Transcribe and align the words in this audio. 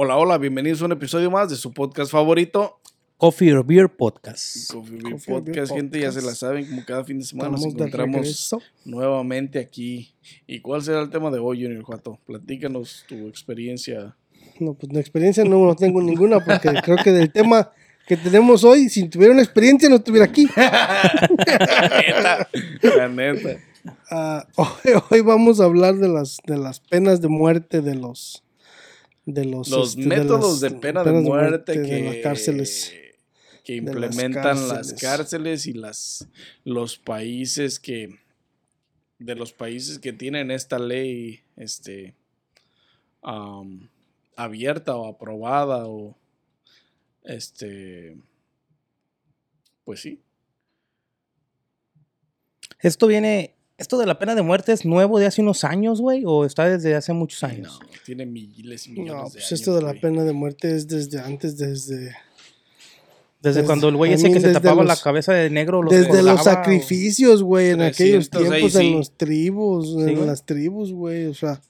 Hola, 0.00 0.16
hola, 0.16 0.38
bienvenidos 0.38 0.80
a 0.80 0.84
un 0.84 0.92
episodio 0.92 1.28
más 1.28 1.50
de 1.50 1.56
su 1.56 1.72
podcast 1.72 2.12
favorito, 2.12 2.78
Coffee 3.16 3.52
or 3.52 3.66
Beer 3.66 3.88
Podcast. 3.88 4.70
Coffee 4.70 4.92
Beer 4.92 5.02
Coffee 5.10 5.34
or 5.34 5.42
Beer 5.42 5.56
Podcast. 5.56 5.72
Gente, 5.72 5.98
ya 5.98 6.12
se 6.12 6.22
la 6.22 6.36
saben, 6.36 6.66
como 6.66 6.84
cada 6.84 7.02
fin 7.02 7.18
de 7.18 7.24
semana 7.24 7.50
nos 7.50 7.66
Estamos 7.66 7.76
de 7.76 7.82
encontramos 7.82 8.54
nuevamente 8.84 9.58
aquí. 9.58 10.14
¿Y 10.46 10.60
cuál 10.60 10.82
será 10.82 11.00
el 11.00 11.10
tema 11.10 11.32
de 11.32 11.40
hoy, 11.40 11.64
Junior 11.64 11.82
Juato? 11.82 12.16
Platícanos 12.26 13.06
tu 13.08 13.26
experiencia. 13.26 14.14
No, 14.60 14.74
pues 14.74 14.92
la 14.92 15.00
experiencia 15.00 15.42
no, 15.42 15.66
no 15.66 15.74
tengo 15.74 16.00
ninguna 16.00 16.38
porque 16.44 16.68
creo 16.80 16.98
que 17.02 17.10
del 17.10 17.32
tema 17.32 17.72
que 18.06 18.16
tenemos 18.16 18.62
hoy, 18.62 18.88
si 18.88 19.08
tuviera 19.08 19.32
una 19.32 19.42
experiencia 19.42 19.88
no 19.88 19.96
estuviera 19.96 20.26
aquí. 20.26 20.46
La 20.56 22.48
neta, 22.52 22.96
la 22.96 23.08
neta. 23.08 23.58
Ah, 24.12 24.46
hoy, 24.54 25.02
hoy 25.10 25.20
vamos 25.22 25.60
a 25.60 25.64
hablar 25.64 25.96
de 25.96 26.06
las, 26.06 26.38
de 26.46 26.56
las 26.56 26.78
penas 26.78 27.20
de 27.20 27.26
muerte 27.26 27.80
de 27.82 27.96
los... 27.96 28.44
De 29.30 29.44
los, 29.44 29.68
Los 29.68 29.90
este, 29.90 30.00
de 30.00 30.08
métodos 30.08 30.62
las 30.62 30.72
de 30.72 30.78
pena 30.78 31.04
de 31.04 31.12
muerte 31.12 31.74
que, 31.74 31.80
de 31.80 32.02
las 32.02 32.16
cárceles. 32.22 32.94
que 33.62 33.74
de 33.74 33.82
las 33.82 33.94
implementan 33.94 34.68
las 34.68 34.94
cárceles. 34.94 35.66
y 35.66 35.74
las 35.74 36.26
los 36.64 36.96
países 36.96 37.78
que 37.78 38.18
de 39.18 39.34
los 39.34 39.52
países 39.52 39.98
que 39.98 40.14
tienen 40.14 40.50
esta 40.50 40.78
ley 40.78 41.42
este 41.56 42.14
abierta 44.34 44.96
o 44.96 45.06
aprobada 45.06 45.86
o 45.86 46.16
este 47.22 48.16
pues 49.84 50.00
sí 50.00 50.22
Esto 52.80 53.08
viene. 53.08 53.57
¿Esto 53.78 53.96
de 53.98 54.06
la 54.06 54.18
pena 54.18 54.34
de 54.34 54.42
muerte 54.42 54.72
es 54.72 54.84
nuevo 54.84 55.18
de 55.20 55.26
hace 55.26 55.40
unos 55.40 55.62
años, 55.64 56.00
güey? 56.00 56.24
¿O 56.26 56.44
está 56.44 56.68
desde 56.68 56.94
hace 56.96 57.12
muchos 57.12 57.42
no, 57.42 57.48
años? 57.48 57.80
tiene 58.04 58.26
miles 58.26 58.86
y 58.88 58.90
millones 58.90 59.12
No, 59.12 59.16
de 59.18 59.22
pues 59.30 59.36
años, 59.36 59.52
esto 59.52 59.74
de 59.76 59.82
la 59.82 59.90
güey. 59.90 60.00
pena 60.00 60.24
de 60.24 60.32
muerte 60.32 60.74
es 60.74 60.88
desde 60.88 61.20
antes, 61.20 61.56
desde, 61.56 62.14
Desde 63.40 63.60
Desde- 63.60 63.64
cuando 63.66 63.88
el 63.88 63.94
güey 63.96 64.12
ese 64.14 64.32
que 64.32 64.40
se 64.40 64.52
tapaba 64.52 64.82
la 64.82 64.94
los- 64.94 65.02
cabeza 65.02 65.32
de 65.32 65.48
negro. 65.48 65.80
lo 65.80 65.90
desde 65.92 66.24
los 66.24 66.42
sacrificios, 66.42 67.44
güey, 67.44 67.68
en 67.70 67.82
aquellos 67.82 68.28
300, 68.30 68.52
ahí 68.52 68.60
tiempos, 68.62 68.72
sí. 68.80 68.86
en 68.88 68.96
los 68.96 69.10
tribus, 69.16 69.86
Sí, 69.86 70.00
en 70.10 70.14
güey. 70.16 70.26
las 70.26 70.44
tribus, 70.44 70.92
güey, 70.92 71.26
o 71.26 71.34
sea, 71.34 71.60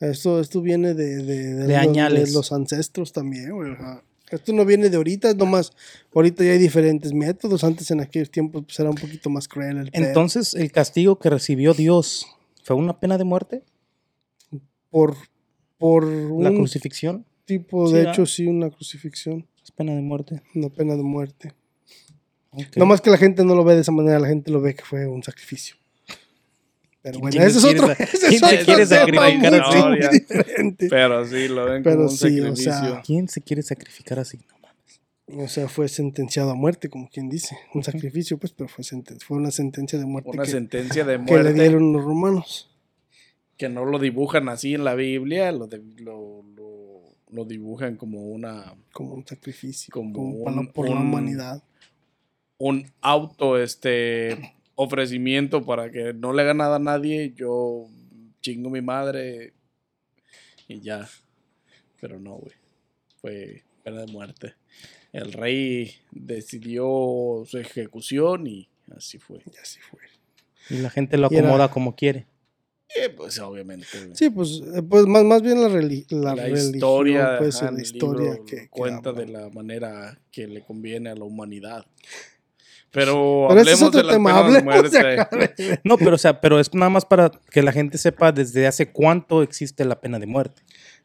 esto, 0.00 0.40
esto 0.40 0.62
viene 0.62 0.94
de, 0.94 1.16
de, 1.16 1.22
de 1.22 1.54
De 1.66 1.68
los, 1.68 1.76
añales. 1.76 2.32
los 2.32 2.50
ancestros 2.50 3.12
también, 3.12 3.50
güey, 3.54 3.72
o 3.72 3.76
sea, 3.76 4.02
esto 4.30 4.52
no 4.52 4.64
viene 4.64 4.90
de 4.90 4.96
ahorita, 4.96 5.30
es 5.30 5.36
nomás, 5.36 5.72
ahorita 6.14 6.44
ya 6.44 6.52
hay 6.52 6.58
diferentes 6.58 7.12
métodos, 7.12 7.62
antes 7.64 7.90
en 7.90 8.00
aquellos 8.00 8.30
tiempos 8.30 8.64
pues 8.66 8.78
era 8.80 8.90
un 8.90 8.96
poquito 8.96 9.30
más 9.30 9.46
cruel 9.48 9.78
el. 9.78 9.90
Entonces, 9.92 10.54
el 10.54 10.72
castigo 10.72 11.18
que 11.18 11.30
recibió 11.30 11.74
Dios 11.74 12.26
fue 12.64 12.76
una 12.76 12.98
pena 12.98 13.18
de 13.18 13.24
muerte, 13.24 13.62
por, 14.90 15.16
por 15.78 16.04
la 16.06 16.50
crucifixión. 16.50 17.24
tipo, 17.44 17.90
de 17.90 18.02
hecho, 18.10 18.26
sí, 18.26 18.46
una 18.46 18.70
crucifixión, 18.70 19.46
Es 19.62 19.70
pena 19.70 19.94
de 19.94 20.02
muerte. 20.02 20.42
una 20.54 20.68
pena 20.68 20.96
de 20.96 21.02
muerte. 21.02 21.52
Ok. 22.50 22.76
No 22.76 22.86
más 22.86 23.00
que 23.00 23.10
la 23.10 23.18
gente 23.18 23.44
no 23.44 23.54
lo 23.54 23.64
ve 23.64 23.74
de 23.74 23.82
esa 23.82 23.92
manera, 23.92 24.18
la 24.18 24.28
gente 24.28 24.50
lo 24.50 24.60
ve 24.60 24.74
que 24.74 24.84
fue 24.84 25.06
un 25.06 25.22
sacrificio. 25.22 25.76
Pero 27.06 27.20
bueno, 27.20 27.30
¿Quién 27.30 27.44
ese 27.44 27.58
es 27.58 27.64
otro, 27.64 27.88
ese 27.92 28.28
quién 28.28 28.40
se 28.40 28.64
quiere 28.64 28.84
sacrificar 28.86 29.54
así? 29.54 30.88
pero 30.90 31.24
sí 31.24 31.46
lo 31.46 31.66
ven 31.66 31.82
Pero 31.84 31.96
como 31.98 32.08
un 32.08 32.16
sí, 32.16 32.40
o 32.40 32.56
sea, 32.56 32.72
sacrificio 32.74 33.02
¿Quién 33.06 33.28
se 33.28 33.40
quiere 33.42 33.62
sacrificar 33.62 34.18
así? 34.18 34.38
No 34.38 34.58
mames. 34.58 35.44
O 35.44 35.48
sea, 35.48 35.68
fue 35.68 35.86
sentenciado 35.88 36.50
a 36.50 36.54
muerte, 36.56 36.88
como 36.88 37.08
quien 37.08 37.28
dice. 37.28 37.56
Un 37.74 37.84
sacrificio, 37.84 38.38
pues, 38.38 38.52
pero 38.52 38.68
fue, 38.68 38.82
fue 39.24 39.36
una 39.36 39.52
sentencia 39.52 40.00
de 40.00 40.04
muerte 40.04 40.30
una 40.30 40.42
que, 40.42 40.50
sentencia 40.50 41.04
de 41.04 41.12
que 41.12 41.18
le 41.18 41.24
muerte 41.42 41.52
dieron 41.52 41.92
los 41.92 42.02
romanos. 42.04 42.70
que 43.56 43.68
no 43.68 43.84
lo 43.84 44.00
dibujan 44.00 44.48
así 44.48 44.74
en 44.74 44.82
la 44.82 44.96
Biblia, 44.96 45.52
lo, 45.52 45.68
de- 45.68 45.82
lo, 45.98 46.42
lo, 46.56 47.02
lo 47.30 47.44
dibujan 47.44 47.94
como 47.96 48.26
una 48.26 48.74
Como 48.92 49.14
un 49.14 49.24
sacrificio, 49.24 49.92
Como 49.92 50.12
como, 50.12 50.30
un- 50.60 50.72
por 50.72 50.88
la 50.88 50.96
humanidad. 50.96 51.62
un 52.58 52.90
auto 53.00 53.58
este 53.62 54.55
ofrecimiento 54.76 55.64
para 55.64 55.90
que 55.90 56.12
no 56.14 56.32
le 56.32 56.42
haga 56.42 56.54
nada 56.54 56.76
a 56.76 56.78
nadie, 56.78 57.32
yo 57.34 57.86
chingo 58.40 58.70
mi 58.70 58.80
madre 58.82 59.52
y 60.68 60.80
ya. 60.80 61.08
Pero 62.00 62.20
no, 62.20 62.36
güey. 62.36 62.54
Fue 63.20 63.64
pena 63.82 64.02
de 64.02 64.12
muerte. 64.12 64.54
El 65.12 65.32
rey 65.32 65.94
decidió 66.12 67.42
su 67.46 67.58
ejecución 67.58 68.46
y 68.46 68.68
así 68.94 69.18
fue. 69.18 69.38
Y 69.52 69.56
así 69.58 69.80
fue. 69.80 70.00
Y 70.70 70.80
la 70.82 70.90
gente 70.90 71.16
lo 71.16 71.28
era- 71.30 71.38
acomoda 71.40 71.70
como 71.70 71.96
quiere. 71.96 72.26
Eh, 72.94 73.08
pues 73.08 73.38
obviamente. 73.40 73.86
güey. 73.98 74.14
Sí, 74.14 74.30
pues, 74.30 74.62
eh, 74.74 74.82
pues 74.82 75.06
más, 75.06 75.24
más 75.24 75.42
bien 75.42 75.60
la, 75.60 75.68
reli- 75.68 76.06
la, 76.10 76.34
la, 76.34 76.44
religión, 76.44 76.74
historia, 76.76 77.36
pues, 77.38 77.56
ajá, 77.62 77.72
la 77.72 77.82
historia 77.82 78.38
que, 78.46 78.68
cuenta 78.68 79.12
de 79.12 79.26
la 79.26 79.48
manera 79.50 80.20
que 80.30 80.46
le 80.46 80.62
conviene 80.62 81.10
a 81.10 81.14
la 81.16 81.24
humanidad. 81.24 81.84
Pero, 82.96 83.44
Pero 83.50 83.60
es 83.60 83.68
hablemos 83.68 83.92
de 83.92 84.02
las 84.04 84.16
tema, 84.16 84.30
penas 84.30 84.52
de 84.52 84.58
hablemos 84.58 84.90
de 84.90 85.00
muerte. 85.00 85.80
No, 85.84 85.98
pero 85.98 86.14
o 86.14 86.18
sea, 86.18 86.40
pero 86.40 86.58
es 86.58 86.72
nada 86.72 86.88
más 86.88 87.04
para 87.04 87.30
que 87.50 87.62
la 87.62 87.70
gente 87.70 87.98
sepa 87.98 88.32
desde 88.32 88.66
hace 88.66 88.90
cuánto 88.90 89.42
existe 89.42 89.84
la 89.84 90.00
pena 90.00 90.18
de 90.18 90.24
muerte. 90.26 90.62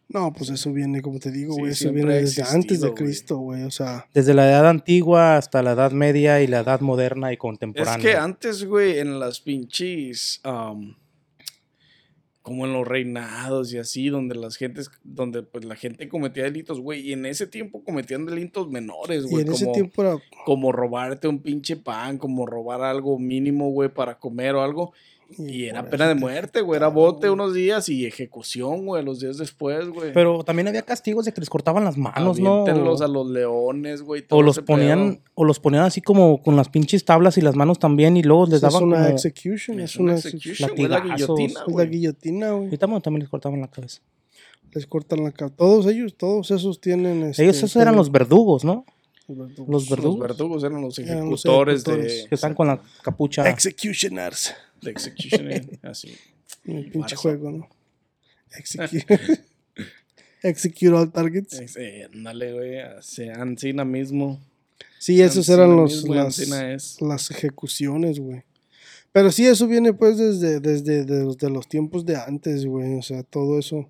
No, 0.07 0.31
pues 0.31 0.49
eso 0.49 0.71
viene, 0.71 1.01
como 1.01 1.19
te 1.19 1.31
digo, 1.31 1.53
Sí, 1.53 1.59
güey, 1.59 1.71
eso 1.73 1.91
viene 1.91 2.13
desde 2.15 2.43
antes 2.43 2.79
de. 2.79 2.93
Cristo, 2.93 3.37
güey, 3.39 3.63
o 3.63 3.71
sea, 3.71 4.07
Desde 4.13 4.33
la 4.33 4.49
edad 4.49 4.69
antigua 4.69 5.35
hasta 5.35 5.61
la 5.61 5.73
edad 5.73 5.91
media 5.91 6.41
y 6.41 6.47
la 6.47 6.59
edad 6.59 6.79
moderna 6.79 7.29
y 7.31 7.33
Es 7.33 7.39
contemporánea. 7.39 7.99
que 8.11 8.15
antes, 8.15 8.63
güey, 8.63 8.99
en 8.99 9.19
las 9.19 9.41
pinches. 9.41 10.39
Como 12.41 12.65
en 12.65 12.73
los 12.73 12.87
reinados 12.87 13.71
y 13.73 13.77
así, 13.77 14.09
donde 14.09 14.35
las 14.35 14.55
gentes, 14.55 14.89
donde 15.03 15.43
pues 15.43 15.63
la 15.63 15.75
gente 15.75 16.09
cometía 16.09 16.43
delitos, 16.43 16.79
güey. 16.79 17.01
Y 17.01 17.13
en 17.13 17.25
ese 17.25 17.45
tiempo 17.45 17.83
cometían 17.83 18.25
delitos 18.25 18.69
menores, 18.69 19.25
y 19.25 19.29
güey. 19.29 19.45
en 19.45 19.53
ese 19.53 19.65
Como, 19.65 19.75
tiempo 19.75 20.01
era 20.01 20.17
como 20.45 20.71
robarte 20.71 21.27
un 21.27 21.39
pinche 21.39 21.75
pan, 21.75 22.17
como 22.17 22.45
robar 22.45 22.81
algo 22.81 23.19
mínimo, 23.19 23.69
güey, 23.69 23.89
para 23.89 24.17
comer 24.17 24.55
o 24.55 24.63
algo. 24.63 24.93
Y 25.37 25.65
era 25.65 25.89
pena 25.89 26.07
de 26.07 26.15
muerte, 26.15 26.61
güey. 26.61 26.77
Era 26.77 26.87
bote 26.87 27.29
unos 27.29 27.53
días 27.53 27.87
y 27.89 28.05
ejecución, 28.05 28.85
güey, 28.85 29.03
los 29.03 29.19
días 29.19 29.37
después, 29.37 29.87
güey. 29.89 30.13
Pero 30.13 30.43
también 30.43 30.67
había 30.67 30.81
castigos 30.81 31.25
de 31.25 31.33
que 31.33 31.41
les 31.41 31.49
cortaban 31.49 31.83
las 31.83 31.97
manos, 31.97 32.39
¿no? 32.39 32.61
Aviéntenlos 32.61 33.01
O, 33.01 33.03
a 33.03 33.07
los 33.07 33.29
leones, 33.29 34.01
güey. 34.01 34.25
o 34.29 34.41
los 34.41 34.59
ponían, 34.59 35.15
pedo. 35.15 35.23
o 35.35 35.45
los 35.45 35.59
ponían 35.59 35.83
así 35.83 36.01
como 36.01 36.41
con 36.41 36.55
las 36.55 36.69
pinches 36.69 37.05
tablas 37.05 37.37
y 37.37 37.41
las 37.41 37.55
manos 37.55 37.79
también 37.79 38.17
y 38.17 38.23
luego 38.23 38.45
les 38.47 38.59
Pues 38.59 38.63
es 38.63 38.73
daban 38.73 38.87
una 38.87 38.97
como... 39.03 39.09
execution, 39.09 39.79
Es 39.79 39.91
es 39.91 39.95
una 39.97 40.11
una 40.13 40.19
execution, 40.19 40.71
güey, 40.75 40.87
la 40.87 40.99
guillotina, 40.99 41.47
Es 41.47 41.53
la 41.67 41.73
güey. 41.73 41.89
guillotina, 41.89 42.51
güey. 42.51 42.73
Y 42.73 42.77
también, 42.77 43.01
también 43.01 43.19
les 43.21 43.29
cortaban 43.29 43.61
la 43.61 43.67
cabeza. 43.69 44.01
Les 44.73 44.87
cortan 44.87 45.23
la 45.23 45.31
cabeza. 45.31 45.55
Todos 45.57 45.85
ellos, 45.87 46.15
todos 46.17 46.49
esos 46.51 46.79
tienen. 46.81 47.23
este, 47.23 47.43
Ellos 47.43 47.57
esos 47.57 47.75
eran 47.75 47.95
los 47.95 48.11
verdugos, 48.11 48.63
¿no? 48.63 48.85
los 49.27 49.37
verdugos. 49.47 49.69
los 49.69 49.89
verdugos. 49.89 50.19
Los 50.19 50.27
verdugos 50.27 50.63
eran 50.65 50.81
los 50.81 50.99
Eran 50.99 51.29
los 51.29 51.45
ejecutores, 51.45 51.81
ejecutores. 51.83 52.23
de, 52.23 52.29
Que 52.29 52.35
están 52.35 52.53
con 52.53 52.67
la 52.67 52.81
capucha. 53.01 53.49
Executioners. 53.49 54.53
De 54.81 54.91
execution, 54.91 55.51
eh, 55.51 55.67
así. 55.83 56.15
El 56.65 56.91
pinche 56.91 57.15
juego, 57.15 57.51
¿no? 57.51 57.69
Execute. 58.51 59.05
Execute 60.43 60.89
all 60.89 61.11
targets. 61.11 61.75
Eh, 61.77 62.07
Ándale, 62.13 62.53
güey. 62.53 62.79
así, 62.79 63.29
Ancina 63.29 63.85
mismo. 63.85 64.39
Sí, 64.97 65.21
esos 65.21 65.47
eran 65.49 65.75
los, 65.75 66.03
mismo, 66.03 66.15
las, 66.15 67.31
ejecuciones, 67.31 68.19
güey. 68.19 68.43
Pero 69.11 69.31
sí, 69.31 69.45
eso 69.45 69.67
viene 69.67 69.93
pues 69.93 70.17
desde, 70.17 70.59
desde 70.59 71.05
de 71.05 71.49
los, 71.49 71.67
tiempos 71.67 72.05
de 72.05 72.15
antes, 72.15 72.65
güey. 72.65 72.97
O 72.97 73.01
sea, 73.01 73.23
todo 73.23 73.59
eso. 73.59 73.89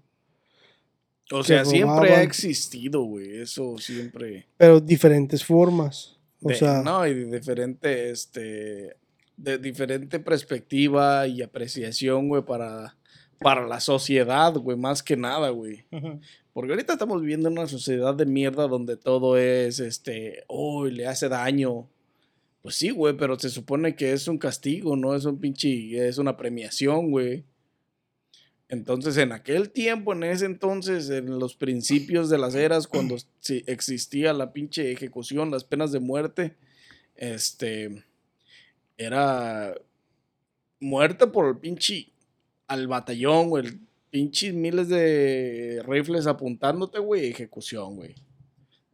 O 1.31 1.43
sea, 1.43 1.63
siempre 1.65 2.13
ha 2.15 2.23
existido, 2.23 3.03
güey. 3.03 3.41
Eso 3.41 3.77
siempre. 3.77 4.47
Pero 4.57 4.79
diferentes 4.79 5.43
formas. 5.43 6.17
O 6.41 6.49
de- 6.49 6.55
sea, 6.55 6.81
no, 6.81 7.05
y 7.05 7.13
de 7.13 7.39
diferente, 7.39 8.09
este. 8.09 8.95
De 9.41 9.57
diferente 9.57 10.19
perspectiva 10.19 11.25
y 11.27 11.41
apreciación, 11.41 12.27
güey, 12.27 12.43
para, 12.43 12.95
para 13.39 13.65
la 13.67 13.79
sociedad, 13.79 14.53
güey, 14.53 14.77
más 14.77 15.01
que 15.01 15.17
nada, 15.17 15.49
güey. 15.49 15.85
Porque 16.53 16.73
ahorita 16.73 16.93
estamos 16.93 17.21
viviendo 17.21 17.47
en 17.49 17.57
una 17.57 17.67
sociedad 17.67 18.13
de 18.13 18.25
mierda 18.25 18.67
donde 18.67 18.97
todo 18.97 19.37
es, 19.37 19.79
este, 19.79 20.43
oh, 20.47 20.85
le 20.85 21.07
hace 21.07 21.27
daño. 21.27 21.89
Pues 22.61 22.75
sí, 22.75 22.91
güey, 22.91 23.17
pero 23.17 23.39
se 23.39 23.49
supone 23.49 23.95
que 23.95 24.11
es 24.11 24.27
un 24.27 24.37
castigo, 24.37 24.95
no 24.95 25.15
es 25.15 25.25
un 25.25 25.39
pinche, 25.39 26.07
es 26.07 26.19
una 26.19 26.37
premiación, 26.37 27.09
güey. 27.09 27.43
Entonces, 28.69 29.17
en 29.17 29.31
aquel 29.31 29.71
tiempo, 29.71 30.13
en 30.13 30.23
ese 30.23 30.45
entonces, 30.45 31.09
en 31.09 31.39
los 31.39 31.55
principios 31.55 32.29
de 32.29 32.37
las 32.37 32.53
eras, 32.53 32.87
cuando 32.87 33.17
existía 33.65 34.33
la 34.33 34.53
pinche 34.53 34.91
ejecución, 34.91 35.51
las 35.51 35.63
penas 35.63 35.91
de 35.91 35.99
muerte, 35.99 36.55
este, 37.15 38.03
era 39.03 39.73
muerte 40.79 41.27
por 41.27 41.47
el 41.47 41.57
pinche, 41.57 42.11
al 42.67 42.87
batallón, 42.87 43.49
güey, 43.49 43.65
el 43.67 43.79
pinches 44.09 44.53
miles 44.53 44.89
de 44.89 45.81
rifles 45.87 46.27
apuntándote, 46.27 46.99
güey, 46.99 47.27
ejecución, 47.27 47.95
güey. 47.95 48.15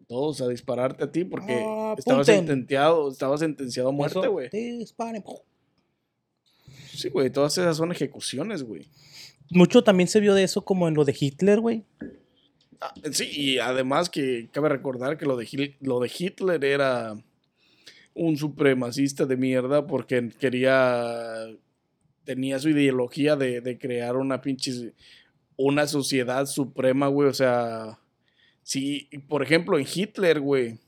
Todos 0.07 0.39
a 0.41 0.47
dispararte 0.47 1.03
a 1.03 1.11
ti 1.11 1.25
porque 1.25 1.63
Ah, 1.65 1.93
estabas 1.97 2.27
sentenciado, 2.27 3.09
estabas 3.11 3.39
sentenciado 3.41 3.89
a 3.89 3.91
muerte, 3.91 4.27
güey. 4.27 4.49
disparen. 4.49 5.23
Sí, 6.93 7.09
güey, 7.09 7.29
todas 7.29 7.57
esas 7.57 7.77
son 7.77 7.91
ejecuciones, 7.91 8.63
güey. 8.63 8.87
Mucho 9.49 9.83
también 9.83 10.07
se 10.07 10.19
vio 10.19 10.33
de 10.33 10.43
eso 10.43 10.63
como 10.63 10.87
en 10.87 10.93
lo 10.93 11.05
de 11.05 11.15
Hitler, 11.17 11.59
güey. 11.59 11.83
Ah, 12.81 12.93
sí, 13.11 13.29
y 13.31 13.59
además 13.59 14.09
que 14.09 14.49
cabe 14.51 14.69
recordar 14.69 15.17
que 15.17 15.25
lo 15.25 15.35
de, 15.37 15.45
Hil- 15.45 15.75
lo 15.81 15.99
de 15.99 16.11
Hitler 16.15 16.63
era 16.63 17.15
un 18.17 18.35
supremacista 18.35 19.25
de 19.25 19.37
mierda 19.37 19.85
porque 19.85 20.29
quería, 20.39 21.47
tenía 22.23 22.59
su 22.59 22.69
ideología 22.69 23.35
de, 23.35 23.61
de 23.61 23.77
crear 23.77 24.17
una 24.17 24.41
pinche, 24.41 24.93
una 25.55 25.87
sociedad 25.87 26.45
suprema, 26.47 27.07
güey, 27.07 27.29
o 27.29 27.33
sea, 27.33 27.99
si, 28.63 29.07
por 29.29 29.43
ejemplo, 29.43 29.77
en 29.77 29.85
Hitler, 29.91 30.39
güey, 30.39 30.79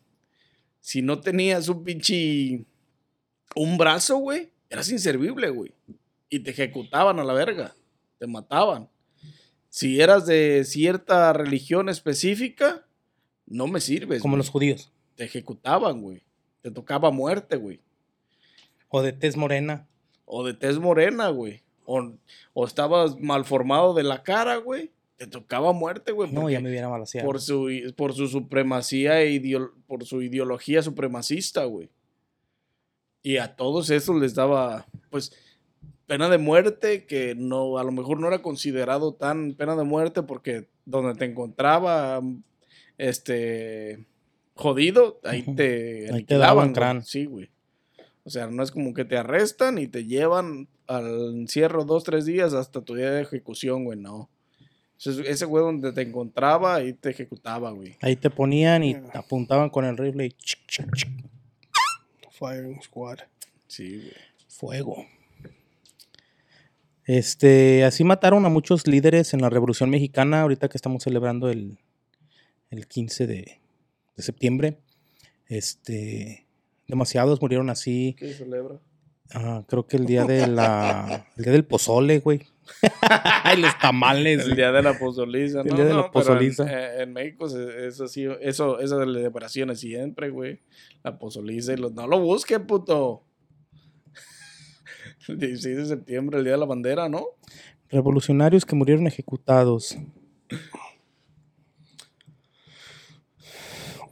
si 0.82 1.02
no 1.02 1.22
tenías 1.22 1.70
un 1.70 1.84
pinche, 1.84 2.66
un 3.56 3.78
brazo, 3.78 4.18
güey, 4.18 4.50
eras 4.70 4.90
inservible, 4.92 5.50
güey, 5.52 5.72
y 6.30 6.40
te 6.40 6.50
ejecutaban 6.50 7.20
a 7.20 7.24
la 7.24 7.34
verga, 7.34 7.76
te 8.18 8.26
mataban. 8.26 8.90
Si 9.70 10.02
eras 10.02 10.26
de 10.26 10.64
cierta 10.66 11.32
religión 11.32 11.90
específica, 11.90 12.88
no 13.46 13.68
me 13.68 13.80
sirves. 13.80 14.20
Como 14.20 14.34
güey. 14.34 14.40
los 14.40 14.50
judíos. 14.50 14.92
Te 15.16 15.26
ejecutaban, 15.26 16.02
güey. 16.02 16.24
Te 16.62 16.72
tocaba 16.72 17.12
muerte, 17.12 17.56
güey. 17.58 17.80
O 18.90 19.02
de 19.02 19.14
tez 19.14 19.38
morena. 19.38 19.88
O 20.26 20.44
de 20.46 20.54
tez 20.54 20.78
morena, 20.78 21.30
güey. 21.30 21.62
O, 21.86 22.12
o 22.54 22.66
estabas 22.66 23.18
mal 23.20 23.46
formado 23.46 23.94
de 23.94 24.04
la 24.04 24.24
cara, 24.24 24.58
güey. 24.58 24.92
Te 25.18 25.28
tocaba 25.28 25.74
muerte, 25.74 26.12
güey. 26.12 26.32
No, 26.32 26.50
ya 26.50 26.60
me 26.62 26.70
hubiera 26.70 26.88
malaseado. 26.90 27.26
por 27.28 27.42
su, 27.42 27.70
por 27.96 28.14
su 28.14 28.28
supremacía, 28.28 29.22
e 29.22 29.32
ideo- 29.40 29.74
por 29.88 30.06
su 30.06 30.22
ideología 30.22 30.82
supremacista, 30.82 31.66
güey. 31.66 31.90
Y 33.22 33.38
a 33.38 33.56
todos 33.56 33.90
esos 33.90 34.16
les 34.16 34.34
daba, 34.36 34.88
pues, 35.10 35.34
pena 36.08 36.30
de 36.30 36.38
muerte, 36.38 37.06
que 37.06 37.36
no, 37.36 37.78
a 37.78 37.84
lo 37.84 37.92
mejor 37.92 38.20
no 38.20 38.28
era 38.28 38.42
considerado 38.42 39.14
tan 39.14 39.54
pena 39.56 39.76
de 39.76 39.84
muerte 39.84 40.24
porque 40.24 40.68
donde 40.86 41.16
te 41.16 41.26
encontraba, 41.26 42.22
este, 42.98 44.06
jodido, 44.60 45.20
ahí 45.24 45.44
te 45.44 46.14
Ahí 46.14 46.24
te 46.24 46.38
daban 46.38 46.74
crán. 46.74 47.04
Sí, 47.04 47.26
güey. 47.26 47.50
O 48.24 48.30
sea, 48.30 48.48
no 48.48 48.62
es 48.62 48.72
como 48.72 48.94
que 48.94 49.06
te 49.06 49.18
arrestan 49.18 49.78
y 49.78 49.88
te 49.88 50.06
llevan 50.06 50.68
al 50.88 51.34
encierro 51.36 51.86
dos, 51.86 52.04
tres 52.04 52.26
días 52.26 52.54
hasta 52.54 52.82
tu 52.82 52.96
día 52.96 53.10
de 53.12 53.22
ejecución, 53.22 53.86
güey, 53.86 53.98
no. 53.98 54.30
Ese 55.00 55.22
ese 55.32 55.46
güey 55.46 55.64
donde 55.64 55.94
te 55.94 56.02
encontraba, 56.02 56.76
ahí 56.76 56.94
te 56.94 57.10
ejecutaba, 57.12 57.72
güey. 57.72 57.96
Ahí 58.02 58.16
te 58.18 58.30
ponían 58.30 58.84
y 58.84 58.94
Ya. 58.94 59.04
apuntaban 59.14 59.70
con 59.70 59.86
el 59.86 59.98
rifle 59.98 60.26
y 60.26 60.32
chic, 60.32 60.60
chic, 60.68 60.94
chic, 60.94 61.10
Firing 62.32 62.82
Squad. 62.82 63.20
Sí, 63.68 63.98
güey. 63.98 64.14
fuego. 64.48 65.06
Este, 67.06 67.84
así 67.86 68.04
mataron 68.04 68.46
a 68.46 68.50
muchos 68.50 68.86
líderes 68.86 69.34
en 69.34 69.42
la 69.42 69.50
Revolución 69.50 69.90
Mexicana, 69.90 70.42
ahorita 70.42 70.70
que 70.70 70.78
estamos 70.78 71.04
celebrando 71.04 71.50
el, 71.50 71.80
el 72.70 72.88
15 72.88 73.26
de, 73.26 73.60
de 74.20 74.24
septiembre. 74.24 74.78
Este, 75.48 76.46
demasiados 76.88 77.42
murieron 77.42 77.70
así. 77.70 78.16
¿Qué 78.20 78.34
celebra? 78.34 78.80
Ah, 79.34 79.64
creo 79.66 79.88
que 79.88 79.96
el 79.96 80.06
día 80.06 80.26
de 80.26 80.46
la, 80.46 81.26
el 81.38 81.44
día 81.44 81.54
del 81.54 81.64
pozole, 81.64 82.20
güey. 82.20 82.42
y 83.58 83.62
los 83.62 83.80
tamales. 83.80 84.46
El 84.46 84.58
día 84.58 84.74
de 84.74 84.84
la 84.84 85.00
pozoliza, 85.00 85.62
El 85.62 85.68
¿no? 85.68 85.76
día 85.76 85.86
de 85.86 85.94
la 85.94 86.02
no, 86.02 86.12
pozoliza. 86.12 86.64
En, 86.64 86.70
eh, 86.70 87.04
en 87.04 87.14
México 87.14 87.48
eso 87.48 88.08
sí, 88.08 88.28
eso, 88.42 88.80
esas 88.80 89.00
celebraciones 89.00 89.80
siempre, 89.80 90.30
güey. 90.30 90.60
La 91.02 91.18
pozoliza 91.18 91.74
y 91.74 91.78
los... 91.78 91.94
No 91.94 92.06
lo 92.06 92.20
busque, 92.20 92.60
puto. 92.60 93.24
El 95.30 95.40
16 95.40 95.78
de 95.78 95.86
septiembre, 95.86 96.40
el 96.40 96.44
día 96.44 96.54
de 96.54 96.60
la 96.60 96.66
bandera, 96.66 97.08
¿no? 97.08 97.24
Revolucionarios 97.90 98.66
que 98.66 98.76
murieron 98.76 99.08
ejecutados. 99.08 99.98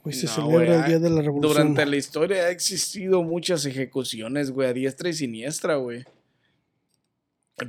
Hoy 0.08 0.14
se 0.14 0.26
No, 0.26 0.32
celebra 0.32 0.64
güey, 0.64 0.80
el 0.80 0.84
Día 0.86 0.98
de 0.98 1.10
la 1.10 1.20
Revolución. 1.20 1.52
Durante 1.52 1.84
la 1.84 1.96
historia 1.96 2.44
ha 2.44 2.50
existido 2.50 3.22
muchas 3.22 3.66
ejecuciones, 3.66 4.50
güey, 4.50 4.68
a 4.68 4.72
diestra 4.72 5.10
y 5.10 5.12
siniestra, 5.12 5.76
güey. 5.76 6.04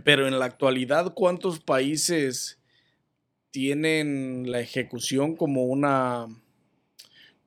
Pero 0.06 0.26
en 0.26 0.40
la 0.40 0.46
actualidad, 0.46 1.14
¿cuántos 1.14 1.60
países 1.60 2.58
tienen 3.52 4.50
la 4.50 4.62
ejecución 4.62 5.36
como 5.36 5.66
una. 5.66 6.28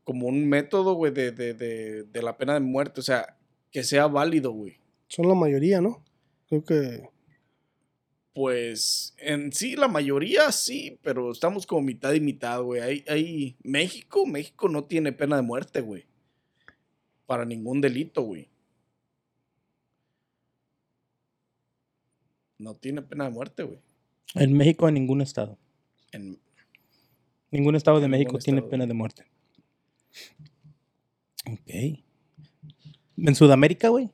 como 0.04 0.26
un 0.26 0.46
método, 0.46 0.92
güey, 0.94 1.12
de, 1.12 1.32
de, 1.32 1.54
de, 1.54 2.02
de 2.02 2.22
la 2.22 2.36
pena 2.36 2.52
de 2.52 2.60
muerte? 2.60 3.00
O 3.00 3.02
sea, 3.02 3.38
que 3.70 3.82
sea 3.84 4.08
válido, 4.08 4.52
güey. 4.52 4.76
Son 5.08 5.26
la 5.26 5.34
mayoría, 5.34 5.80
¿no? 5.80 6.04
Creo 6.48 6.64
que 6.64 7.08
Pues 8.34 9.14
en 9.18 9.52
sí, 9.52 9.76
la 9.76 9.88
mayoría 9.88 10.50
sí, 10.52 10.98
pero 11.02 11.30
estamos 11.32 11.66
como 11.66 11.82
mitad 11.82 12.12
y 12.14 12.20
mitad, 12.20 12.62
güey. 12.62 12.80
Hay, 12.80 13.04
hay... 13.06 13.56
México, 13.62 14.24
México 14.26 14.68
no 14.70 14.84
tiene 14.84 15.12
pena 15.12 15.36
de 15.36 15.42
muerte, 15.42 15.82
güey. 15.82 16.06
Para 17.26 17.44
ningún 17.44 17.80
delito, 17.82 18.22
güey. 18.22 18.48
No 22.58 22.74
tiene 22.76 23.02
pena 23.02 23.24
de 23.24 23.30
muerte, 23.30 23.64
güey. 23.64 23.80
En 24.34 24.52
México, 24.56 24.88
en 24.88 24.94
ningún 24.94 25.20
estado. 25.20 25.58
En- 26.12 26.38
Ningún 27.50 27.76
estado 27.76 27.98
de 27.98 28.06
En 28.06 28.10
México 28.12 28.38
tiene 28.38 28.60
estado. 28.60 28.70
pena 28.70 28.86
de 28.86 28.94
muerte. 28.94 29.26
Ok. 31.46 32.00
¿En 33.18 33.34
Sudamérica, 33.34 33.88
güey? 33.90 34.10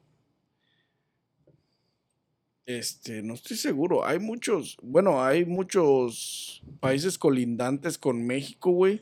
Este, 2.68 3.22
no 3.22 3.32
estoy 3.32 3.56
seguro. 3.56 4.04
Hay 4.04 4.18
muchos, 4.18 4.76
bueno, 4.82 5.24
hay 5.24 5.46
muchos 5.46 6.62
países 6.80 7.16
colindantes 7.16 7.96
con 7.96 8.26
México, 8.26 8.70
güey. 8.72 9.00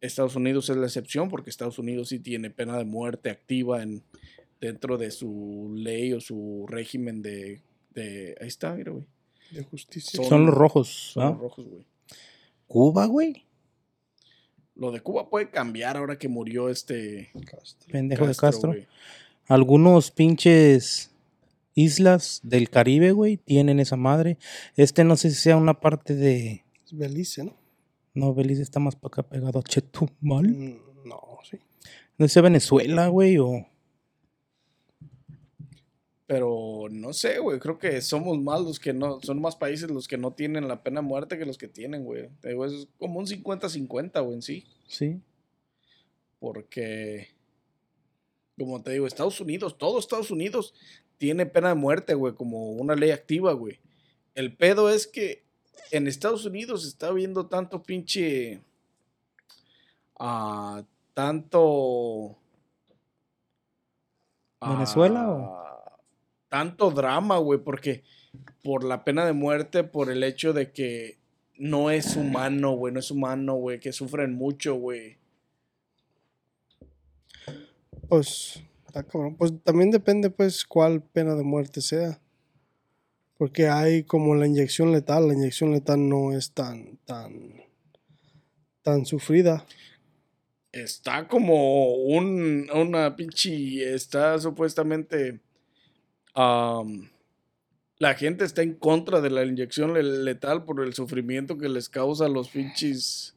Estados 0.00 0.36
Unidos 0.36 0.70
es 0.70 0.76
la 0.78 0.86
excepción 0.86 1.28
porque 1.28 1.50
Estados 1.50 1.78
Unidos 1.78 2.08
sí 2.08 2.18
tiene 2.18 2.48
pena 2.48 2.78
de 2.78 2.86
muerte 2.86 3.28
activa 3.28 3.82
en, 3.82 4.02
dentro 4.58 4.96
de 4.96 5.10
su 5.10 5.74
ley 5.76 6.14
o 6.14 6.20
su 6.22 6.64
régimen 6.66 7.20
de, 7.20 7.60
de 7.90 8.34
ahí 8.40 8.48
está, 8.48 8.72
mira, 8.72 8.92
güey. 8.92 9.04
de 9.50 9.62
justicia. 9.62 10.16
Son- 10.16 10.26
Son 10.30 10.46
los 10.46 10.54
rojos. 10.54 10.88
Son 11.12 11.32
los 11.32 11.38
rojos, 11.40 11.66
güey. 11.68 11.86
Cuba, 12.66 13.04
güey. 13.04 13.44
Lo 14.76 14.92
de 14.92 15.00
Cuba 15.00 15.28
puede 15.28 15.50
cambiar 15.50 15.98
ahora 15.98 16.18
que 16.18 16.28
murió 16.28 16.70
este 16.70 17.30
Pendejo 17.90 18.26
de 18.26 18.34
Castro. 18.34 18.70
güey. 18.70 18.86
Algunos 19.46 20.10
pinches 20.10 21.10
islas 21.76 22.40
del 22.42 22.68
Caribe, 22.70 23.12
güey, 23.12 23.36
tienen 23.36 23.78
esa 23.78 23.96
madre. 23.96 24.38
Este 24.76 25.04
no 25.04 25.16
sé 25.16 25.30
si 25.30 25.36
sea 25.36 25.56
una 25.56 25.78
parte 25.78 26.16
de... 26.16 26.64
Es 26.84 26.92
Belice, 26.96 27.44
¿no? 27.44 27.54
No, 28.14 28.34
Belice 28.34 28.62
está 28.62 28.80
más 28.80 28.96
para 28.96 29.08
acá 29.08 29.22
pegado 29.22 29.60
a 29.60 29.62
Chetumal. 29.62 30.48
Mm, 30.48 30.80
No, 31.04 31.20
sí. 31.48 31.58
No 32.18 32.26
sé, 32.26 32.40
Venezuela, 32.40 33.08
güey, 33.08 33.38
o... 33.38 33.66
Pero 36.26 36.88
no 36.90 37.12
sé, 37.12 37.38
güey. 37.38 37.60
Creo 37.60 37.78
que 37.78 38.00
somos 38.00 38.40
más 38.40 38.60
los 38.60 38.80
que 38.80 38.92
no. 38.92 39.20
Son 39.20 39.40
más 39.40 39.54
países 39.54 39.88
los 39.90 40.08
que 40.08 40.18
no 40.18 40.32
tienen 40.32 40.66
la 40.66 40.82
pena 40.82 41.00
de 41.00 41.06
muerte 41.06 41.38
que 41.38 41.46
los 41.46 41.56
que 41.56 41.68
tienen, 41.68 42.04
güey. 42.04 42.28
Te 42.40 42.48
digo, 42.48 42.64
Es 42.64 42.88
como 42.98 43.20
un 43.20 43.26
50-50, 43.26 44.24
güey, 44.24 44.34
en 44.34 44.42
sí. 44.42 44.64
Sí. 44.88 45.20
Porque. 46.40 47.28
Como 48.58 48.82
te 48.82 48.90
digo, 48.92 49.06
Estados 49.06 49.40
Unidos, 49.40 49.78
todo 49.78 50.00
Estados 50.00 50.30
Unidos 50.32 50.74
tiene 51.18 51.46
pena 51.46 51.68
de 51.70 51.74
muerte, 51.74 52.14
güey, 52.14 52.34
como 52.34 52.70
una 52.70 52.94
ley 52.94 53.10
activa, 53.10 53.52
güey. 53.52 53.80
El 54.34 54.54
pedo 54.56 54.90
es 54.90 55.06
que 55.06 55.44
en 55.90 56.06
Estados 56.06 56.44
Unidos 56.44 56.86
está 56.86 57.08
habiendo 57.08 57.46
tanto 57.46 57.82
pinche. 57.82 58.60
ah, 60.18 60.82
tanto. 61.14 62.36
¿Venezuela 64.60 65.28
o? 65.30 65.56
ah, 65.56 65.98
Tanto 66.48 66.90
drama, 66.90 67.38
güey, 67.38 67.60
porque 67.60 68.02
por 68.62 68.84
la 68.84 69.04
pena 69.04 69.24
de 69.24 69.32
muerte, 69.32 69.84
por 69.84 70.10
el 70.10 70.22
hecho 70.22 70.52
de 70.52 70.72
que 70.72 71.18
no 71.56 71.90
es 71.90 72.16
humano, 72.16 72.72
güey, 72.72 72.92
no 72.92 73.00
es 73.00 73.10
humano, 73.10 73.54
güey, 73.54 73.80
que 73.80 73.92
sufren 73.92 74.34
mucho, 74.34 74.74
güey. 74.74 75.18
Pues, 78.08 78.62
Pues 79.38 79.52
también 79.64 79.90
depende, 79.90 80.30
pues, 80.30 80.64
cuál 80.64 81.02
pena 81.02 81.34
de 81.34 81.42
muerte 81.44 81.80
sea. 81.80 82.20
Porque 83.38 83.68
hay 83.68 84.04
como 84.04 84.34
la 84.34 84.46
inyección 84.46 84.92
letal. 84.92 85.28
La 85.28 85.34
inyección 85.34 85.72
letal 85.72 86.08
no 86.08 86.32
es 86.32 86.52
tan, 86.52 86.96
tan, 87.04 87.52
tan 88.82 89.04
sufrida. 89.04 89.66
Está 90.72 91.28
como 91.28 91.94
un, 91.94 92.68
una 92.74 93.16
pinche, 93.16 93.94
está 93.94 94.38
supuestamente, 94.38 95.40
am, 96.34 97.08
la 97.98 98.14
gente 98.14 98.44
está 98.44 98.62
en 98.62 98.74
contra 98.74 99.22
de 99.22 99.30
la 99.30 99.44
inyección 99.44 99.94
le- 99.94 100.02
letal 100.02 100.64
por 100.64 100.82
el 100.84 100.92
sufrimiento 100.92 101.56
que 101.56 101.68
les 101.70 101.88
causa 101.88 102.26
a 102.26 102.28
los 102.28 102.48
pinches, 102.50 103.35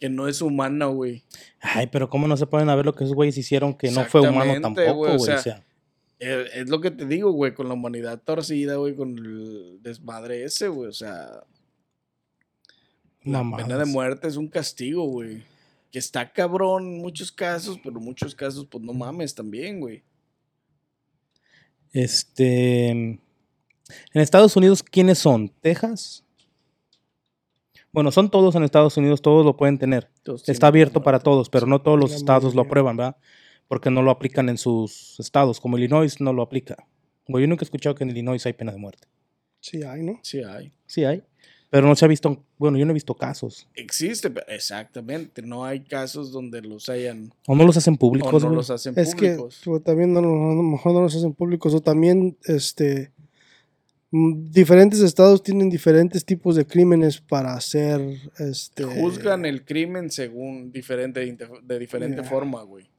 que 0.00 0.08
no 0.08 0.26
es 0.26 0.40
humana, 0.40 0.86
güey. 0.86 1.22
Ay, 1.60 1.86
pero 1.86 2.08
¿cómo 2.08 2.26
no 2.26 2.36
se 2.36 2.46
pueden 2.46 2.70
a 2.70 2.74
ver 2.74 2.86
lo 2.86 2.94
que 2.94 3.04
esos 3.04 3.14
güeyes 3.14 3.36
hicieron 3.36 3.74
que 3.74 3.90
no 3.90 4.04
fue 4.06 4.22
humano 4.22 4.58
tampoco, 4.60 4.94
güey, 4.94 5.14
o 5.14 5.18
sea, 5.18 5.36
O 5.36 5.42
sea, 5.42 5.64
Eh, 6.18 6.46
Es 6.54 6.70
lo 6.70 6.80
que 6.80 6.90
te 6.90 7.04
digo, 7.06 7.30
güey, 7.32 7.54
con 7.54 7.68
la 7.68 7.74
humanidad 7.74 8.20
torcida, 8.22 8.76
güey, 8.76 8.96
con 8.96 9.16
el 9.18 9.78
desmadre 9.82 10.44
ese, 10.44 10.68
güey, 10.68 10.88
o 10.88 10.92
sea, 10.92 11.44
La 13.22 13.44
pena 13.56 13.76
de 13.76 13.84
muerte 13.84 14.26
es 14.26 14.36
un 14.36 14.48
castigo, 14.48 15.04
güey. 15.04 15.42
Que 15.92 15.98
está 15.98 16.32
cabrón 16.32 16.84
en 16.84 16.98
muchos 17.02 17.30
casos, 17.30 17.78
pero 17.82 17.98
en 17.98 18.04
muchos 18.04 18.34
casos, 18.34 18.66
pues 18.70 18.82
no 18.82 18.94
mames 18.94 19.34
también, 19.34 19.80
güey. 19.80 20.02
Este. 21.92 22.88
En 22.88 23.20
Estados 24.14 24.56
Unidos, 24.56 24.82
¿quiénes 24.82 25.18
son? 25.18 25.48
¿Texas? 25.60 26.24
Bueno, 27.92 28.12
son 28.12 28.30
todos 28.30 28.54
en 28.54 28.62
Estados 28.62 28.96
Unidos, 28.96 29.20
todos 29.20 29.44
lo 29.44 29.56
pueden 29.56 29.78
tener. 29.78 30.08
Está 30.46 30.68
abierto 30.68 31.02
para 31.02 31.18
todos, 31.18 31.48
pero 31.48 31.66
no 31.66 31.80
todos 31.82 31.98
los 31.98 32.12
estados 32.12 32.54
lo 32.54 32.62
aprueban, 32.62 32.96
¿verdad? 32.96 33.16
Porque 33.68 33.90
no 33.90 34.02
lo 34.02 34.10
aplican 34.10 34.48
en 34.48 34.58
sus 34.58 35.18
estados, 35.18 35.60
como 35.60 35.76
Illinois 35.78 36.20
no 36.20 36.32
lo 36.32 36.42
aplica. 36.42 36.76
Yo 37.26 37.46
nunca 37.46 37.62
he 37.62 37.66
escuchado 37.66 37.94
que 37.94 38.04
en 38.04 38.10
Illinois 38.10 38.44
hay 38.46 38.52
pena 38.52 38.72
de 38.72 38.78
muerte. 38.78 39.06
Sí, 39.60 39.82
hay, 39.82 40.02
¿no? 40.02 40.18
Sí 40.22 40.42
hay. 40.42 40.72
Sí 40.86 41.04
hay. 41.04 41.22
Pero 41.68 41.86
no 41.86 41.94
se 41.94 42.04
ha 42.04 42.08
visto, 42.08 42.42
bueno, 42.58 42.78
yo 42.78 42.84
no 42.84 42.90
he 42.90 42.94
visto 42.94 43.14
casos. 43.14 43.68
Existe, 43.74 44.28
pero- 44.30 44.46
exactamente. 44.48 45.40
No 45.42 45.64
hay 45.64 45.80
casos 45.80 46.32
donde 46.32 46.62
los 46.62 46.88
hayan 46.88 47.32
O 47.46 47.54
no 47.54 47.64
los 47.64 47.76
hacen 47.76 47.94
o 47.94 47.96
públicos, 47.96 48.32
no 48.42 48.48
güey. 48.48 48.56
los 48.56 48.70
hacen 48.70 48.94
Es 48.96 49.14
que 49.14 49.34
públicos. 49.34 49.60
pues, 49.64 49.84
también 49.84 50.12
no, 50.12 50.20
no- 50.20 50.50
a 50.50 50.54
lo 50.54 50.62
mejor 50.64 50.92
no 50.92 51.02
los 51.02 51.14
hacen 51.14 51.32
públicos 51.32 51.72
o 51.74 51.80
también 51.80 52.36
este 52.44 53.12
diferentes 54.10 55.00
estados 55.00 55.42
tienen 55.42 55.70
diferentes 55.70 56.24
tipos 56.24 56.56
de 56.56 56.66
crímenes 56.66 57.20
para 57.20 57.54
hacer 57.54 58.00
este 58.38 58.84
Juzgan 58.84 59.44
el 59.44 59.64
crimen 59.64 60.10
según 60.10 60.72
diferente 60.72 61.36
de 61.62 61.78
diferente 61.78 62.22
forma, 62.24 62.62
güey. 62.62 62.90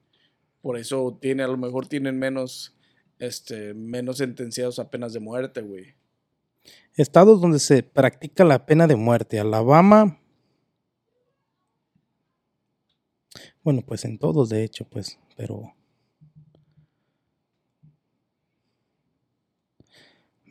Por 0.62 0.78
eso 0.78 1.18
tiene 1.22 1.44
a 1.44 1.48
lo 1.48 1.58
mejor 1.58 1.88
tienen 1.88 2.18
menos 2.18 2.76
este 3.20 3.74
menos 3.74 4.18
sentenciados 4.18 4.80
a 4.80 4.90
penas 4.90 5.14
de 5.14 5.20
muerte, 5.20 5.62
güey. 5.62 5.96
Estados 6.96 7.42
donde 7.42 7.60
se 7.60 7.84
practica 7.84 8.44
la 8.44 8.66
pena 8.66 8.88
de 8.88 8.96
muerte. 8.96 9.40
Alabama. 9.40 10.20
Bueno, 13.64 13.84
pues 13.86 14.06
en 14.06 14.18
todos, 14.18 14.50
de 14.50 14.64
hecho, 14.64 14.86
pues, 14.86 15.20
pero. 15.38 15.74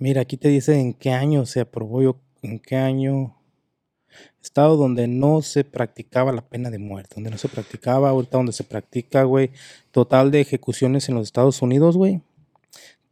Mira, 0.01 0.23
aquí 0.23 0.39
te 0.39 0.49
dice 0.49 0.81
en 0.81 0.95
qué 0.95 1.11
año 1.11 1.45
se 1.45 1.61
aprobó, 1.61 2.01
yo, 2.01 2.17
en 2.41 2.59
qué 2.59 2.77
año. 2.77 3.37
Estado 4.43 4.79
donde 4.79 5.07
no 5.07 5.43
se 5.43 5.63
practicaba 5.63 6.33
la 6.33 6.41
pena 6.41 6.71
de 6.71 6.79
muerte, 6.79 7.17
donde 7.17 7.31
no 7.31 7.37
se 7.37 7.51
practicaba, 7.51 8.09
ahorita 8.09 8.39
donde 8.39 8.55
se 8.55 8.65
practica, 8.65 9.25
güey. 9.25 9.51
Total 9.91 10.31
de 10.31 10.41
ejecuciones 10.41 11.11
en 11.11 11.17
los 11.17 11.25
Estados 11.25 11.61
Unidos, 11.61 11.99
güey. 11.99 12.23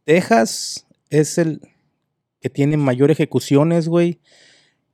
Texas 0.03 0.87
es 1.11 1.37
el 1.37 1.61
que 2.41 2.49
tiene 2.49 2.75
mayor 2.75 3.11
ejecuciones, 3.11 3.87
güey. 3.87 4.19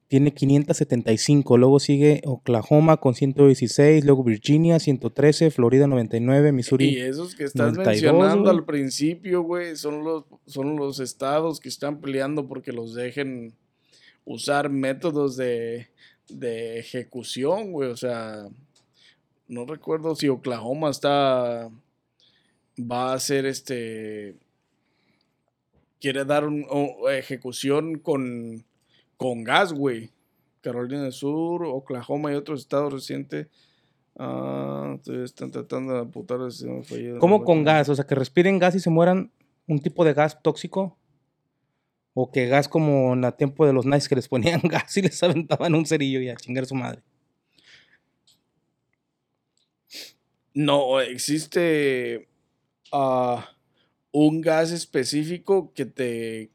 Tiene 0.07 0.33
575. 0.33 1.57
Luego 1.57 1.79
sigue 1.79 2.21
Oklahoma 2.25 2.97
con 2.97 3.15
116. 3.15 4.05
Luego 4.05 4.23
Virginia 4.23 4.79
113. 4.79 5.49
Florida 5.49 5.87
99. 5.87 6.49
Y 6.49 6.51
Missouri. 6.51 6.99
esos 6.99 7.35
que 7.35 7.45
estás 7.45 7.73
92, 7.73 8.13
mencionando 8.13 8.49
al 8.51 8.65
principio, 8.65 9.41
güey, 9.41 9.75
son 9.75 10.03
los, 10.03 10.25
son 10.45 10.75
los 10.75 10.99
estados 10.99 11.59
que 11.59 11.69
están 11.69 12.01
peleando 12.01 12.47
porque 12.47 12.71
los 12.71 12.93
dejen 12.93 13.53
usar 14.25 14.69
métodos 14.69 15.37
de, 15.37 15.87
de 16.29 16.77
ejecución, 16.77 17.71
güey. 17.71 17.89
O 17.89 17.97
sea, 17.97 18.47
no 19.47 19.65
recuerdo 19.65 20.15
si 20.15 20.29
Oklahoma 20.29 20.89
está. 20.89 21.69
Va 22.79 23.11
a 23.11 23.15
hacer 23.15 23.45
este. 23.45 24.35
Quiere 25.99 26.25
dar 26.25 26.45
una 26.45 27.15
ejecución 27.15 27.97
con, 27.97 28.63
con 29.17 29.43
gas, 29.43 29.73
güey. 29.73 30.11
Carolina 30.61 31.03
del 31.03 31.11
Sur, 31.11 31.63
Oklahoma 31.63 32.31
y 32.31 32.35
otros 32.35 32.61
estados 32.61 32.91
recientes. 32.91 33.47
Ah, 34.17 34.97
están 35.23 35.51
tratando 35.51 35.93
de 35.93 35.99
apuntar 35.99 36.39
el 36.41 36.51
sistema 36.51 36.83
fallido. 36.83 37.19
¿Cómo 37.19 37.43
con 37.43 37.63
gas? 37.63 37.89
O 37.89 37.95
sea, 37.95 38.05
que 38.05 38.15
respiren 38.15 38.59
gas 38.59 38.75
y 38.75 38.79
se 38.79 38.89
mueran. 38.89 39.31
Un 39.67 39.79
tipo 39.79 40.05
de 40.05 40.13
gas 40.13 40.41
tóxico. 40.41 40.97
O 42.13 42.31
que 42.31 42.47
gas 42.47 42.67
como 42.67 43.13
en 43.13 43.23
el 43.23 43.33
tiempo 43.33 43.65
de 43.65 43.73
los 43.73 43.85
nice 43.85 44.07
que 44.07 44.15
les 44.15 44.27
ponían 44.27 44.61
gas 44.63 44.95
y 44.97 45.01
les 45.01 45.21
aventaban 45.21 45.75
un 45.75 45.85
cerillo 45.85 46.21
y 46.21 46.29
a 46.29 46.35
chingar 46.35 46.65
su 46.65 46.75
madre. 46.75 47.03
No, 50.53 51.01
existe 51.01 52.29
ah, 52.93 53.49
un 54.11 54.39
gas 54.39 54.71
específico 54.71 55.73
que 55.73 55.85
te 55.85 56.51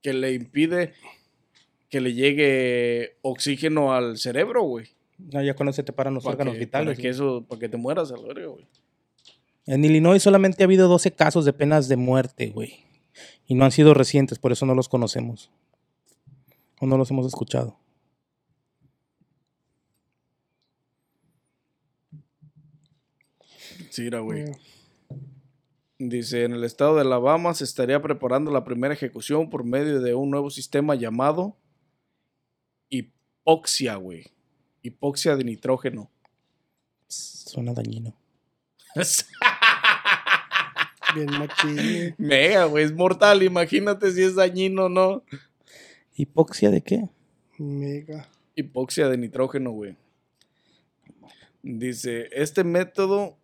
que 0.00 0.12
le 0.12 0.32
impide 0.32 0.94
que 1.88 2.00
le 2.00 2.14
llegue 2.14 3.16
oxígeno 3.22 3.92
al 3.94 4.18
cerebro, 4.18 4.62
güey. 4.62 4.86
No, 5.18 5.42
ya 5.42 5.54
cuando 5.54 5.72
se 5.72 5.82
te 5.82 5.92
paran 5.92 6.14
los 6.14 6.22
Para 6.24 6.34
órganos 6.34 6.54
que, 6.54 6.60
vitales. 6.60 6.96
para 6.96 7.02
que 7.02 7.08
eso, 7.08 7.44
para 7.48 7.58
que 7.58 7.68
te 7.68 7.76
mueras 7.76 8.12
al 8.12 8.24
verga, 8.24 8.46
güey. 8.46 8.66
En 9.66 9.84
Illinois 9.84 10.22
solamente 10.22 10.62
ha 10.62 10.66
habido 10.66 10.88
12 10.88 11.10
casos 11.12 11.44
de 11.44 11.52
penas 11.52 11.88
de 11.88 11.96
muerte, 11.96 12.50
güey. 12.50 12.84
Y 13.46 13.54
no 13.54 13.64
han 13.64 13.72
sido 13.72 13.94
recientes, 13.94 14.38
por 14.38 14.52
eso 14.52 14.64
no 14.66 14.74
los 14.74 14.88
conocemos. 14.88 15.50
O 16.80 16.86
no 16.86 16.96
los 16.96 17.10
hemos 17.10 17.26
escuchado. 17.26 17.76
Sí, 23.90 24.06
era, 24.06 24.20
güey. 24.20 24.42
eh, 24.42 24.52
Dice, 26.00 26.44
en 26.44 26.52
el 26.52 26.62
estado 26.62 26.94
de 26.94 27.00
Alabama 27.00 27.54
se 27.54 27.64
estaría 27.64 28.00
preparando 28.00 28.52
la 28.52 28.62
primera 28.64 28.94
ejecución 28.94 29.50
por 29.50 29.64
medio 29.64 30.00
de 30.00 30.14
un 30.14 30.30
nuevo 30.30 30.48
sistema 30.50 30.94
llamado 30.94 31.56
hipoxia, 33.48 33.96
güey. 33.96 34.26
Hipoxia 34.82 35.36
de 35.36 35.44
nitrógeno. 35.44 36.10
Suena 37.08 37.72
dañino. 37.72 38.14
bien 41.14 41.30
machín. 41.30 42.14
Mega, 42.18 42.66
güey, 42.66 42.84
es 42.84 42.92
mortal. 42.92 43.42
Imagínate 43.42 44.12
si 44.12 44.22
es 44.22 44.34
dañino 44.34 44.84
o 44.84 44.88
no. 44.90 45.22
¿Hipoxia 46.14 46.70
de 46.70 46.82
qué? 46.82 47.08
Mega. 47.56 48.28
Hipoxia 48.54 49.08
de 49.08 49.16
nitrógeno, 49.16 49.70
güey. 49.70 49.96
Dice, 51.62 52.28
este 52.32 52.64
método 52.64 53.38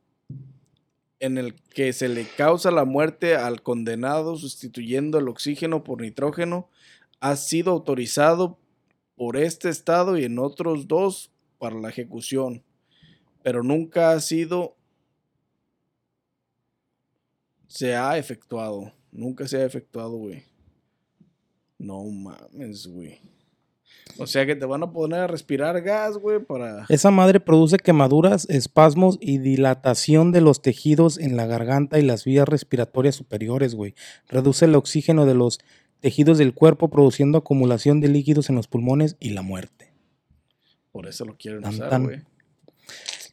en 1.18 1.38
el 1.38 1.54
que 1.54 1.94
se 1.94 2.10
le 2.10 2.26
causa 2.26 2.70
la 2.70 2.84
muerte 2.84 3.36
al 3.36 3.62
condenado 3.62 4.36
sustituyendo 4.36 5.18
el 5.18 5.28
oxígeno 5.28 5.82
por 5.82 6.02
nitrógeno 6.02 6.68
ha 7.20 7.36
sido 7.36 7.72
autorizado 7.72 8.58
por 9.16 9.36
este 9.36 9.68
estado 9.68 10.18
y 10.18 10.24
en 10.24 10.38
otros 10.38 10.88
dos 10.88 11.30
para 11.58 11.76
la 11.76 11.88
ejecución, 11.88 12.62
pero 13.42 13.62
nunca 13.62 14.12
ha 14.12 14.20
sido 14.20 14.76
se 17.66 17.96
ha 17.96 18.16
efectuado, 18.18 18.92
nunca 19.10 19.48
se 19.48 19.56
ha 19.56 19.64
efectuado, 19.64 20.12
güey. 20.12 20.44
No 21.78 22.04
mames, 22.04 22.86
güey. 22.86 23.20
O 24.18 24.26
sea 24.26 24.46
que 24.46 24.54
te 24.54 24.64
van 24.64 24.82
a 24.82 24.92
poner 24.92 25.20
a 25.20 25.26
respirar 25.26 25.80
gas, 25.82 26.16
güey, 26.16 26.38
para... 26.38 26.86
Esa 26.88 27.10
madre 27.10 27.40
produce 27.40 27.78
quemaduras, 27.78 28.48
espasmos 28.48 29.18
y 29.20 29.38
dilatación 29.38 30.30
de 30.30 30.40
los 30.40 30.62
tejidos 30.62 31.18
en 31.18 31.36
la 31.36 31.46
garganta 31.46 31.98
y 31.98 32.02
las 32.02 32.24
vías 32.24 32.48
respiratorias 32.48 33.16
superiores, 33.16 33.74
güey. 33.74 33.94
Reduce 34.28 34.66
el 34.66 34.76
oxígeno 34.76 35.26
de 35.26 35.34
los 35.34 35.58
tejidos 36.04 36.36
del 36.36 36.52
cuerpo, 36.52 36.90
produciendo 36.90 37.38
acumulación 37.38 38.02
de 38.02 38.08
líquidos 38.08 38.50
en 38.50 38.56
los 38.56 38.68
pulmones 38.68 39.16
y 39.20 39.30
la 39.30 39.40
muerte. 39.40 39.90
Por 40.92 41.06
eso 41.06 41.24
lo 41.24 41.34
quieren 41.38 41.62
Tan, 41.62 41.72
usar, 41.72 42.02
güey. 42.02 42.20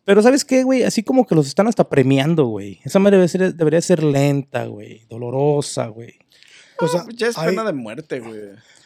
Pero 0.05 0.21
¿sabes 0.21 0.45
qué, 0.45 0.63
güey? 0.63 0.83
Así 0.83 1.03
como 1.03 1.27
que 1.27 1.35
los 1.35 1.47
están 1.47 1.67
hasta 1.67 1.89
premiando, 1.89 2.45
güey. 2.45 2.79
Esa 2.85 2.97
madre 2.99 3.17
debe 3.17 3.27
ser- 3.27 3.55
debería 3.55 3.81
ser 3.81 4.03
lenta, 4.03 4.67
güey. 4.67 5.01
Dolorosa, 5.09 5.87
güey. 5.87 6.13
O 6.79 6.87
sea, 6.87 7.03
Pues 7.03 7.17
ya 7.17 7.27
es 7.27 7.37
hay- 7.37 7.49
pena 7.49 7.65
de 7.65 7.73
muerte, 7.73 8.21
güey. 8.21 8.39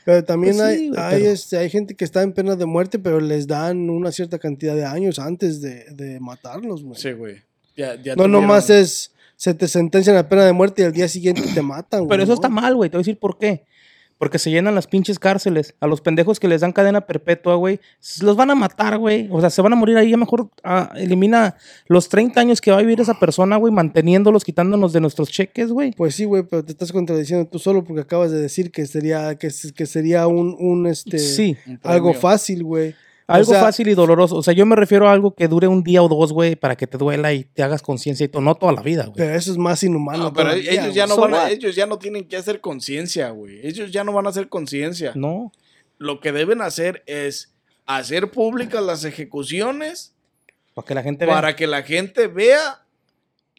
Pero 0.03 0.23
también 0.23 0.57
Pues 0.57 0.77
sí, 0.79 0.91
hay, 0.97 1.03
hay, 1.13 1.21
pero- 1.21 1.31
este, 1.31 1.57
hay 1.59 1.69
gente 1.69 1.95
que 1.95 2.05
está 2.05 2.23
en 2.23 2.33
pena 2.33 2.55
de 2.55 2.65
muerte, 2.65 2.97
pero 2.97 3.19
les 3.19 3.45
dan 3.45 3.89
una 3.91 4.11
cierta 4.11 4.39
cantidad 4.39 4.75
de 4.75 4.83
años 4.85 5.19
antes 5.19 5.61
de, 5.61 5.85
de 5.93 6.19
matarlos, 6.19 6.83
güey. 6.83 6.99
Sí, 6.99 7.11
güey. 7.11 7.35
Ya, 7.77 7.93
ya 8.01 8.15
no 8.15 8.23
tuvieron- 8.23 8.31
nomás 8.31 8.69
es, 8.71 9.11
se 9.35 9.53
te 9.53 9.67
sentencian 9.67 10.17
a 10.17 10.27
pena 10.27 10.43
de 10.43 10.53
muerte 10.53 10.81
y 10.81 10.85
al 10.85 10.91
día 10.91 11.07
siguiente 11.07 11.43
te 11.53 11.61
matan, 11.61 11.99
güey. 12.01 12.09
Pero 12.09 12.23
eso 12.23 12.33
está 12.33 12.49
mal, 12.49 12.75
güey. 12.75 12.89
Te 12.89 12.97
voy 12.97 13.01
a 13.01 13.05
decir 13.05 13.19
por 13.19 13.37
qué. 13.37 13.63
Porque 14.17 14.39
se 14.39 14.49
llenan 14.49 14.75
las 14.75 14.87
pinches 14.87 15.19
cárceles. 15.19 15.75
A 15.79 15.87
los 15.87 16.01
pendejos 16.01 16.39
que 16.39 16.47
les 16.47 16.61
dan 16.61 16.71
cadena 16.71 17.01
perpetua, 17.01 17.55
güey. 17.55 17.79
Los 18.21 18.37
van 18.37 18.49
a 18.49 18.55
matar, 18.55 18.97
güey. 18.97 19.27
O 19.31 19.41
sea, 19.41 19.49
se 19.49 19.61
van 19.61 19.73
a 19.73 19.75
morir 19.75 19.97
ahí. 19.97 20.09
Ya 20.11 20.17
mejor 20.17 20.49
ah, 20.63 20.91
elimina 20.95 21.55
los 21.87 22.07
30 22.07 22.39
años 22.39 22.61
que 22.61 22.71
va 22.71 22.77
a 22.77 22.81
vivir 22.81 23.01
esa 23.01 23.19
persona, 23.19 23.57
güey. 23.57 23.73
Manteniéndolos, 23.73 24.43
quitándonos 24.43 24.93
de 24.93 25.01
nuestros 25.01 25.29
cheques, 25.29 25.71
güey. 25.71 25.91
Pues 25.91 26.15
sí, 26.15 26.25
güey, 26.25 26.43
pero 26.43 26.63
te 26.63 26.71
estás 26.71 26.91
contradiciendo 26.91 27.45
tú 27.47 27.59
solo 27.59 27.83
porque 27.83 28.01
acabas 28.01 28.31
de 28.31 28.39
decir 28.39 28.71
que 28.71 28.85
sería, 28.85 29.35
que, 29.35 29.49
sería 29.49 30.27
un, 30.27 30.55
un 30.59 30.87
este, 30.87 31.19
Sí. 31.19 31.57
Algo 31.83 32.13
fácil, 32.13 32.63
güey. 32.63 32.95
O 33.27 33.33
Algo 33.33 33.51
sea, 33.53 33.61
fácil 33.61 33.87
y 33.87 33.95
doloroso. 33.95 34.35
O 34.35 34.43
sea, 34.43 34.53
yo 34.53 34.65
me 34.67 34.75
refiero 34.75 35.07
a 35.09 35.11
algo 35.11 35.33
que 35.33 35.47
dure 35.47 35.67
un 35.67 35.83
día 35.83 36.03
o 36.03 36.07
dos, 36.07 36.31
güey, 36.31 36.55
para 36.55 36.75
que 36.75 36.85
te 36.85 36.97
duela 36.99 37.33
y 37.33 37.43
te 37.43 37.63
hagas 37.63 37.81
conciencia 37.81 38.23
y 38.23 38.27
todo. 38.27 38.43
No 38.43 38.53
toda 38.53 38.71
la 38.71 38.83
vida, 38.83 39.05
güey. 39.05 39.15
Pero 39.17 39.33
eso 39.35 39.51
es 39.51 39.57
más 39.57 39.81
inhumano. 39.81 40.25
No, 40.25 40.33
pero 40.33 40.49
todavía, 40.49 40.71
ellos 40.71 40.93
ya 40.93 41.07
no 41.07 41.17
van 41.17 41.33
a, 41.33 41.49
ellos 41.49 41.75
ya 41.75 41.87
no 41.87 41.97
tienen 41.97 42.27
que 42.27 42.37
hacer 42.37 42.61
conciencia, 42.61 43.29
güey. 43.31 43.65
Ellos 43.65 43.91
ya 43.91 44.03
no 44.03 44.13
van 44.13 44.27
a 44.27 44.29
hacer 44.29 44.47
conciencia. 44.47 45.11
No. 45.15 45.51
Lo 45.97 46.19
que 46.19 46.31
deben 46.31 46.61
hacer 46.61 47.01
es 47.07 47.51
hacer 47.87 48.29
públicas 48.29 48.83
las 48.83 49.03
ejecuciones 49.05 50.13
Para 50.75 50.85
que 50.85 50.93
la 50.95 51.01
gente 51.03 51.25
vea. 51.25 51.35
para 51.35 51.55
que 51.55 51.67
la 51.67 51.81
gente 51.83 52.27
vea 52.27 52.83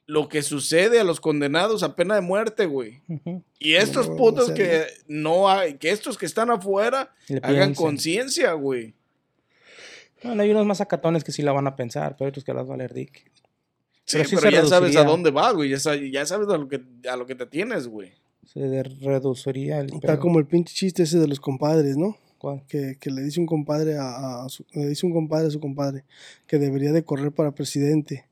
lo 0.06 0.28
que 0.28 0.42
sucede 0.42 1.00
a 1.00 1.04
los 1.04 1.18
condenados 1.20 1.82
a 1.82 1.96
pena 1.96 2.14
de 2.14 2.20
muerte, 2.20 2.66
güey. 2.66 3.00
Y 3.58 3.74
estos 3.74 4.08
No, 4.08 4.16
putos 4.16 4.52
que 4.52 4.84
no 5.08 5.48
hay, 5.50 5.74
que 5.74 5.90
estos 5.90 6.16
que 6.16 6.26
están 6.26 6.50
afuera 6.50 7.12
hagan 7.42 7.74
conciencia, 7.74 8.52
güey. 8.52 8.94
Bueno, 10.26 10.42
hay 10.42 10.50
unos 10.50 10.66
más 10.66 10.80
acatones 10.80 11.24
que 11.24 11.32
sí 11.32 11.42
la 11.42 11.52
van 11.52 11.66
a 11.66 11.76
pensar, 11.76 12.16
pero 12.16 12.26
hay 12.26 12.30
otros 12.30 12.44
que 12.44 12.54
las 12.54 12.68
va 12.68 12.74
a 12.74 12.76
leer 12.76 12.94
Dick. 12.94 13.30
Sí, 14.04 14.18
Pero 14.18 14.28
sí 14.28 14.36
ya 14.52 14.64
sabes 14.66 14.96
a 14.96 15.04
dónde 15.04 15.30
vas, 15.30 15.54
güey. 15.54 15.70
Ya 15.70 15.80
sabes, 15.80 16.10
ya 16.12 16.24
sabes 16.24 16.48
a, 16.48 16.56
lo 16.56 16.68
que, 16.68 16.80
a 17.10 17.16
lo 17.16 17.26
que 17.26 17.34
te 17.34 17.46
tienes, 17.46 17.88
güey. 17.88 18.12
Se 18.44 18.82
reduciría 18.82 19.80
el. 19.80 19.86
Está 19.86 20.12
pedo. 20.12 20.20
como 20.20 20.38
el 20.38 20.46
pinche 20.46 20.74
chiste 20.74 21.02
ese 21.02 21.18
de 21.18 21.26
los 21.26 21.40
compadres, 21.40 21.96
¿no? 21.96 22.16
¿Cuál? 22.38 22.62
Que, 22.68 22.96
que 23.00 23.10
le 23.10 23.22
dice 23.22 23.40
un 23.40 23.46
compadre 23.46 23.96
a, 23.98 24.44
a 24.44 24.48
su, 24.48 24.64
le 24.72 24.86
dice 24.86 25.06
un 25.06 25.12
compadre 25.12 25.48
a 25.48 25.50
su 25.50 25.58
compadre 25.58 26.04
que 26.46 26.58
debería 26.58 26.92
de 26.92 27.02
correr 27.02 27.32
para 27.32 27.50
presidente. 27.52 28.26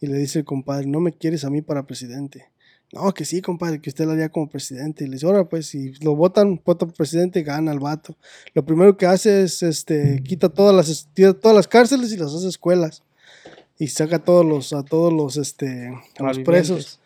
Y 0.00 0.08
le 0.08 0.18
dice 0.18 0.40
el 0.40 0.44
compadre, 0.44 0.86
no 0.86 0.98
me 0.98 1.12
quieres 1.12 1.44
a 1.44 1.50
mí 1.50 1.62
para 1.62 1.86
presidente. 1.86 2.51
No, 2.92 3.14
que 3.14 3.24
sí, 3.24 3.40
compadre, 3.40 3.80
que 3.80 3.88
usted 3.88 4.04
lo 4.04 4.12
haría 4.12 4.28
como 4.28 4.50
presidente. 4.50 5.04
Y 5.04 5.06
le 5.06 5.14
dice, 5.14 5.24
ahora 5.24 5.48
pues, 5.48 5.66
si 5.66 5.94
lo 6.04 6.14
votan, 6.14 6.60
vota 6.62 6.86
presidente, 6.86 7.42
gana 7.42 7.72
el 7.72 7.80
vato. 7.80 8.14
Lo 8.52 8.66
primero 8.66 8.98
que 8.98 9.06
hace 9.06 9.44
es, 9.44 9.62
este, 9.62 10.22
quita 10.22 10.50
todas 10.50 10.76
las, 10.76 11.08
tira 11.14 11.32
todas 11.32 11.56
las 11.56 11.66
cárceles 11.66 12.12
y 12.12 12.18
las 12.18 12.34
hace 12.34 12.48
escuelas. 12.48 13.02
Y 13.78 13.88
saca 13.88 14.16
a 14.16 14.18
todos 14.24 14.44
los, 14.44 14.74
a 14.74 14.82
todos 14.82 15.10
los, 15.10 15.38
este, 15.38 15.90
a 16.18 16.22
los 16.22 16.40
presos. 16.40 17.00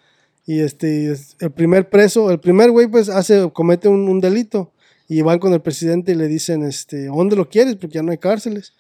Y 0.45 0.59
este, 0.59 1.14
el 1.38 1.52
primer 1.52 1.88
preso, 1.88 2.33
el 2.33 2.40
primer 2.40 2.73
güey, 2.73 2.88
pues 2.88 3.09
hace, 3.09 3.49
comete 3.52 3.87
un, 3.87 4.09
un 4.09 4.21
delito. 4.21 4.73
Y 5.09 5.23
van 5.23 5.38
con 5.38 5.52
el 5.52 5.61
presidente 5.61 6.12
y 6.12 6.14
le 6.16 6.26
dicen, 6.26 6.64
este, 6.64 7.07
¿dónde 7.07 7.37
lo 7.37 7.49
quieres? 7.49 7.76
Porque 7.76 7.95
ya 7.95 8.02
no 8.02 8.11
hay 8.11 8.19
cárceles. 8.19 8.73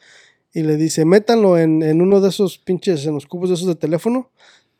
Y 0.52 0.62
le 0.62 0.76
dice, 0.76 1.04
métanlo 1.04 1.56
en, 1.56 1.84
en 1.84 2.02
uno 2.02 2.20
de 2.20 2.30
esos 2.30 2.58
pinches, 2.58 3.06
en 3.06 3.14
los 3.14 3.26
cubos 3.26 3.50
de 3.50 3.54
esos 3.54 3.68
de 3.68 3.76
teléfono, 3.76 4.32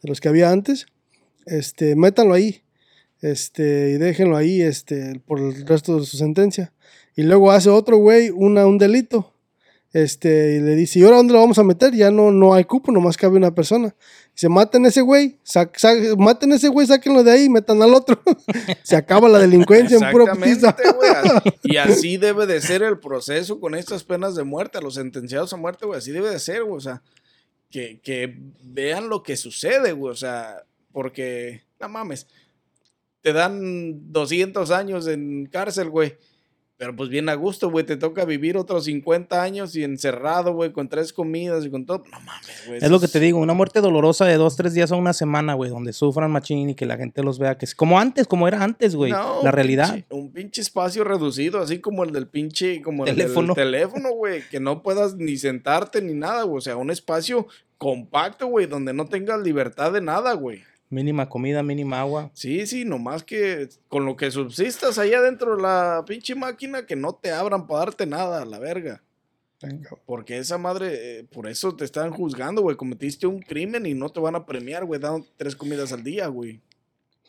de 0.03 0.09
los 0.09 0.21
que 0.21 0.29
había 0.29 0.51
antes. 0.51 0.87
Este, 1.47 1.97
métanlo 1.97 2.35
ahí. 2.35 2.63
Este, 3.23 3.91
y 3.91 3.99
déjenlo 3.99 4.37
ahí, 4.37 4.61
este, 4.61 5.21
por 5.27 5.41
el 5.41 5.67
resto 5.67 5.99
de 5.99 6.07
su 6.07 6.17
sentencia. 6.17 6.73
Y 7.17 7.23
luego 7.23 7.51
hace 7.51 7.71
otro 7.71 7.97
güey 7.97 8.31
una, 8.31 8.67
un 8.67 8.77
delito. 8.79 9.33
Este, 9.93 10.57
y 10.57 10.61
le 10.61 10.75
dice, 10.75 10.99
¿y 10.99 11.05
ahora 11.05 11.17
dónde 11.17 11.33
lo 11.33 11.39
vamos 11.41 11.59
a 11.59 11.63
meter? 11.63 11.95
Ya 11.95 12.11
no, 12.11 12.31
no 12.31 12.53
hay 12.53 12.65
cupo, 12.65 12.93
nomás 12.93 13.17
cabe 13.17 13.37
una 13.39 13.55
persona. 13.55 13.95
Dice, 14.35 14.51
maten 14.51 14.85
ese 14.85 15.01
güey, 15.01 15.39
sa- 15.43 15.71
sa- 15.75 15.95
maten 16.19 16.53
ese 16.53 16.69
güey, 16.69 16.87
sáquenlo 16.87 17.25
de 17.25 17.31
ahí 17.31 17.49
metan 17.49 17.81
al 17.81 17.95
otro. 17.95 18.21
Se 18.83 18.95
acaba 18.97 19.27
la 19.31 19.39
delincuencia 19.39 19.97
en 19.97 20.11
pura 20.13 20.35
putiza. 20.35 20.77
Y 21.63 21.79
así 21.79 22.19
debe 22.19 22.47
de 22.47 22.61
ser 22.61 22.83
el 22.83 22.99
proceso 22.99 23.59
con 23.59 23.75
estas 23.75 24.05
penas 24.05 24.35
de 24.35 24.45
muerte, 24.45 24.77
a 24.77 24.83
los 24.83 24.95
sentenciados 24.97 25.55
a 25.55 25.57
muerte, 25.57 25.87
güey. 25.87 25.97
Así 25.99 26.13
debe 26.13 26.29
de 26.29 26.41
ser, 26.41 26.65
güey. 26.65 26.77
O 26.77 26.81
sea, 26.81 27.03
que, 27.71 27.99
que 28.03 28.37
vean 28.63 29.09
lo 29.09 29.23
que 29.23 29.39
sucede, 29.39 29.93
güey. 29.93 30.13
O 30.13 30.17
sea, 30.17 30.57
porque, 30.97 31.61
no 31.79 31.91
mames, 31.91 32.27
te 33.21 33.35
dan 33.35 34.11
200 34.11 34.71
años 34.71 35.07
en 35.09 35.45
cárcel, 35.45 35.91
güey. 35.91 36.17
Pero 36.79 36.97
pues 36.97 37.11
bien 37.11 37.29
a 37.29 37.35
gusto, 37.35 37.71
güey. 37.71 37.85
Te 37.85 37.99
toca 37.99 38.25
vivir 38.25 38.57
otros 38.57 38.85
50 38.87 39.43
años 39.43 39.77
y 39.77 39.85
encerrado, 39.85 40.55
güey, 40.55 40.73
con 40.73 40.89
tres 40.89 41.13
comidas 41.13 41.67
y 41.67 41.71
con 41.71 41.85
todo. 41.85 42.03
No 42.11 42.19
mames, 42.21 42.65
güey. 42.67 42.79
Es 42.83 42.91
lo 42.91 42.99
que 42.99 43.09
te 43.09 43.21
digo, 43.21 43.39
una 43.39 43.53
muerte 43.53 43.83
dolorosa 43.83 44.25
de 44.25 44.37
dos, 44.37 44.57
tres 44.57 44.73
días 44.73 44.91
a 44.91 44.97
una 44.97 45.13
semana, 45.13 45.53
güey, 45.53 45.69
donde 45.71 45.93
sufran 45.93 46.31
machín 46.31 46.71
y 46.71 46.75
que 46.75 46.87
la 46.87 46.97
gente 46.97 47.23
los 47.23 47.39
vea, 47.39 47.59
que 47.59 47.67
es 47.67 47.75
como 47.75 48.01
antes, 48.01 48.27
como 48.27 48.49
era 48.49 48.63
antes, 48.65 48.95
güey. 48.97 49.13
No, 49.13 49.43
la 49.43 49.51
realidad. 49.51 49.95
pinche- 49.97 50.07
un 50.11 50.33
pinche 50.33 50.63
espacio 50.63 51.05
reducido, 51.05 51.61
así 51.61 51.79
como 51.79 52.05
el 52.05 52.13
del 52.13 52.27
pinche, 52.29 52.81
como 52.81 53.05
el 53.05 53.15
Teléfono. 53.15 53.53
del 53.55 53.65
teléfono, 53.67 54.13
güey, 54.13 54.49
que 54.49 54.61
no 54.61 54.83
puedas 54.83 55.15
ni 55.17 55.37
sentarte 55.37 56.01
ni 56.01 56.15
nada, 56.15 56.45
güey. 56.45 56.57
O 56.57 56.63
sea, 56.63 56.77
un 56.79 56.91
espacio 56.91 57.47
compacto, 57.77 58.47
güey, 58.47 58.65
donde 58.65 58.95
no 58.95 59.07
tengas 59.07 59.41
libertad 59.43 59.93
de 59.93 60.01
nada, 60.01 60.33
güey. 60.33 60.63
Mínima 60.89 61.29
comida, 61.29 61.63
mínima 61.63 62.01
agua. 62.01 62.31
Sí, 62.33 62.67
sí, 62.67 62.85
nomás 62.85 63.25
que 63.25 63.69
con 63.89 64.05
lo 64.05 64.17
que 64.17 64.31
subsistas 64.31 64.99
allá 64.99 65.21
dentro 65.21 65.57
de 65.57 65.63
la 65.63 66.05
pinche 66.07 66.35
máquina, 66.35 66.87
que 66.87 66.97
no 66.97 67.15
te 67.15 67.33
abran 67.33 67.67
para 67.67 67.81
darte 67.81 68.07
nada, 68.07 68.43
a 68.43 68.45
la 68.45 68.59
verga. 68.59 69.03
Porque 70.05 70.39
esa 70.39 70.59
madre, 70.59 71.21
eh, 71.21 71.25
por 71.25 71.49
eso 71.49 71.75
te 71.75 71.85
están 71.85 72.11
juzgando, 72.11 72.63
güey. 72.63 72.77
Cometiste 72.77 73.27
un 73.27 73.41
crimen 73.41 73.87
y 73.87 73.95
no 73.95 74.11
te 74.11 74.21
van 74.21 74.37
a 74.37 74.45
premiar, 74.47 74.85
güey, 74.85 75.01
dando 75.01 75.27
tres 75.37 75.57
comidas 75.57 75.93
al 75.93 76.05
día, 76.05 76.27
güey. 76.29 76.61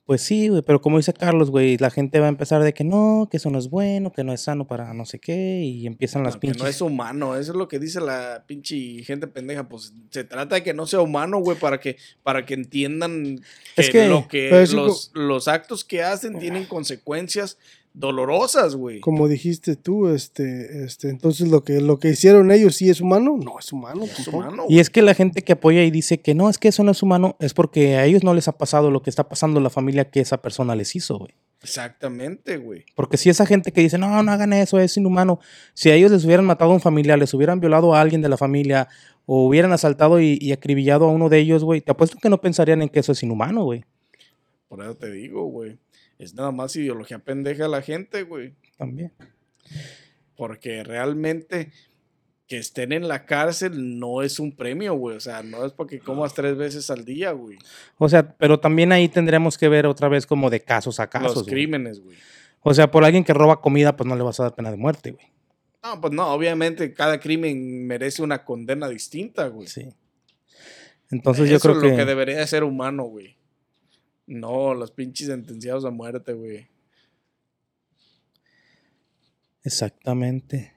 Pues 0.08 0.22
sí, 0.22 0.48
güey, 0.48 0.62
pero 0.62 0.80
como 0.82 0.96
dice 0.96 1.12
Carlos, 1.12 1.52
güey, 1.52 1.78
la 1.78 1.90
gente 1.92 2.22
va 2.22 2.28
a 2.28 2.30
empezar 2.30 2.64
de 2.64 2.74
que 2.74 2.86
no, 2.86 3.28
que 3.30 3.36
eso 3.36 3.50
no 3.50 3.60
es 3.60 3.70
bueno, 3.70 4.14
que 4.14 4.24
no 4.24 4.32
es 4.32 4.40
sano 4.40 4.66
para 4.66 4.94
no 4.94 5.06
sé 5.06 5.20
qué, 5.20 5.60
y 5.62 5.86
empiezan 5.86 6.24
las 6.24 6.36
No, 6.36 6.40
que 6.40 6.48
pinches. 6.48 6.64
no 6.64 6.70
es 6.70 6.80
humano, 6.80 7.36
eso 7.36 7.52
es 7.52 7.58
lo 7.58 7.68
que 7.68 7.78
dice 7.78 8.00
la 8.00 8.46
pinche 8.48 9.04
gente 9.04 9.28
pendeja. 9.28 9.68
Pues 9.68 9.94
se 10.10 10.24
trata 10.24 10.56
de 10.56 10.64
que 10.64 10.74
no 10.74 10.88
sea 10.88 11.02
humano, 11.02 11.40
güey, 11.40 11.60
para 11.60 11.82
que, 11.82 11.98
para 12.24 12.46
que 12.46 12.54
entiendan 12.54 13.42
que, 13.76 13.82
Es 13.82 13.90
que- 13.90 14.08
lo 14.08 14.30
que 14.30 14.50
los, 14.74 15.12
los 15.14 15.50
actos 15.50 15.84
que 15.84 16.02
hacen 16.04 16.40
tienen 16.40 16.64
consecuencias 16.66 17.58
dolorosas, 17.98 18.76
güey. 18.76 19.00
Como 19.00 19.28
dijiste 19.28 19.76
tú, 19.76 20.08
este, 20.10 20.84
este, 20.84 21.10
entonces 21.10 21.50
lo 21.50 21.64
que, 21.64 21.82
lo 21.82 21.98
que 21.98 22.10
hicieron 22.10 22.52
ellos 22.52 22.76
sí 22.76 22.90
es 22.90 23.02
humano, 23.02 23.38
no 23.44 23.58
es 23.60 23.74
humano, 23.74 24.02
No 24.02 24.06
es 24.06 24.28
humano. 24.28 24.66
Y 24.70 24.80
es 24.80 24.92
que 24.92 25.02
la 25.02 25.16
gente 25.16 25.42
que 25.42 25.54
apoya 25.54 25.84
y 25.84 25.90
dice 25.90 26.20
que 26.20 26.36
no, 26.36 26.48
es 26.48 26.60
que 26.60 26.68
eso 26.68 26.84
no 26.84 26.92
es 26.92 27.02
humano, 27.02 27.36
es 27.40 27.56
porque 27.56 27.96
a 27.96 28.06
ellos 28.06 28.24
no 28.24 28.36
les 28.36 28.48
ha 28.48 28.52
pasado 28.52 28.92
lo 28.92 29.02
que 29.02 29.10
está 29.10 29.28
pasando 29.28 29.60
la 29.60 29.72
familia 29.72 30.10
que 30.10 30.20
esa 30.20 30.38
persona 30.38 30.76
les 30.76 30.96
hizo, 30.96 31.18
güey. 31.18 31.32
Exactamente, 31.64 32.58
güey. 32.58 32.86
Porque 32.94 33.18
si 33.18 33.32
esa 33.32 33.48
gente 33.48 33.72
que 33.72 33.82
dice, 33.82 33.98
no, 33.98 34.22
no 34.22 34.32
hagan 34.32 34.54
eso, 34.54 34.80
es 34.80 34.96
inhumano, 34.96 35.40
si 35.74 35.90
a 35.90 35.96
ellos 35.96 36.12
les 36.12 36.24
hubieran 36.24 36.46
matado 36.46 36.72
a 36.72 36.76
un 36.76 36.82
familiar, 36.82 37.18
les 37.18 37.34
hubieran 37.34 37.60
violado 37.60 37.96
a 37.96 38.02
alguien 38.02 38.22
de 38.22 38.30
la 38.30 38.38
familia, 38.38 38.88
o 39.26 39.48
hubieran 39.48 39.74
asaltado 39.74 40.22
y, 40.22 40.38
y 40.40 40.52
acribillado 40.52 41.06
a 41.06 41.12
uno 41.12 41.30
de 41.30 41.40
ellos, 41.40 41.64
güey, 41.64 41.82
te 41.82 41.92
apuesto 41.92 42.18
que 42.22 42.30
no 42.30 42.40
pensarían 42.40 42.84
en 42.84 42.90
que 42.90 43.00
eso 43.00 43.12
es 43.12 43.24
inhumano, 43.24 43.64
güey. 43.64 43.84
Por 44.68 44.82
eso 44.82 44.96
te 44.96 45.10
digo, 45.12 45.46
güey. 45.46 45.78
Es 46.20 46.34
nada 46.34 46.52
más 46.52 46.76
ideología 46.76 47.20
pendeja 47.20 47.64
de 47.64 47.70
la 47.70 47.82
gente, 47.82 48.24
güey. 48.24 48.54
También. 48.78 49.12
Porque 50.36 50.84
realmente 50.84 51.72
que 52.48 52.58
estén 52.58 52.94
en 52.94 53.08
la 53.08 53.26
cárcel 53.26 54.00
no 54.00 54.22
es 54.22 54.40
un 54.40 54.56
premio, 54.56 54.94
güey. 54.96 55.18
O 55.18 55.20
sea, 55.20 55.44
no 55.44 55.66
es 55.66 55.74
porque 55.74 56.00
comas 56.00 56.34
tres 56.34 56.56
veces 56.56 56.90
al 56.90 57.04
día, 57.04 57.32
güey. 57.32 57.58
O 57.98 58.08
sea, 58.08 58.36
pero 58.38 58.60
también 58.60 58.92
ahí 58.92 59.10
tendremos 59.10 59.58
que 59.58 59.68
ver 59.68 59.86
otra 59.86 60.08
vez 60.08 60.26
como 60.26 60.50
de 60.50 60.62
casos 60.62 61.00
a 61.00 61.08
casos. 61.08 61.36
Los 61.36 61.44
güey. 61.44 61.54
crímenes, 61.54 62.00
güey. 62.00 62.18
O 62.62 62.74
sea, 62.74 62.90
por 62.90 63.04
alguien 63.04 63.24
que 63.24 63.34
roba 63.34 63.62
comida, 63.62 63.96
pues 63.96 64.08
no 64.08 64.16
le 64.16 64.24
vas 64.24 64.40
a 64.40 64.44
dar 64.44 64.56
pena 64.56 64.72
de 64.72 64.78
muerte, 64.78 65.12
güey. 65.12 65.26
No, 65.84 66.02
pues 66.02 66.14
no, 66.14 66.28
obviamente 66.34 66.94
cada 66.94 67.20
crimen 67.20 67.86
merece 67.86 68.22
una 68.22 68.44
condena 68.44 68.88
distinta, 68.88 69.48
güey. 69.48 69.68
Sí. 69.68 69.90
Entonces 71.12 71.50
yo 71.50 71.58
Eso 71.58 71.70
creo 71.70 71.78
es 71.78 71.84
lo 71.84 71.90
que, 71.90 71.96
que 71.98 72.06
debería 72.06 72.46
ser 72.48 72.64
humano, 72.64 73.04
güey. 73.04 73.38
No, 74.28 74.74
los 74.74 74.92
pinches 74.92 75.28
sentenciados 75.28 75.86
a 75.86 75.90
muerte, 75.90 76.34
güey. 76.34 76.68
Exactamente. 79.64 80.74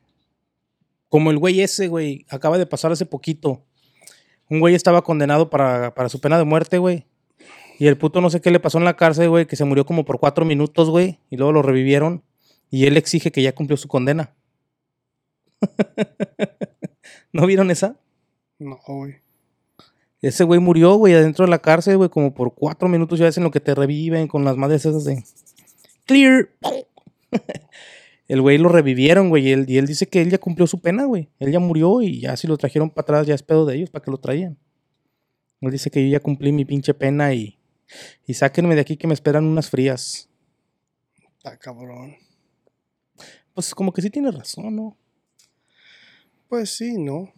Como 1.09 1.33
el 1.33 1.39
güey 1.39 1.61
ese, 1.61 1.89
güey, 1.89 2.25
acaba 2.29 2.59
de 2.59 2.67
pasar 2.67 2.93
hace 2.93 3.07
poquito. 3.07 3.65
Un 4.49 4.61
güey 4.61 4.75
estaba 4.75 5.03
condenado 5.03 5.51
para, 5.51 5.95
para 5.95 6.09
su 6.09 6.21
pena 6.21 6.39
de 6.39 6.45
muerte, 6.45 6.79
güey. 6.79 7.07
Y 7.81 7.87
el 7.87 7.99
puto 7.99 8.21
no 8.21 8.31
sé 8.31 8.41
qué 8.41 8.51
le 8.51 8.61
pasó 8.61 8.79
en 8.79 8.85
la 8.85 8.97
cárcel, 8.97 9.29
güey, 9.29 9.47
que 9.47 9.57
se 9.57 9.65
murió 9.65 9.85
como 9.85 10.05
por 10.05 10.21
cuatro 10.21 10.45
minutos, 10.45 10.91
güey. 10.91 11.19
Y 11.31 11.37
luego 11.37 11.53
lo 11.53 11.63
revivieron. 11.63 12.23
Y 12.71 12.87
él 12.87 12.97
exige 12.97 13.33
que 13.33 13.43
ya 13.43 13.55
cumplió 13.55 13.77
su 13.77 13.89
condena. 13.89 14.35
¿No 17.33 17.47
vieron 17.47 17.71
esa? 17.71 17.97
No, 18.59 18.79
güey. 18.87 19.17
Ese 20.23 20.45
güey 20.45 20.61
murió, 20.61 20.95
güey, 20.95 21.15
adentro 21.15 21.47
de 21.47 21.51
la 21.51 21.61
cárcel, 21.61 21.97
güey, 21.97 22.11
como 22.11 22.35
por 22.35 22.55
cuatro 22.55 22.89
minutos. 22.89 23.19
Ya 23.19 23.25
ves 23.25 23.39
en 23.39 23.45
lo 23.45 23.51
que 23.51 23.61
te 23.61 23.75
reviven 23.75 24.29
con 24.29 24.45
las 24.45 24.57
madres 24.57 24.85
esas 24.85 25.05
de. 25.05 25.25
Clear. 26.07 26.51
El 28.29 28.43
güey 28.43 28.59
lo 28.59 28.69
revivieron, 28.69 29.29
güey, 29.29 29.49
y 29.49 29.51
él, 29.51 29.65
y 29.67 29.79
él 29.79 29.89
dice 29.89 30.07
que 30.07 30.23
él 30.23 30.31
ya 30.31 30.39
cumplió 30.39 30.65
su 30.69 30.81
pena, 30.81 31.05
güey. 31.05 31.29
Él 31.41 31.51
ya 31.51 31.59
murió 31.59 32.01
y 32.01 32.21
ya 32.21 32.37
si 32.37 32.47
lo 32.47 32.57
trajeron 32.57 32.89
para 32.89 33.03
atrás, 33.03 33.27
ya 33.27 33.35
es 33.35 33.43
pedo 33.43 33.67
de 33.67 33.75
ellos, 33.75 33.91
para 33.91 34.05
que 34.05 34.11
lo 34.13 34.19
traían. 34.19 34.57
Él 35.61 35.73
dice 35.73 35.91
que 35.91 36.01
yo 36.05 36.13
ya 36.13 36.21
cumplí 36.21 36.53
mi 36.53 36.65
pinche 36.65 36.95
pena 36.95 37.35
y, 37.35 37.59
y 38.27 38.35
sáquenme 38.35 38.77
de 38.77 38.83
aquí 38.83 38.97
que 38.97 39.09
me 39.09 39.15
esperan 39.15 39.47
unas 39.47 39.69
frías. 39.69 40.29
Está 41.39 41.57
cabrón. 41.57 42.15
Pues 43.53 43.75
como 43.75 43.93
que 43.93 44.01
sí 44.01 44.11
tiene 44.11 44.31
razón, 44.31 44.77
¿no? 44.77 44.97
Pues 46.49 46.71
sí, 46.71 46.99
no. 46.99 47.33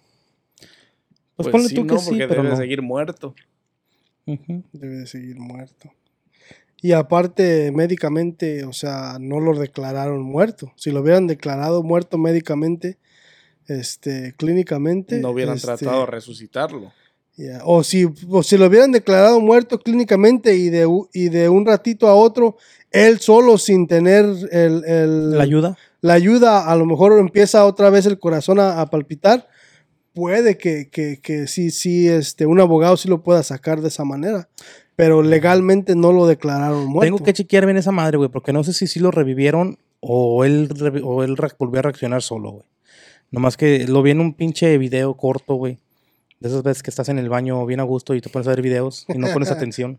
Pues, 1.36 1.46
Pues, 1.48 1.52
ponle 1.52 1.68
sí, 1.68 1.74
tú 1.74 1.86
que 1.86 1.94
no, 1.94 1.98
sí, 2.00 2.10
porque 2.10 2.28
pero 2.28 2.42
debe 2.42 2.54
no. 2.54 2.60
seguir 2.60 2.82
muerto. 2.82 3.34
Debe 4.26 4.96
de 4.98 5.06
seguir 5.06 5.38
muerto. 5.38 5.90
Y 6.80 6.92
aparte, 6.92 7.70
médicamente, 7.72 8.64
o 8.64 8.72
sea, 8.72 9.16
no 9.20 9.40
lo 9.40 9.58
declararon 9.58 10.22
muerto. 10.22 10.72
Si 10.76 10.90
lo 10.90 11.00
hubieran 11.00 11.26
declarado 11.26 11.82
muerto 11.82 12.18
médicamente, 12.18 12.98
este, 13.68 14.34
clínicamente. 14.36 15.20
No 15.20 15.30
hubieran 15.30 15.56
este, 15.56 15.66
tratado 15.66 16.00
de 16.00 16.06
resucitarlo. 16.06 16.92
O, 17.64 17.82
si, 17.82 18.06
o 18.28 18.42
si 18.42 18.58
lo 18.58 18.66
hubieran 18.66 18.92
declarado 18.92 19.40
muerto 19.40 19.78
clínicamente 19.80 20.54
y 20.54 20.68
de, 20.70 20.86
y 21.14 21.28
de 21.30 21.48
un 21.48 21.64
ratito 21.64 22.06
a 22.08 22.14
otro, 22.14 22.56
él 22.90 23.20
solo 23.20 23.58
sin 23.58 23.86
tener 23.86 24.24
el, 24.50 24.84
el- 24.84 25.30
La 25.38 25.42
ayuda. 25.44 25.78
la 26.02 26.12
ayuda, 26.14 26.70
a 26.70 26.76
lo 26.76 26.84
mejor 26.84 27.18
empieza 27.18 27.64
otra 27.64 27.90
vez 27.90 28.04
el 28.06 28.18
corazón 28.18 28.60
a, 28.60 28.80
a 28.80 28.86
palpitar, 28.90 29.48
puede 30.14 30.58
que, 30.58 30.88
que, 30.90 31.20
que 31.20 31.46
sí, 31.46 31.70
sí, 31.70 32.08
este, 32.08 32.46
un 32.46 32.60
abogado 32.60 32.96
sí 32.96 33.08
lo 33.08 33.22
pueda 33.22 33.42
sacar 33.42 33.80
de 33.80 33.88
esa 33.88 34.04
manera. 34.04 34.48
Pero 34.94 35.22
legalmente 35.22 35.96
no 35.96 36.12
lo 36.12 36.26
declararon 36.26 36.86
muerto. 36.86 37.06
Tengo 37.06 37.24
que 37.24 37.32
chequear 37.32 37.64
bien 37.64 37.78
esa 37.78 37.92
madre, 37.92 38.18
güey, 38.18 38.28
porque 38.28 38.52
no 38.52 38.62
sé 38.62 38.72
si 38.72 38.86
sí 38.86 39.00
lo 39.00 39.10
revivieron 39.10 39.78
o 40.00 40.44
él, 40.44 40.68
o 41.02 41.22
él 41.22 41.36
volvió 41.58 41.78
a 41.78 41.82
reaccionar 41.82 42.22
solo, 42.22 42.50
güey. 42.50 42.66
Nomás 43.30 43.56
que 43.56 43.86
lo 43.88 44.02
vi 44.02 44.10
en 44.10 44.20
un 44.20 44.34
pinche 44.34 44.76
video 44.76 45.14
corto, 45.16 45.54
güey. 45.54 45.78
De 46.40 46.48
esas 46.48 46.62
veces 46.62 46.82
que 46.82 46.90
estás 46.90 47.08
en 47.08 47.18
el 47.18 47.30
baño 47.30 47.64
bien 47.64 47.80
a 47.80 47.84
gusto 47.84 48.14
y 48.14 48.20
te 48.20 48.28
pones 48.28 48.46
a 48.46 48.50
ver 48.50 48.62
videos 48.62 49.06
y 49.08 49.16
no 49.16 49.32
pones 49.32 49.50
atención. 49.50 49.98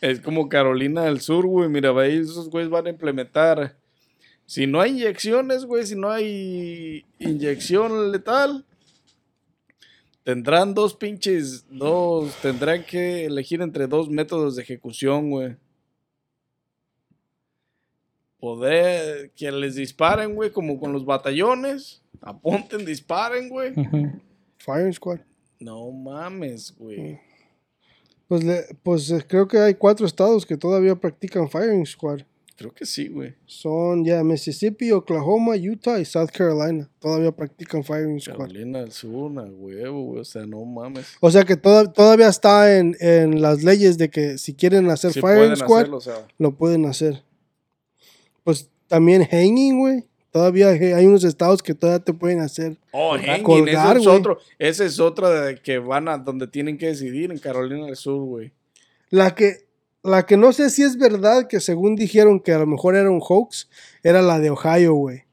Es 0.00 0.20
como 0.20 0.48
Carolina 0.48 1.04
del 1.04 1.20
Sur, 1.20 1.46
güey. 1.46 1.70
Mira, 1.70 1.90
ahí 1.98 2.18
esos 2.18 2.50
güeyes 2.50 2.70
van 2.70 2.86
a 2.86 2.90
implementar. 2.90 3.76
Si 4.46 4.66
no 4.66 4.80
hay 4.80 4.92
inyecciones, 4.92 5.64
güey, 5.64 5.84
si 5.86 5.96
no 5.96 6.08
hay 6.10 7.04
inyección 7.18 8.12
letal, 8.12 8.64
tendrán 10.22 10.72
dos 10.72 10.94
pinches, 10.94 11.66
dos, 11.68 12.32
tendrán 12.42 12.84
que 12.84 13.24
elegir 13.26 13.60
entre 13.60 13.86
dos 13.88 14.08
métodos 14.08 14.54
de 14.56 14.62
ejecución, 14.62 15.30
güey. 15.30 15.56
Poder 18.38 19.30
que 19.34 19.50
les 19.50 19.74
disparen, 19.74 20.34
güey, 20.34 20.50
como 20.52 20.78
con 20.78 20.92
los 20.92 21.04
batallones. 21.04 22.02
Apunten, 22.20 22.84
disparen, 22.84 23.48
güey. 23.48 23.72
Firing 24.58 24.92
Squad. 24.92 25.20
No 25.58 25.90
mames, 25.90 26.74
güey. 26.76 27.18
Pues, 28.28 28.44
le- 28.44 28.66
pues 28.82 29.10
eh, 29.10 29.24
creo 29.26 29.48
que 29.48 29.58
hay 29.58 29.74
cuatro 29.74 30.06
estados 30.06 30.44
que 30.44 30.56
todavía 30.56 30.94
practican 30.94 31.48
Firing 31.48 31.86
Squad. 31.86 32.20
Creo 32.56 32.72
que 32.72 32.86
sí, 32.86 33.08
güey. 33.08 33.34
Son 33.44 34.02
ya 34.02 34.24
Mississippi, 34.24 34.90
Oklahoma, 34.90 35.56
Utah 35.56 36.00
y 36.00 36.06
South 36.06 36.30
Carolina. 36.32 36.88
Todavía 36.98 37.30
practican 37.30 37.84
Firing 37.84 38.18
Squad. 38.18 38.38
Carolina 38.38 38.80
del 38.80 38.92
Sur, 38.92 39.10
una 39.30 39.42
huevo, 39.42 40.04
güey. 40.04 40.20
O 40.20 40.24
sea, 40.24 40.46
no 40.46 40.64
mames. 40.64 41.06
O 41.20 41.30
sea 41.30 41.44
que 41.44 41.56
toda- 41.56 41.92
todavía 41.92 42.28
está 42.28 42.78
en, 42.78 42.96
en 43.00 43.42
las 43.42 43.62
leyes 43.62 43.98
de 43.98 44.08
que 44.08 44.38
si 44.38 44.54
quieren 44.54 44.88
hacer 44.88 45.12
Sí 45.12 45.20
Firing 45.20 45.54
Squad, 45.56 45.80
hacerlo, 45.80 45.96
o 45.98 46.00
sea. 46.00 46.26
lo 46.38 46.52
pueden 46.56 46.86
hacer. 46.86 47.22
Pues 48.42 48.70
también 48.88 49.24
hanging, 49.24 49.78
güey. 49.78 50.04
Todavía 50.30 50.68
hay 50.68 51.06
unos 51.06 51.24
estados 51.24 51.62
que 51.62 51.74
todavía 51.74 52.04
te 52.04 52.12
pueden 52.14 52.40
hacer. 52.40 52.78
Oh, 52.92 53.16
hanging, 53.18 53.42
colgar, 53.42 53.98
güey. 53.98 54.22
Ese 54.58 54.84
es 54.86 54.98
otro 55.00 55.28
de 55.30 55.56
que 55.60 55.78
van 55.78 56.08
a 56.08 56.18
donde 56.18 56.46
tienen 56.46 56.78
que 56.78 56.86
decidir 56.86 57.30
en 57.32 57.38
Carolina 57.38 57.86
del 57.86 57.96
Sur, 57.96 58.22
güey. 58.24 58.52
La 59.10 59.34
que, 59.34 59.65
la 60.06 60.24
que 60.24 60.36
no 60.36 60.52
sé 60.52 60.70
si 60.70 60.82
es 60.82 60.96
verdad, 60.96 61.46
que 61.48 61.60
según 61.60 61.96
dijeron 61.96 62.40
que 62.40 62.52
a 62.52 62.58
lo 62.58 62.66
mejor 62.66 62.96
era 62.96 63.10
un 63.10 63.20
hoax, 63.26 63.68
era 64.02 64.22
la 64.22 64.38
de 64.38 64.50
Ohio, 64.50 64.94
güey. 64.94 65.24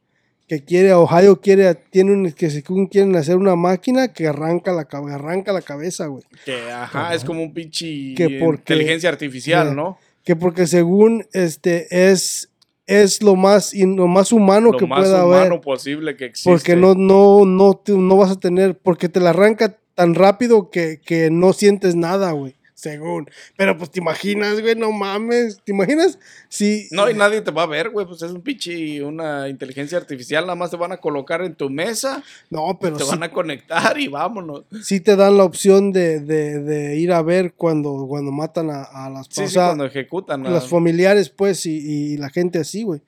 Que 0.48 0.64
quiere, 0.64 0.94
Ohio 0.94 1.40
quiere, 1.40 1.74
tiene 1.74 2.12
un, 2.12 2.32
que 2.34 2.50
según 2.50 2.88
quieren 2.88 3.16
hacer 3.16 3.38
una 3.38 3.56
máquina 3.56 4.10
que 4.10 4.28
arranca 4.28 4.74
la, 4.74 4.86
arranca 5.14 5.54
la 5.54 5.62
cabeza, 5.62 6.08
güey. 6.08 6.24
Que, 6.46 6.70
ajá, 6.72 7.14
es 7.16 7.24
como 7.24 7.42
un 7.42 7.54
pinche 7.54 8.14
Que 8.16 8.40
porque- 8.42 8.74
inteligencia 8.74 9.10
artificial. 9.10 9.76
¿no? 9.76 9.98
Que 10.26 10.36
porque 10.36 10.68
según 10.68 11.26
este 11.34 12.12
es, 12.12 12.50
es 12.88 13.22
lo 13.24 13.36
más, 13.36 13.74
lo 13.74 14.08
más 14.08 14.32
humano 14.34 14.72
Lo 14.74 14.78
que 14.78 14.86
más 14.86 15.00
pueda 15.00 15.26
humano 15.26 15.46
haber. 15.46 15.62
posible 15.62 16.16
que 16.18 16.26
existe. 16.26 16.50
Porque 16.50 16.76
no, 16.76 16.94
no, 16.94 17.46
no, 17.46 17.74
te- 17.76 17.94
no 17.94 18.18
vas 18.18 18.32
a 18.32 18.40
tener, 18.40 18.78
porque 18.78 19.08
te 19.10 19.20
la 19.22 19.30
arranca 19.32 19.78
tan 19.96 20.14
rápido 20.14 20.70
que, 20.72 21.00
que 21.04 21.30
no 21.32 21.54
sientes 21.54 21.96
nada, 21.96 22.32
güey. 22.32 22.56
Según. 22.84 23.30
Pero 23.56 23.78
pues 23.78 23.92
te 23.92 24.02
imaginas, 24.02 24.60
güey, 24.60 24.76
no 24.76 24.92
mames. 24.92 25.62
¿Te 25.64 25.72
imaginas? 25.72 26.20
Si. 26.50 26.90
No, 26.92 27.10
y 27.10 27.14
nadie 27.14 27.40
te 27.40 27.50
va 27.52 27.64
a 27.64 27.66
ver, 27.66 27.90
güey. 27.92 28.06
Pues 28.06 28.22
es 28.24 28.32
un 28.32 28.42
pinche, 28.42 29.02
una 29.02 29.48
inteligencia 29.48 29.98
artificial. 29.98 30.44
Nada 30.44 30.56
más 30.56 30.70
te 30.70 30.76
van 30.76 30.92
a 30.92 30.98
colocar 30.98 31.42
en 31.44 31.56
tu 31.56 31.70
mesa, 31.70 32.22
No, 32.50 32.78
pero 32.82 32.98
te 32.98 33.06
sí, 33.06 33.10
van 33.10 33.24
a 33.24 33.32
conectar 33.32 33.98
y 33.98 34.10
vámonos. 34.10 34.66
sí 34.84 35.00
te 35.00 35.16
dan 35.16 35.38
la 35.38 35.46
opción 35.46 35.94
de, 35.94 36.20
de, 36.20 36.60
de 36.60 36.98
ir 36.98 37.14
a 37.14 37.22
ver 37.22 37.54
cuando, 37.54 38.06
cuando 38.08 38.32
matan 38.34 38.70
a, 38.70 38.84
a 38.84 39.10
las 39.10 39.28
Sí, 39.30 39.44
o 39.44 39.48
sí, 39.48 39.54
cuando 39.56 39.86
ejecutan. 39.86 40.46
a- 40.46 40.50
los 40.50 40.68
familiares, 40.68 41.30
pues, 41.30 41.66
y, 41.66 41.78
y 41.78 42.18
la 42.18 42.30
gente 42.30 42.60
así, 42.60 42.84
güey. 42.84 43.02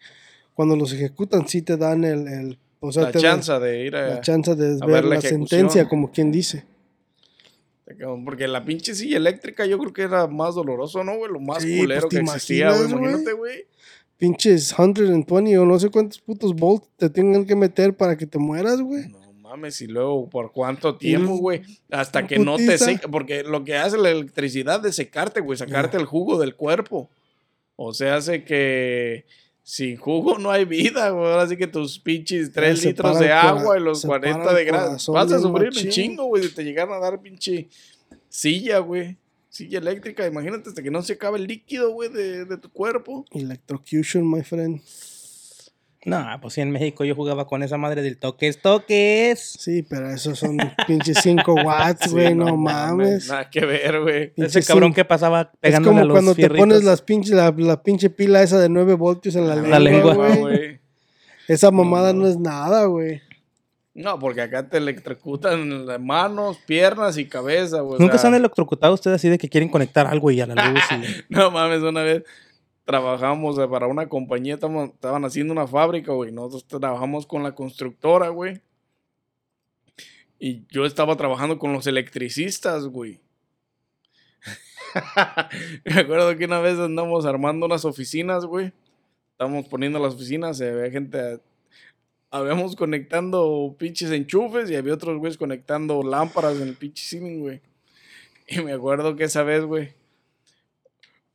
Cuando 0.53 0.77
los 0.77 0.93
ejecutan, 0.93 1.47
sí 1.49 1.61
te 1.63 1.75
dan 1.75 2.05
el. 2.05 2.27
el 2.29 2.59
o 2.79 2.93
sea, 2.93 3.03
la 3.03 3.11
te 3.11 3.19
dan 3.19 3.41
chance 3.41 3.59
de 3.59 3.83
ir 3.85 3.95
a. 3.97 4.07
la 4.07 4.21
chance 4.21 4.55
de 4.55 4.75
ver, 4.77 4.87
ver 4.89 5.05
la 5.05 5.19
sentencia, 5.19 5.85
como 5.89 6.11
quien 6.11 6.31
dice. 6.31 6.63
Porque 8.23 8.47
la 8.47 8.65
pinche 8.65 8.95
silla 8.95 9.17
eléctrica 9.17 9.65
yo 9.65 9.77
creo 9.77 9.93
que 9.93 10.01
era 10.03 10.25
más 10.27 10.55
doloroso, 10.55 11.03
¿no, 11.03 11.17
güey? 11.17 11.31
Lo 11.31 11.39
más 11.39 11.61
Sí, 11.61 11.79
culero 11.79 12.07
pues, 12.09 12.19
que 12.19 12.25
¿te 12.25 12.31
existía, 12.31 12.71
güey. 12.71 12.89
Imagínate, 12.89 13.33
güey. 13.33 13.65
Pinches 14.17 14.69
120 14.69 15.57
o 15.59 15.65
no 15.65 15.77
sé 15.77 15.89
cuántos 15.89 16.19
putos 16.19 16.55
volts 16.55 16.87
te 16.97 17.09
tengan 17.09 17.45
que 17.45 17.55
meter 17.55 17.95
para 17.95 18.17
que 18.17 18.25
te 18.25 18.39
mueras, 18.39 18.81
güey. 18.81 19.07
No 19.09 19.33
mames, 19.33 19.81
y 19.81 19.87
luego 19.87 20.27
por 20.29 20.51
cuánto 20.51 20.97
tiempo, 20.97 21.37
güey. 21.37 21.61
Hasta 21.91 22.25
que 22.25 22.39
no 22.39 22.57
te 22.57 22.77
seque. 22.77 23.07
Porque 23.07 23.43
lo 23.43 23.63
que 23.63 23.75
hace 23.75 23.97
la 23.97 24.09
electricidad 24.09 24.83
es 24.85 24.95
secarte, 24.95 25.41
güey. 25.41 25.57
Sacarte 25.57 25.97
el 25.97 26.05
jugo 26.05 26.39
del 26.39 26.55
cuerpo. 26.55 27.09
O 27.75 27.93
sea, 27.93 28.15
hace 28.15 28.43
que 28.45 29.25
sin 29.67 29.97
jugo 29.97 30.37
no 30.37 30.51
hay 30.51 30.63
vida, 30.63 31.09
güey. 31.09 31.25
Ahora 31.25 31.47
sí 31.47 31.57
que 31.57 31.65
tus 31.65 31.97
pinches 31.97 32.51
3 32.51 32.79
se 32.79 32.87
litros 32.89 33.19
de 33.19 33.31
agua 33.31 33.75
y 33.75 33.81
los 33.81 34.01
se 34.01 34.07
40 34.07 34.43
para 34.43 34.53
de 34.53 34.69
corazón 34.69 35.15
Vas 35.15 35.31
a 35.31 35.39
sufrir 35.39 35.69
un 35.69 35.89
chingo, 35.89 36.25
güey. 36.25 36.43
Si 36.43 36.53
te 36.53 36.63
llegaran 36.63 36.93
a 36.93 36.99
dar 36.99 37.19
pinche 37.19 37.67
silla, 38.29 38.77
güey. 38.77 39.17
Silla 39.49 39.79
eléctrica. 39.79 40.27
Imagínate 40.27 40.69
hasta 40.69 40.83
que 40.83 40.91
no 40.91 41.01
se 41.01 41.13
acabe 41.13 41.39
el 41.39 41.47
líquido, 41.47 41.89
güey, 41.89 42.09
de, 42.09 42.45
de 42.45 42.57
tu 42.57 42.69
cuerpo. 42.69 43.25
Electrocution, 43.31 44.29
my 44.29 44.43
friend. 44.43 44.81
No, 46.05 46.23
pues 46.41 46.53
sí, 46.53 46.61
en 46.61 46.69
México 46.71 47.03
yo 47.03 47.15
jugaba 47.15 47.47
con 47.47 47.63
esa 47.63 47.77
madre 47.77 48.01
del 48.03 48.17
toques, 48.17 48.61
toques. 48.61 49.55
Sí, 49.59 49.81
pero 49.83 50.11
esos 50.11 50.37
son 50.37 50.57
pinches 50.85 51.17
5 51.23 51.53
watts, 51.65 52.11
güey, 52.11 52.27
Sí, 52.29 52.35
no, 52.35 52.55
mames. 52.55 53.27
Nada 53.27 53.49
que 53.49 53.65
ver, 53.65 54.01
güey. 54.01 54.31
Ese 54.37 54.63
cabrón 54.63 54.93
que 54.93 55.03
pasaba 55.03 55.41
Es 55.53 55.59
pegándole 55.59 55.89
como 55.91 56.01
a 56.01 56.05
los 56.05 56.13
cuando 56.13 56.35
te 56.35 56.49
pones 56.49 56.83
las 56.83 57.01
pinche, 57.01 57.33
la, 57.33 57.51
la 57.57 57.81
pinche 57.81 58.09
pila 58.11 58.43
esa 58.43 58.59
de 58.59 58.69
9 58.69 58.93
voltios 58.93 59.35
en 59.35 59.47
la, 59.47 59.55
La 59.55 59.79
lengua. 59.79 60.15
Ah, 60.31 60.35
güey. 60.37 60.79
Esa 61.47 61.71
mamada 61.71 62.13
No, 62.13 62.19
no, 62.19 62.25
no. 62.25 62.31
es 62.31 62.37
nada, 62.39 62.85
güey. 62.85 63.21
No, 63.95 64.19
porque 64.19 64.41
acá 64.41 64.67
te 64.69 64.77
electrocutan 64.77 65.85
las 65.85 66.01
manos, 66.01 66.57
piernas 66.67 67.17
y 67.17 67.25
cabeza, 67.29 67.79
güey. 67.79 67.95
o 67.95 67.99
Nunca 67.99 68.17
se 68.17 68.27
han 68.27 68.35
electrocutado 68.35 68.93
ustedes 68.93 69.15
así 69.15 69.29
de 69.29 69.37
que 69.37 69.47
quieren 69.47 69.69
conectar 69.69 70.05
algo 70.05 70.29
y 70.31 70.41
a 70.41 70.45
la 70.47 70.69
luz. 70.69 70.83
y- 70.91 71.23
No 71.33 71.49
mames, 71.49 71.81
una 71.81 72.03
vez 72.03 72.23
trabajamos 72.85 73.57
para 73.67 73.87
una 73.87 74.07
compañía, 74.07 74.53
estaban 74.55 75.25
haciendo 75.25 75.51
una 75.51 75.67
fábrica, 75.67 76.13
güey. 76.13 76.31
Nosotros 76.31 76.65
trabajamos 76.67 77.25
con 77.25 77.43
la 77.43 77.53
constructora, 77.53 78.29
güey. 78.29 78.61
Y 80.39 80.65
yo 80.67 80.85
estaba 80.85 81.15
trabajando 81.17 81.57
con 81.57 81.73
los 81.73 81.87
electricistas, 81.87 82.85
güey. 82.85 83.19
Me 85.83 85.99
acuerdo 85.99 86.37
que 86.37 86.45
una 86.45 86.59
vez 86.59 86.77
andamos 86.77 87.25
armando 87.25 87.65
unas 87.65 87.85
oficinas, 87.85 88.45
güey. 88.45 88.71
Estábamos 89.31 89.67
poniendo 89.67 89.99
las 89.99 90.13
oficinas 90.13 90.59
y 90.59 90.65
había 90.65 90.91
gente. 90.91 91.39
Habíamos 92.29 92.75
conectando 92.75 93.75
pinches 93.77 94.11
enchufes 94.11 94.69
y 94.69 94.75
había 94.75 94.93
otros 94.93 95.17
güeyes 95.17 95.37
conectando 95.37 96.03
lámparas 96.03 96.57
en 96.57 96.67
el 96.67 96.75
pinche 96.75 97.03
ceiling, 97.03 97.39
güey. 97.39 97.61
Y 98.47 98.61
me 98.61 98.73
acuerdo 98.73 99.15
que 99.15 99.23
esa 99.23 99.43
vez, 99.43 99.63
güey, 99.63 99.93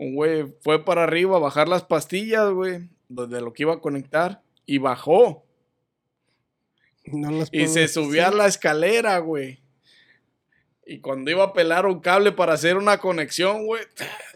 un 0.01 0.15
güey 0.15 0.47
fue 0.63 0.83
para 0.83 1.05
arriba 1.05 1.37
a 1.37 1.41
bajar 1.41 1.69
las 1.69 1.85
pastillas, 1.85 2.51
güey, 2.51 2.89
donde 3.11 3.43
lo 3.43 3.53
que 3.53 3.65
iba 3.65 3.75
a 3.75 3.81
conectar, 3.81 4.41
y 4.65 4.79
bajó. 4.79 5.45
No 7.05 7.31
las 7.31 7.51
Y 7.53 7.67
se 7.67 7.87
subió 7.87 8.27
a 8.27 8.31
la 8.31 8.47
escalera, 8.47 9.19
güey. 9.19 9.61
Y 10.87 11.01
cuando 11.01 11.31
iba 11.31 11.45
a 11.45 11.53
pelar 11.53 11.85
un 11.85 12.01
cable 12.01 12.33
para 12.33 12.55
hacer 12.55 12.79
una 12.79 12.97
conexión, 12.97 13.67
güey, 13.67 13.83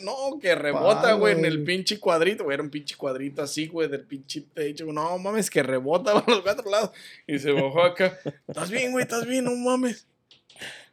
no, 0.00 0.38
que 0.38 0.54
rebota, 0.54 1.14
güey, 1.14 1.38
en 1.38 1.46
el 1.46 1.64
pinche 1.64 1.98
cuadrito, 1.98 2.44
güey, 2.44 2.56
era 2.56 2.62
un 2.62 2.68
pinche 2.68 2.94
cuadrito 2.94 3.40
así, 3.40 3.66
güey, 3.66 3.88
del 3.88 4.04
pinche 4.04 4.42
techo, 4.42 4.84
no 4.92 5.18
mames, 5.18 5.48
que 5.48 5.62
rebota 5.62 6.10
a 6.18 6.24
los 6.26 6.42
cuatro 6.42 6.70
lados. 6.70 6.90
Y 7.26 7.38
se 7.38 7.52
bajó 7.52 7.82
acá, 7.82 8.18
¿estás 8.46 8.70
bien, 8.70 8.92
güey? 8.92 9.04
¿Estás 9.04 9.26
bien? 9.26 9.46
No 9.46 9.56
mames. 9.56 10.06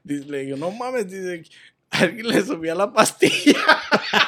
Dice, 0.01 0.25
le 0.27 0.45
digo, 0.45 0.55
no 0.55 0.71
mames, 0.71 1.12
dice, 1.12 1.43
alguien 1.91 2.27
le 2.27 2.41
subió 2.41 2.73
la 2.73 2.91
pastilla. 2.91 3.60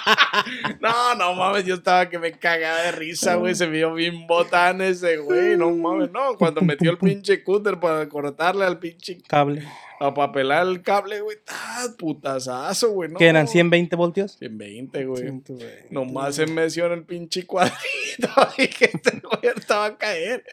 no, 0.82 1.15
no 1.15 1.34
mames, 1.34 1.65
yo 1.65 1.76
estaba 1.76 2.10
que 2.10 2.19
me 2.19 2.32
cagaba 2.34 2.82
de 2.84 2.91
risa, 2.91 3.36
güey, 3.36 3.56
se 3.56 3.67
vio 3.67 3.93
bien 3.93 4.28
botán 4.28 4.82
ese, 4.82 5.17
güey, 5.17 5.58
no 5.58 5.71
mames, 5.71 6.12
no, 6.12 6.38
cuando 6.38 6.62
metió 6.62 6.91
el 6.91 6.97
pinche 6.97 7.43
cúter 7.43 7.80
para 7.80 8.08
cortarle 8.10 8.65
al 8.65 8.80
pinche 8.80 9.21
Cable. 9.28 9.63
a 9.99 10.13
papelar 10.13 10.67
el 10.67 10.82
cable, 10.82 11.21
güey. 11.21 11.38
¡Ah, 11.47 11.88
putazazo, 11.97 12.91
güey! 12.91 13.10
No. 13.10 13.17
Que 13.17 13.28
eran 13.28 13.47
120 13.47 13.95
voltios. 13.95 14.34
120, 14.39 15.06
güey. 15.06 15.21
Siento, 15.21 15.54
güey. 15.54 15.69
Nomás 15.89 16.36
se 16.36 16.45
meció 16.45 16.88
en 16.88 16.91
el 16.93 17.04
pinche 17.04 17.45
cuadrito 17.45 17.78
y 18.58 18.67
que 18.67 18.86
este 18.86 19.21
güey 19.21 19.54
estaba 19.56 19.86
a 19.86 19.97
caer. 19.97 20.43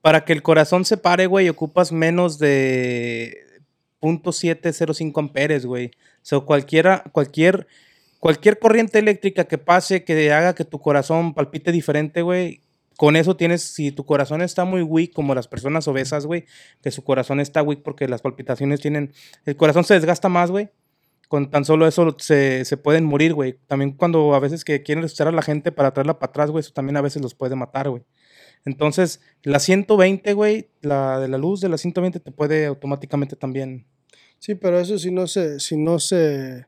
Para 0.00 0.24
que 0.24 0.32
el 0.32 0.42
corazón 0.42 0.84
se 0.84 0.96
pare, 0.96 1.26
güey, 1.26 1.48
ocupas 1.48 1.92
menos 1.92 2.38
de 2.38 3.36
.705 4.00 5.18
amperes, 5.18 5.66
güey. 5.66 5.90
O 6.22 6.24
sea, 6.24 6.40
cualquiera, 6.40 7.04
cualquier 7.12 7.66
cualquier 8.20 8.58
corriente 8.58 8.98
eléctrica 8.98 9.44
que 9.44 9.58
pase, 9.58 10.04
que 10.04 10.32
haga 10.32 10.54
que 10.54 10.64
tu 10.64 10.78
corazón 10.78 11.34
palpite 11.34 11.72
diferente, 11.72 12.22
güey. 12.22 12.60
Con 12.96 13.16
eso 13.16 13.34
tienes, 13.34 13.62
si 13.62 13.92
tu 13.92 14.04
corazón 14.04 14.42
está 14.42 14.66
muy 14.66 14.82
weak, 14.82 15.14
como 15.14 15.34
las 15.34 15.48
personas 15.48 15.88
obesas, 15.88 16.26
güey, 16.26 16.44
que 16.82 16.90
su 16.90 17.02
corazón 17.02 17.40
está 17.40 17.62
weak 17.62 17.82
porque 17.82 18.06
las 18.06 18.20
palpitaciones 18.20 18.80
tienen. 18.80 19.12
El 19.46 19.56
corazón 19.56 19.84
se 19.84 19.94
desgasta 19.94 20.28
más, 20.28 20.50
güey. 20.50 20.68
Con 21.28 21.50
tan 21.50 21.64
solo 21.64 21.86
eso 21.86 22.14
se, 22.18 22.64
se 22.66 22.76
pueden 22.76 23.04
morir, 23.06 23.32
güey. 23.32 23.56
También 23.66 23.92
cuando 23.92 24.34
a 24.34 24.40
veces 24.40 24.64
que 24.64 24.82
quieren 24.82 25.02
resucitar 25.02 25.28
a 25.28 25.32
la 25.32 25.42
gente 25.42 25.72
para 25.72 25.92
traerla 25.92 26.18
para 26.18 26.30
atrás, 26.30 26.50
güey, 26.50 26.60
eso 26.60 26.72
también 26.72 26.98
a 26.98 27.00
veces 27.00 27.22
los 27.22 27.34
puede 27.34 27.56
matar, 27.56 27.88
güey. 27.88 28.02
Entonces, 28.66 29.22
la 29.42 29.60
120, 29.60 30.34
güey, 30.34 30.68
la 30.82 31.18
de 31.20 31.28
la 31.28 31.38
luz 31.38 31.62
de 31.62 31.70
la 31.70 31.78
120 31.78 32.20
te 32.20 32.32
puede 32.32 32.66
automáticamente 32.66 33.34
también. 33.36 33.86
Sí, 34.40 34.54
pero 34.54 34.80
eso 34.80 34.98
si 34.98 35.10
no 35.10 35.26
se, 35.26 35.60
si 35.60 35.76
no 35.76 35.98
se, 35.98 36.66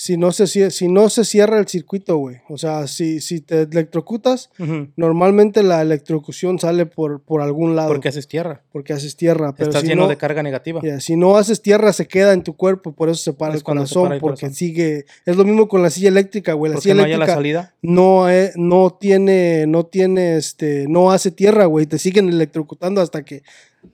si 0.00 0.16
no 0.16 0.30
se, 0.30 0.46
si 0.70 0.86
no 0.86 1.08
se 1.10 1.24
cierra 1.24 1.58
el 1.58 1.66
circuito, 1.66 2.16
güey. 2.18 2.36
O 2.48 2.56
sea, 2.56 2.86
si, 2.86 3.20
si 3.20 3.40
te 3.40 3.62
electrocutas, 3.62 4.48
normalmente 4.94 5.64
la 5.64 5.82
electrocución 5.82 6.60
sale 6.60 6.86
por, 6.86 7.20
por 7.20 7.40
algún 7.42 7.74
lado. 7.74 7.88
Porque 7.88 8.08
haces 8.08 8.28
tierra. 8.28 8.62
porque 8.70 8.92
haces 8.92 9.16
tierra. 9.16 9.56
Pero 9.56 9.70
Estás 9.70 9.82
si 9.82 9.88
lleno 9.88 10.02
no, 10.02 10.08
de 10.08 10.16
carga 10.16 10.42
negativa. 10.44 10.80
si 11.00 11.16
no 11.16 11.36
haces 11.36 11.62
tierra, 11.62 11.92
se 11.92 12.06
queda 12.06 12.32
en 12.32 12.44
tu 12.44 12.54
cuerpo, 12.54 12.92
por 12.92 13.08
eso 13.08 13.20
se 13.20 13.32
para 13.32 13.54
Es 13.54 13.58
el 13.58 13.64
corazón, 13.64 14.04
para 14.04 14.14
el 14.14 14.20
porque 14.20 14.42
corazón. 14.42 14.54
sigue. 14.54 15.04
Es 15.26 15.36
lo 15.36 15.44
mismo 15.44 15.66
con 15.66 15.82
la 15.82 15.90
silla 15.90 16.10
eléctrica, 16.10 16.52
güey. 16.52 16.70
La 16.70 16.76
Porque 16.76 16.82
silla 16.90 16.94
no 16.94 17.00
haya 17.02 17.18
la 17.18 17.24
eléctrica 17.24 17.34
salida. 17.34 17.74
no, 17.82 18.30
eh, 18.30 18.52
no 18.54 18.90
tiene, 19.00 19.66
no 19.66 19.84
tiene, 19.84 20.36
este, 20.36 20.86
no 20.88 21.10
hace 21.10 21.32
tierra, 21.32 21.64
güey. 21.66 21.86
Te 21.86 21.98
siguen 21.98 22.28
electrocutando 22.28 23.00
hasta 23.00 23.24
que, 23.24 23.42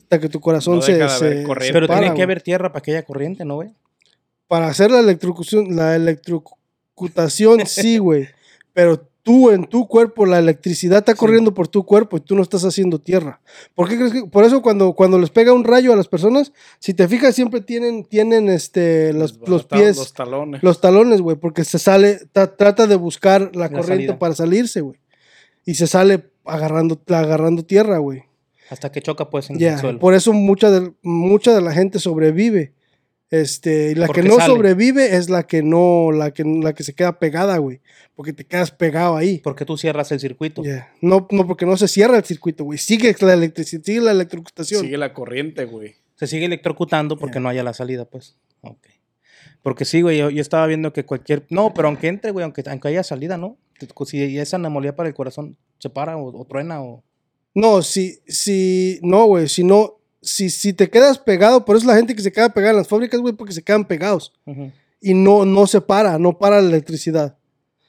hasta 0.02 0.20
que 0.20 0.28
tu 0.28 0.40
corazón 0.40 0.76
No 0.76 0.82
se, 0.82 0.96
se- 1.08 1.44
corriente. 1.44 1.66
se 1.68 1.72
Pero 1.72 1.86
para, 1.86 2.00
tiene 2.00 2.10
que 2.12 2.16
güey. 2.16 2.22
haber 2.24 2.42
tierra 2.42 2.72
para 2.72 2.82
que 2.82 2.90
haya 2.90 3.04
corriente, 3.04 3.46
¿no, 3.46 3.54
güey? 3.54 3.70
Para 4.48 4.68
hacer 4.68 4.90
la 4.90 5.00
electrocución, 5.00 5.74
la 5.76 5.96
electrocutación, 5.96 7.60
sí, 7.66 7.98
güey. 7.98 8.28
Pero 8.72 9.08
tú 9.22 9.50
en 9.50 9.64
tu 9.64 9.86
cuerpo, 9.88 10.26
la 10.26 10.38
electricidad 10.38 10.98
está 10.98 11.14
corriendo 11.14 11.54
por 11.54 11.66
tu 11.68 11.84
cuerpo 11.86 12.16
y 12.18 12.20
tú 12.20 12.34
no 12.36 12.42
estás 12.42 12.64
haciendo 12.64 12.98
tierra. 12.98 13.40
¿Por 13.74 13.88
qué 13.88 13.96
crees 13.96 14.12
que? 14.12 14.24
Por 14.26 14.44
eso 14.44 14.60
cuando, 14.60 14.92
cuando 14.94 15.18
les 15.18 15.30
pega 15.30 15.52
un 15.52 15.64
rayo 15.64 15.92
a 15.92 15.96
las 15.96 16.08
personas, 16.08 16.52
si 16.78 16.92
te 16.92 17.08
fijas, 17.08 17.34
siempre 17.34 17.60
tienen, 17.62 18.04
tienen 18.04 18.48
este, 18.50 19.12
los, 19.14 19.38
los 19.46 19.64
pies, 19.64 19.96
Los 19.96 20.12
talones. 20.12 20.62
los 20.62 20.80
talones, 20.80 21.20
güey, 21.22 21.36
porque 21.36 21.64
se 21.64 21.78
sale, 21.78 22.18
ta- 22.32 22.54
trata 22.56 22.86
de 22.86 22.96
buscar 22.96 23.52
la, 23.54 23.62
La 23.62 23.68
corriente 23.70 23.94
salida. 24.08 24.18
para 24.18 24.34
salirse, 24.34 24.80
güey. 24.82 24.98
Y 25.64 25.74
se 25.76 25.86
sale 25.86 26.28
agarrando, 26.44 27.00
agarrando 27.08 27.64
tierra, 27.64 27.98
güey. 27.98 28.24
Hasta 28.68 28.90
que 28.92 29.00
choca, 29.00 29.30
pues, 29.30 29.48
en 29.50 29.62
el 29.62 29.78
suelo. 29.78 29.98
por 30.00 30.14
eso 30.14 30.32
mucha 30.32 30.70
de, 30.70 30.92
mucha 31.02 31.54
de 31.54 31.60
la 31.62 31.72
gente 31.72 31.98
sobrevive. 31.98 32.72
Este, 33.30 33.90
y 33.92 33.94
la 33.94 34.06
Porque 34.06 34.22
que 34.22 34.28
no 34.28 34.36
sale. 34.36 34.52
sobrevive 34.52 35.16
es 35.16 35.28
la 35.28 35.44
que 35.44 35.62
no, 35.62 36.12
la 36.12 36.32
que, 36.32 36.44
la 36.44 36.72
que 36.72 36.84
se 36.84 36.94
queda 36.94 37.18
pegada, 37.18 37.58
güey. 37.58 37.80
Porque 38.14 38.32
te 38.32 38.44
quedas 38.44 38.70
pegado 38.70 39.16
ahí. 39.16 39.38
Porque 39.38 39.64
tú 39.64 39.76
cierras 39.76 40.12
el 40.12 40.20
circuito. 40.20 40.62
Ya. 40.62 40.92
No, 41.00 41.26
no, 41.30 41.46
porque 41.46 41.66
no 41.66 41.76
se 41.76 41.88
cierra 41.88 42.16
el 42.16 42.24
circuito, 42.24 42.64
güey. 42.64 42.78
Sigue 42.78 43.14
la 43.20 43.34
electricidad, 43.34 43.82
sigue 43.82 44.00
la 44.00 44.12
electrocutación. 44.12 44.82
Sigue 44.82 44.98
la 44.98 45.12
corriente, 45.12 45.64
güey. 45.64 45.96
Se 46.16 46.26
sigue 46.26 46.44
electrocutando 46.46 47.18
porque 47.18 47.40
no 47.40 47.48
haya 47.48 47.64
la 47.64 47.74
salida, 47.74 48.04
pues. 48.04 48.36
Ok. 48.60 48.86
Porque 49.62 49.84
sí, 49.84 50.02
güey, 50.02 50.18
yo, 50.18 50.30
yo 50.30 50.42
estaba 50.42 50.66
viendo 50.66 50.92
que 50.92 51.04
cualquier... 51.04 51.46
No, 51.48 51.72
pero 51.74 51.88
aunque 51.88 52.08
entre, 52.08 52.30
güey, 52.30 52.44
aunque, 52.44 52.62
aunque 52.66 52.88
haya 52.88 53.02
salida, 53.02 53.38
¿no? 53.38 53.56
Si 54.06 54.38
esa 54.38 54.56
anomalía 54.56 54.94
para 54.94 55.08
el 55.08 55.14
corazón 55.14 55.56
se 55.78 55.90
para 55.90 56.16
o, 56.16 56.38
o 56.38 56.44
truena 56.44 56.82
o... 56.82 57.02
No, 57.54 57.82
si, 57.82 58.18
si, 58.26 59.00
no, 59.02 59.24
güey, 59.24 59.48
si 59.48 59.64
no, 59.64 60.00
si, 60.24 60.50
si 60.50 60.72
te 60.72 60.90
quedas 60.90 61.18
pegado, 61.18 61.64
por 61.64 61.76
eso 61.76 61.86
la 61.86 61.96
gente 61.96 62.14
que 62.14 62.22
se 62.22 62.32
queda 62.32 62.48
pegada 62.48 62.72
en 62.72 62.78
las 62.78 62.88
fábricas, 62.88 63.20
güey, 63.20 63.34
porque 63.34 63.52
se 63.52 63.62
quedan 63.62 63.84
pegados. 63.84 64.32
Y 65.00 65.14
no, 65.14 65.44
no 65.44 65.66
se 65.66 65.80
para, 65.80 66.18
no 66.18 66.38
para 66.38 66.60
la 66.60 66.68
electricidad. 66.68 67.36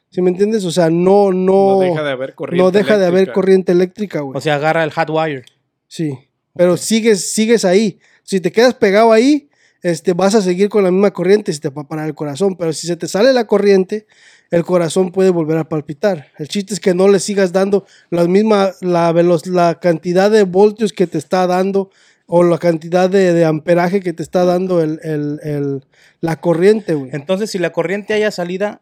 ¿Sí 0.09 0.21
me 0.21 0.29
entiendes? 0.29 0.63
O 0.65 0.71
sea, 0.71 0.89
no, 0.89 1.31
no, 1.31 1.75
No, 1.75 1.79
deja 1.79 2.03
de 2.03 2.11
haber 2.11 2.35
corriente. 2.35 2.63
no 2.63 2.71
deja 2.71 2.97
de 2.97 3.05
haber 3.05 3.13
eléctrica. 3.19 3.33
corriente 3.33 3.71
eléctrica, 3.71 4.19
güey. 4.21 4.37
O 4.37 4.41
sea, 4.41 4.55
agarra 4.55 4.83
el 4.83 4.91
hot 4.91 5.09
wire. 5.09 5.43
Sí, 5.87 6.17
pero 6.55 6.77
sigues, 6.77 7.33
sigues 7.33 7.65
ahí. 7.65 7.99
Si 8.23 8.39
te 8.39 8.51
quedas 8.51 8.73
pegado 8.75 9.11
ahí, 9.11 9.49
este, 9.81 10.13
vas 10.13 10.33
a 10.35 10.41
seguir 10.41 10.69
con 10.69 10.83
la 10.83 10.91
misma 10.91 11.11
corriente 11.11 11.51
si 11.53 11.59
te 11.59 11.69
va 11.69 11.81
a 11.83 11.87
parar 11.87 12.07
el 12.07 12.15
corazón. 12.15 12.55
Pero 12.55 12.71
si 12.73 12.87
se 12.87 12.95
te 12.95 13.07
sale 13.07 13.33
la 13.33 13.45
corriente, 13.45 14.07
el 14.51 14.63
corazón 14.63 15.11
puede 15.11 15.29
volver 15.31 15.57
a 15.57 15.67
palpitar. 15.69 16.27
El 16.37 16.47
chiste 16.47 16.73
es 16.73 16.79
que 16.79 16.93
no 16.93 17.07
le 17.09 17.19
sigas 17.19 17.51
dando 17.51 17.85
la 18.09 18.25
misma, 18.25 18.71
la, 18.81 19.11
la 19.45 19.79
cantidad 19.79 20.31
de 20.31 20.43
voltios 20.43 20.93
que 20.93 21.07
te 21.07 21.17
está 21.17 21.45
dando 21.45 21.89
o 22.27 22.43
la 22.43 22.57
cantidad 22.57 23.09
de, 23.09 23.33
de 23.33 23.45
amperaje 23.45 23.99
que 24.01 24.13
te 24.13 24.23
está 24.23 24.45
dando 24.45 24.81
el, 24.81 24.99
el- 25.03 25.39
el- 25.43 25.85
la 26.21 26.41
corriente, 26.41 26.93
güey. 26.95 27.11
Entonces, 27.13 27.51
si 27.51 27.59
la 27.59 27.71
corriente 27.71 28.13
haya 28.13 28.31
salida, 28.31 28.81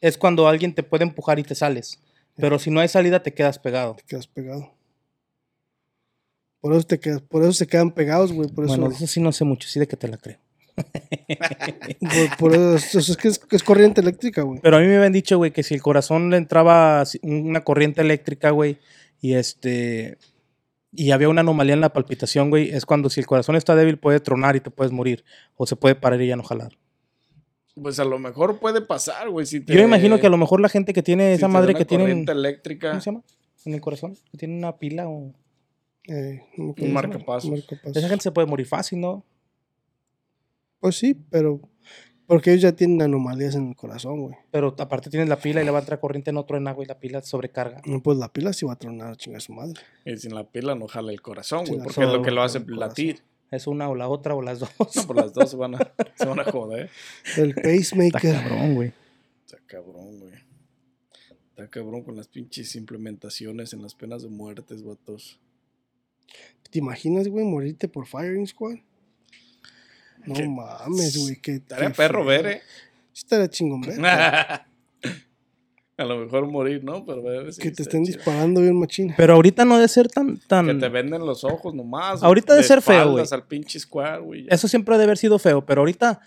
es 0.00 0.16
cuando 0.18 0.48
alguien 0.48 0.74
te 0.74 0.82
puede 0.82 1.04
empujar 1.04 1.38
y 1.38 1.42
te 1.42 1.54
sales. 1.54 2.00
Pero 2.36 2.58
si 2.58 2.70
no 2.70 2.80
hay 2.80 2.88
salida, 2.88 3.22
te 3.22 3.32
quedas 3.32 3.58
pegado. 3.58 3.94
Te 3.96 4.02
quedas 4.04 4.26
pegado. 4.26 4.72
Por 6.60 6.72
eso, 6.72 6.82
te 6.86 6.98
quedas, 6.98 7.20
por 7.20 7.42
eso 7.42 7.52
se 7.52 7.66
quedan 7.66 7.90
pegados, 7.92 8.32
güey. 8.32 8.48
Por 8.48 8.64
eso, 8.64 8.76
Bueno, 8.76 8.94
eso 8.94 9.06
sí 9.06 9.20
no 9.20 9.32
sé 9.32 9.44
mucho, 9.44 9.68
sí 9.68 9.78
de 9.78 9.86
que 9.86 9.96
te 9.96 10.08
la 10.08 10.16
creo. 10.16 10.38
por, 12.00 12.36
por 12.38 12.54
eso, 12.54 12.98
eso 12.98 13.12
es 13.12 13.16
que 13.16 13.28
es, 13.28 13.40
es 13.50 13.62
corriente 13.62 14.00
eléctrica, 14.00 14.42
güey. 14.42 14.60
Pero 14.60 14.76
a 14.78 14.80
mí 14.80 14.86
me 14.86 14.96
habían 14.96 15.12
dicho, 15.12 15.36
güey, 15.36 15.50
que 15.52 15.62
si 15.62 15.74
el 15.74 15.82
corazón 15.82 16.30
le 16.30 16.38
entraba 16.38 17.04
una 17.22 17.62
corriente 17.62 18.00
eléctrica, 18.00 18.50
güey, 18.50 18.78
y 19.20 19.34
este. 19.34 20.16
Y 20.96 21.10
había 21.10 21.28
una 21.28 21.40
anomalía 21.40 21.74
en 21.74 21.80
la 21.80 21.92
palpitación, 21.92 22.50
güey, 22.50 22.70
es 22.70 22.86
cuando 22.86 23.10
si 23.10 23.20
el 23.20 23.26
corazón 23.26 23.56
está 23.56 23.74
débil 23.74 23.98
puede 23.98 24.20
tronar 24.20 24.54
y 24.56 24.60
te 24.60 24.70
puedes 24.70 24.92
morir. 24.92 25.24
O 25.56 25.66
se 25.66 25.74
puede 25.76 25.94
parar 25.96 26.20
y 26.22 26.28
ya 26.28 26.36
no 26.36 26.42
jalar. 26.44 26.78
Pues 27.80 27.98
a 27.98 28.04
lo 28.04 28.18
mejor 28.20 28.60
puede 28.60 28.80
pasar, 28.80 29.28
güey. 29.30 29.46
Si 29.46 29.60
te, 29.60 29.72
Yo 29.72 29.80
me 29.80 29.86
imagino 29.86 30.20
que 30.20 30.26
a 30.28 30.30
lo 30.30 30.36
mejor 30.36 30.60
la 30.60 30.68
gente 30.68 30.92
que 30.92 31.02
tiene 31.02 31.30
si 31.30 31.38
esa 31.38 31.48
madre 31.48 31.72
que 31.74 31.78
una 31.78 32.04
tiene. 32.06 32.24
eléctrica. 32.30 32.90
¿Cómo 32.90 33.00
se 33.00 33.10
llama? 33.10 33.22
En 33.64 33.74
el 33.74 33.80
corazón. 33.80 34.16
Que 34.30 34.38
tiene 34.38 34.56
una 34.56 34.76
pila 34.76 35.08
o. 35.08 35.32
Eh, 36.06 36.42
Un 36.58 36.70
acuerdo. 36.70 36.92
marcapasos. 36.92 37.50
Marcapasos. 37.50 37.96
Esa 37.96 38.08
gente 38.08 38.22
se 38.22 38.30
puede 38.30 38.46
morir 38.46 38.66
fácil, 38.66 39.00
¿no? 39.00 39.24
Pues 40.78 40.96
sí, 40.96 41.16
pero 41.30 41.60
porque 42.26 42.50
ellos 42.50 42.62
ya 42.62 42.72
tienen 42.72 43.02
anomalías 43.02 43.54
en 43.54 43.68
el 43.68 43.76
corazón, 43.76 44.20
güey. 44.20 44.34
Pero 44.50 44.74
aparte 44.78 45.10
tienes 45.10 45.28
la 45.28 45.36
pila 45.36 45.60
y 45.60 45.64
le 45.64 45.70
va 45.70 45.78
a 45.78 45.80
entrar 45.80 46.00
corriente 46.00 46.30
en 46.30 46.36
otro 46.36 46.56
en 46.56 46.66
agua 46.66 46.84
y 46.84 46.86
la 46.86 46.98
pila 46.98 47.20
sobrecarga. 47.22 47.82
No, 47.84 48.02
pues 48.02 48.18
la 48.18 48.32
pila 48.32 48.52
sí 48.52 48.64
va 48.64 48.72
a 48.72 48.76
tronar 48.76 49.12
a 49.12 49.16
chingar 49.16 49.38
a 49.38 49.40
su 49.40 49.52
madre. 49.52 49.80
Y 50.04 50.16
sin 50.16 50.34
la 50.34 50.44
pila 50.44 50.74
no 50.74 50.86
jala 50.88 51.12
el 51.12 51.20
corazón, 51.20 51.66
Sin 51.66 51.76
güey. 51.76 51.84
Porque 51.84 52.02
es 52.02 52.08
lo 52.12 52.22
que 52.22 52.30
no 52.30 52.36
lo 52.36 52.42
hace 52.42 52.60
latir. 52.66 53.22
Es 53.50 53.66
una 53.66 53.88
o 53.88 53.94
la 53.94 54.08
otra 54.08 54.34
o 54.34 54.42
las 54.42 54.58
dos. 54.58 54.70
No, 54.96 55.06
por 55.06 55.16
las 55.16 55.32
dos 55.32 55.50
se 55.50 55.56
van 55.56 55.74
a, 55.74 55.78
se 56.16 56.26
van 56.26 56.40
a 56.40 56.44
joder. 56.44 56.90
El 57.36 57.50
Está 57.50 57.62
pacemaker. 57.62 58.34
cabrón, 58.34 58.74
güey. 58.74 58.92
Está 59.44 59.58
cabrón, 59.66 60.20
güey. 60.20 60.34
Está 61.50 61.68
cabrón 61.68 62.02
con 62.02 62.16
las 62.16 62.26
pinches 62.28 62.74
implementaciones 62.74 63.72
en 63.72 63.82
las 63.82 63.94
penas 63.94 64.22
de 64.22 64.28
muertes, 64.28 64.82
vatos. 64.82 65.38
¿Te 66.70 66.78
imaginas, 66.80 67.28
güey, 67.28 67.44
morirte 67.44 67.86
por 67.86 68.06
firing 68.06 68.46
squad? 68.46 68.78
No 70.26 70.34
¿Qué? 70.34 70.48
mames, 70.48 71.16
güey. 71.16 71.40
Que 71.40 71.56
Estaría 71.56 71.90
perro 71.90 72.24
ver, 72.24 72.46
eh. 72.46 72.62
Sí, 73.12 73.22
estaría 73.24 73.48
chingón 73.48 73.80
ver. 73.82 74.00
a 75.96 76.04
lo 76.04 76.18
mejor 76.18 76.46
morir, 76.46 76.82
¿no? 76.82 77.04
Pero 77.04 77.22
ver 77.22 77.52
si 77.52 77.60
que 77.60 77.70
te 77.70 77.82
estén 77.82 78.04
chido. 78.04 78.16
disparando 78.16 78.60
bien 78.60 78.78
machina. 78.78 79.14
Pero 79.16 79.34
ahorita 79.34 79.64
no 79.64 79.76
debe 79.76 79.88
ser 79.88 80.08
tan. 80.08 80.38
tan... 80.38 80.66
Que 80.66 80.74
te 80.74 80.88
venden 80.88 81.24
los 81.24 81.44
ojos 81.44 81.74
nomás. 81.74 82.22
Ahorita 82.22 82.54
de 82.54 82.62
ser 82.62 82.82
feo, 82.82 83.12
güey. 83.12 83.24
al 83.30 83.46
pinche 83.46 83.78
squad, 83.78 84.20
güey. 84.22 84.46
Eso 84.48 84.66
siempre 84.66 84.94
debe 84.94 85.04
haber 85.04 85.18
sido 85.18 85.38
feo, 85.38 85.64
pero 85.64 85.82
ahorita. 85.82 86.20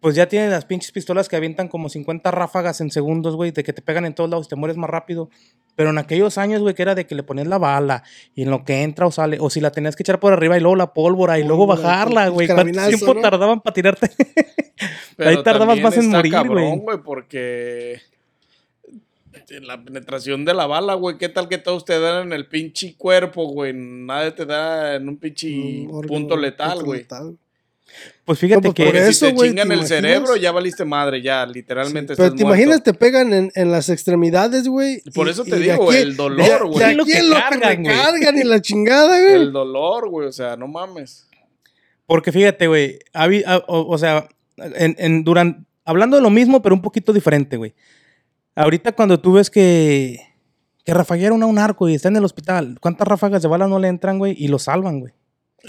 Pues 0.00 0.14
ya 0.14 0.28
tienen 0.28 0.50
las 0.50 0.64
pinches 0.64 0.92
pistolas 0.92 1.28
que 1.28 1.34
avientan 1.36 1.68
como 1.68 1.88
50 1.88 2.30
ráfagas 2.30 2.80
en 2.80 2.90
segundos, 2.90 3.34
güey, 3.34 3.50
de 3.50 3.64
que 3.64 3.72
te 3.72 3.82
pegan 3.82 4.04
en 4.04 4.14
todos 4.14 4.30
lados 4.30 4.46
y 4.46 4.50
te 4.50 4.56
mueres 4.56 4.76
más 4.76 4.88
rápido. 4.88 5.28
Pero 5.74 5.90
en 5.90 5.98
aquellos 5.98 6.38
años, 6.38 6.60
güey, 6.60 6.74
que 6.74 6.82
era 6.82 6.94
de 6.94 7.06
que 7.06 7.14
le 7.14 7.22
ponías 7.22 7.48
la 7.48 7.58
bala 7.58 8.04
y 8.34 8.42
en 8.42 8.50
lo 8.50 8.64
que 8.64 8.82
entra 8.82 9.06
o 9.06 9.10
sale, 9.10 9.38
o 9.40 9.50
si 9.50 9.60
la 9.60 9.72
tenías 9.72 9.96
que 9.96 10.04
echar 10.04 10.20
por 10.20 10.32
arriba 10.32 10.56
y 10.56 10.60
luego 10.60 10.76
la 10.76 10.92
pólvora 10.92 11.38
y 11.38 11.44
luego 11.44 11.66
bajarla, 11.66 12.28
güey. 12.28 12.46
¿Cuánto 12.46 12.86
tiempo 12.88 13.14
¿no? 13.14 13.20
tardaban 13.20 13.60
para 13.60 13.74
tirarte? 13.74 14.10
Pero 15.16 15.30
ahí 15.30 15.42
tardabas 15.42 15.80
más 15.80 15.96
en 15.96 16.04
está 16.04 16.16
morir, 16.16 16.48
güey. 16.48 16.78
güey, 16.78 16.98
porque 16.98 18.00
la 19.62 19.82
penetración 19.82 20.44
de 20.44 20.54
la 20.54 20.66
bala, 20.66 20.94
güey, 20.94 21.18
¿qué 21.18 21.28
tal 21.28 21.48
que 21.48 21.58
todos 21.58 21.84
te 21.84 21.98
dan 21.98 22.28
en 22.28 22.32
el 22.32 22.46
pinche 22.46 22.94
cuerpo, 22.96 23.46
güey? 23.46 23.72
Nadie 23.74 24.32
te 24.32 24.46
da 24.46 24.96
en 24.96 25.08
un 25.08 25.16
pinche 25.16 25.86
Un 25.88 26.02
punto 26.06 26.36
letal, 26.36 26.84
güey. 26.84 27.00
letal. 27.00 27.36
Pues 28.24 28.38
fíjate 28.38 28.68
No, 28.68 28.74
pues 28.74 28.74
que. 28.74 28.84
por 28.84 28.92
Porque 28.92 29.08
eso, 29.08 29.26
si 29.26 29.30
te 29.32 29.36
güey, 29.36 29.48
chingan 29.50 29.68
¿te 29.68 29.74
el 29.74 29.78
imaginas? 29.80 29.88
cerebro, 30.02 30.36
ya 30.36 30.52
valiste 30.52 30.84
madre, 30.84 31.22
ya, 31.22 31.46
literalmente 31.46 32.14
Pero 32.14 32.26
estás 32.26 32.36
te 32.38 32.44
muerto. 32.44 32.60
imaginas, 32.62 32.82
te 32.82 32.94
pegan 32.94 33.32
en, 33.32 33.50
en 33.54 33.70
las 33.72 33.88
extremidades, 33.88 34.68
güey. 34.68 35.00
Por 35.14 35.26
y- 35.26 35.30
eso 35.30 35.44
te 35.44 35.58
digo, 35.58 35.90
aquí- 35.90 35.98
el 36.00 36.16
dolor, 36.16 36.46
de- 36.46 36.58
güey. 36.68 36.78
De 36.84 36.90
Es 36.90 36.96
lo 36.96 37.02
aquí 37.04 37.12
que 37.12 37.22
lo 37.22 37.34
cargan, 37.36 37.82
que 37.82 37.88
cargan 37.90 38.38
y 38.38 38.44
la 38.44 38.60
chingada, 38.60 39.20
güey. 39.20 39.34
El 39.34 39.52
dolor, 39.52 40.08
güey, 40.10 40.28
o 40.28 40.32
sea, 40.32 40.56
no 40.56 40.68
mames. 40.68 41.26
Porque 42.06 42.30
fíjate, 42.32 42.66
güey, 42.68 42.98
o, 43.66 43.86
o 43.88 43.98
sea, 43.98 44.28
en, 44.56 44.94
en 44.98 45.24
duran- 45.24 45.66
hablando 45.84 46.16
de 46.16 46.22
lo 46.22 46.30
mismo, 46.30 46.60
pero 46.62 46.74
un 46.74 46.82
poquito 46.82 47.12
diferente, 47.12 47.56
güey. 47.56 47.74
Ahorita 48.54 48.92
cuando 48.92 49.20
tú 49.20 49.32
ves 49.34 49.50
que, 49.50 50.18
que 50.84 50.92
rafaguearon 50.94 51.42
a 51.42 51.46
un 51.46 51.58
arco 51.58 51.88
y 51.88 51.94
está 51.94 52.08
en 52.08 52.16
el 52.16 52.24
hospital, 52.24 52.76
¿cuántas 52.80 53.06
ráfagas 53.08 53.40
de 53.42 53.48
bala 53.48 53.66
no 53.68 53.78
le 53.78 53.88
entran, 53.88 54.18
güey? 54.18 54.34
Y 54.36 54.48
lo 54.48 54.58
salvan, 54.58 55.00
güey. 55.00 55.12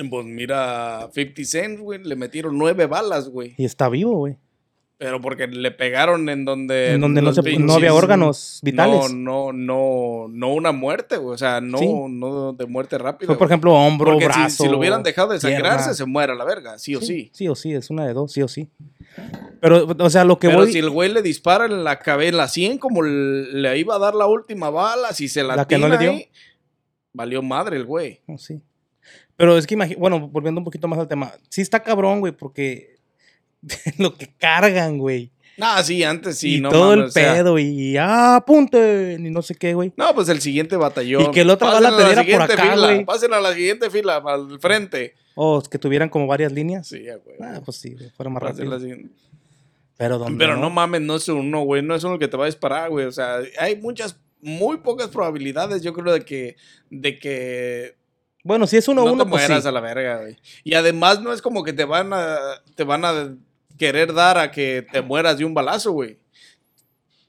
Pues 0.09 0.25
mira, 0.25 1.09
50 1.13 1.43
Cent, 1.45 1.79
güey, 1.79 2.03
le 2.03 2.15
metieron 2.15 2.57
nueve 2.57 2.85
balas, 2.85 3.29
güey. 3.29 3.55
Y 3.57 3.65
está 3.65 3.89
vivo, 3.89 4.15
güey. 4.17 4.37
Pero 4.99 5.21
porque 5.21 5.47
le 5.47 5.71
pegaron 5.71 6.27
en 6.27 6.43
donde. 6.43 6.91
En 6.93 6.99
donde 7.01 7.21
no, 7.21 7.73
había 7.73 7.93
órganos 7.93 8.59
vitales. 8.61 9.13
No, 9.13 9.53
no, 9.53 9.53
no, 9.53 10.27
no 10.29 10.53
una 10.53 10.73
muerte, 10.73 11.15
güey. 11.15 11.33
O 11.35 11.37
sea, 11.37 11.61
no, 11.61 11.77
Sí. 11.77 11.87
no 11.87 12.51
de 12.51 12.65
muerte 12.65 12.97
rápida. 12.97 13.27
Fue, 13.27 13.37
por 13.37 13.47
ejemplo, 13.47 13.73
hombro, 13.73 14.11
Porque 14.11 14.25
brazo. 14.25 14.63
si, 14.63 14.69
lo 14.69 14.77
hubieran 14.77 15.01
dejado 15.01 15.31
de 15.31 15.39
sangrarse, 15.39 15.93
se 15.93 16.03
muere 16.05 16.33
a 16.33 16.35
la 16.35 16.43
verga, 16.43 16.77
sí 16.77 16.95
o 16.95 17.01
sí. 17.01 17.29
Sí 17.33 17.47
o 17.47 17.55
sí, 17.55 17.73
es 17.73 17.89
una 17.89 18.05
de 18.05 18.13
dos, 18.13 18.33
sí 18.33 18.41
o 18.41 18.49
sí. 18.49 18.67
Pero, 19.61 19.87
o 19.97 20.09
sea, 20.09 20.25
lo 20.25 20.37
que 20.37 20.49
Pero 20.49 20.59
voy. 20.59 20.71
si 20.73 20.79
el 20.79 20.89
güey 20.89 21.11
le 21.13 21.21
dispara 21.21 21.65
en 21.65 21.85
la 21.85 21.99
cabeza, 21.99 22.29
en 22.29 22.37
la 22.37 22.47
100, 22.49 22.77
como 22.77 23.01
le 23.01 23.77
iba 23.79 23.95
a 23.95 23.99
dar 23.99 24.15
la 24.15 24.27
última 24.27 24.69
bala, 24.69 25.13
si 25.13 25.29
se 25.29 25.43
la, 25.43 25.55
¿La 25.55 25.65
que 25.65 25.77
no 25.77 25.87
le 25.87 25.97
dio? 25.97 26.11
ahí, 26.11 26.29
valió 27.13 27.41
madre 27.41 27.77
el 27.77 27.85
güey. 27.85 28.19
Oh, 28.27 28.37
sí. 28.37 28.61
Pero 29.39 29.57
es 29.57 29.65
que 29.65 29.75
imagínate, 29.75 30.01
bueno, 30.01 30.27
volviendo 30.27 30.59
un 30.59 30.65
poquito 30.65 30.89
más 30.89 30.99
al 30.99 31.07
tema, 31.07 31.31
sí 31.47 31.61
está 31.61 31.81
cabrón, 31.81 32.19
güey, 32.19 32.33
porque 32.33 32.97
lo 33.97 34.13
que 34.13 34.27
cargan, 34.37 34.97
güey. 34.97 35.31
Ah, 35.61 35.81
sí, 35.81 36.03
antes 36.03 36.39
sí, 36.39 36.57
y 36.57 36.59
no 36.61 36.69
todo 36.69 36.93
el 36.93 37.03
o 37.03 37.09
sea, 37.09 37.35
pedo, 37.35 37.57
y 37.57 37.95
ah, 37.95 38.35
apunten, 38.35 39.25
y 39.25 39.29
no 39.29 39.41
sé 39.41 39.55
qué, 39.55 39.73
güey. 39.73 39.93
No, 39.95 40.13
pues 40.13 40.27
el 40.27 40.41
siguiente 40.41 40.75
batallón. 40.75 41.21
Y 41.23 41.31
que 41.31 41.39
el 41.41 41.49
otro 41.51 41.69
te 41.69 41.77
a 41.77 41.79
diera 41.79 42.15
por 42.15 42.17
siguiente 42.25 42.53
acá, 42.53 42.75
güey. 42.75 43.05
Pásenle 43.05 43.37
a 43.37 43.39
la 43.39 43.53
siguiente 43.53 43.89
fila, 43.89 44.17
al 44.17 44.59
frente. 44.59 45.15
O 45.35 45.61
que 45.61 45.79
tuvieran 45.79 46.09
como 46.09 46.27
varias 46.27 46.51
líneas. 46.51 46.87
Sí, 46.87 46.99
güey. 46.99 47.37
Ah, 47.41 47.61
pues 47.63 47.77
sí, 47.77 47.93
güey, 47.93 48.09
fuera 48.09 48.29
más 48.29 48.43
la 48.43 48.49
rápido. 48.49 48.77
siguiente. 48.77 49.09
Pero 49.95 50.17
donde 50.17 50.37
Pero 50.37 50.57
no 50.57 50.69
mames, 50.69 50.99
no 50.99 51.15
es 51.15 51.29
uno, 51.29 51.61
güey. 51.61 51.81
No 51.81 51.95
es 51.95 52.03
uno 52.03 52.15
el 52.15 52.19
que 52.19 52.27
te 52.27 52.35
va 52.35 52.43
a 52.43 52.47
disparar, 52.47 52.89
güey. 52.89 53.05
O 53.05 53.11
sea, 53.13 53.39
hay 53.57 53.77
muchas, 53.77 54.19
muy 54.41 54.79
pocas 54.79 55.07
probabilidades, 55.07 55.81
yo 55.81 55.93
creo, 55.93 56.11
de 56.11 56.25
que, 56.25 56.57
de 56.89 57.19
que 57.19 57.98
Bueno, 58.43 58.67
si 58.67 58.77
es 58.77 58.87
uno 58.87 59.01
a 59.01 59.05
no 59.05 59.13
uno, 59.13 59.23
te 59.25 59.29
pues 59.29 59.45
sí. 59.45 59.51
a 59.51 59.71
la 59.71 59.79
verga, 59.79 60.21
güey. 60.21 60.37
Y 60.63 60.73
además 60.73 61.21
no 61.21 61.33
es 61.33 61.41
como 61.41 61.63
que 61.63 61.73
te 61.73 61.85
van 61.85 62.13
a, 62.13 62.37
te 62.75 62.83
van 62.83 63.03
a 63.05 63.35
querer 63.77 64.13
dar 64.13 64.37
a 64.37 64.51
que 64.51 64.85
te 64.91 65.01
mueras 65.01 65.37
de 65.37 65.45
un 65.45 65.53
balazo, 65.53 65.91
güey. 65.91 66.17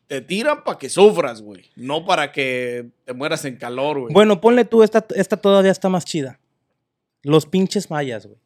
Te 0.07 0.21
tiran 0.21 0.65
para 0.65 0.79
que 0.79 0.89
sufras, 0.89 1.41
güey. 1.41 1.71
No 1.77 2.05
para 2.05 2.33
que 2.33 2.87
te 3.05 3.13
mueras 3.13 3.45
en 3.45 3.57
calor, 3.57 4.01
güey. 4.01 4.13
Bueno, 4.13 4.41
ponle 4.41 4.65
tú, 4.65 4.83
esta, 4.83 5.05
esta 5.15 5.37
todavía 5.37 5.71
está 5.71 5.89
más 5.89 6.05
chida. 6.05 6.39
Los 7.23 7.47
pinches 7.47 7.91
mayas, 7.91 8.27
güey. 8.27 8.39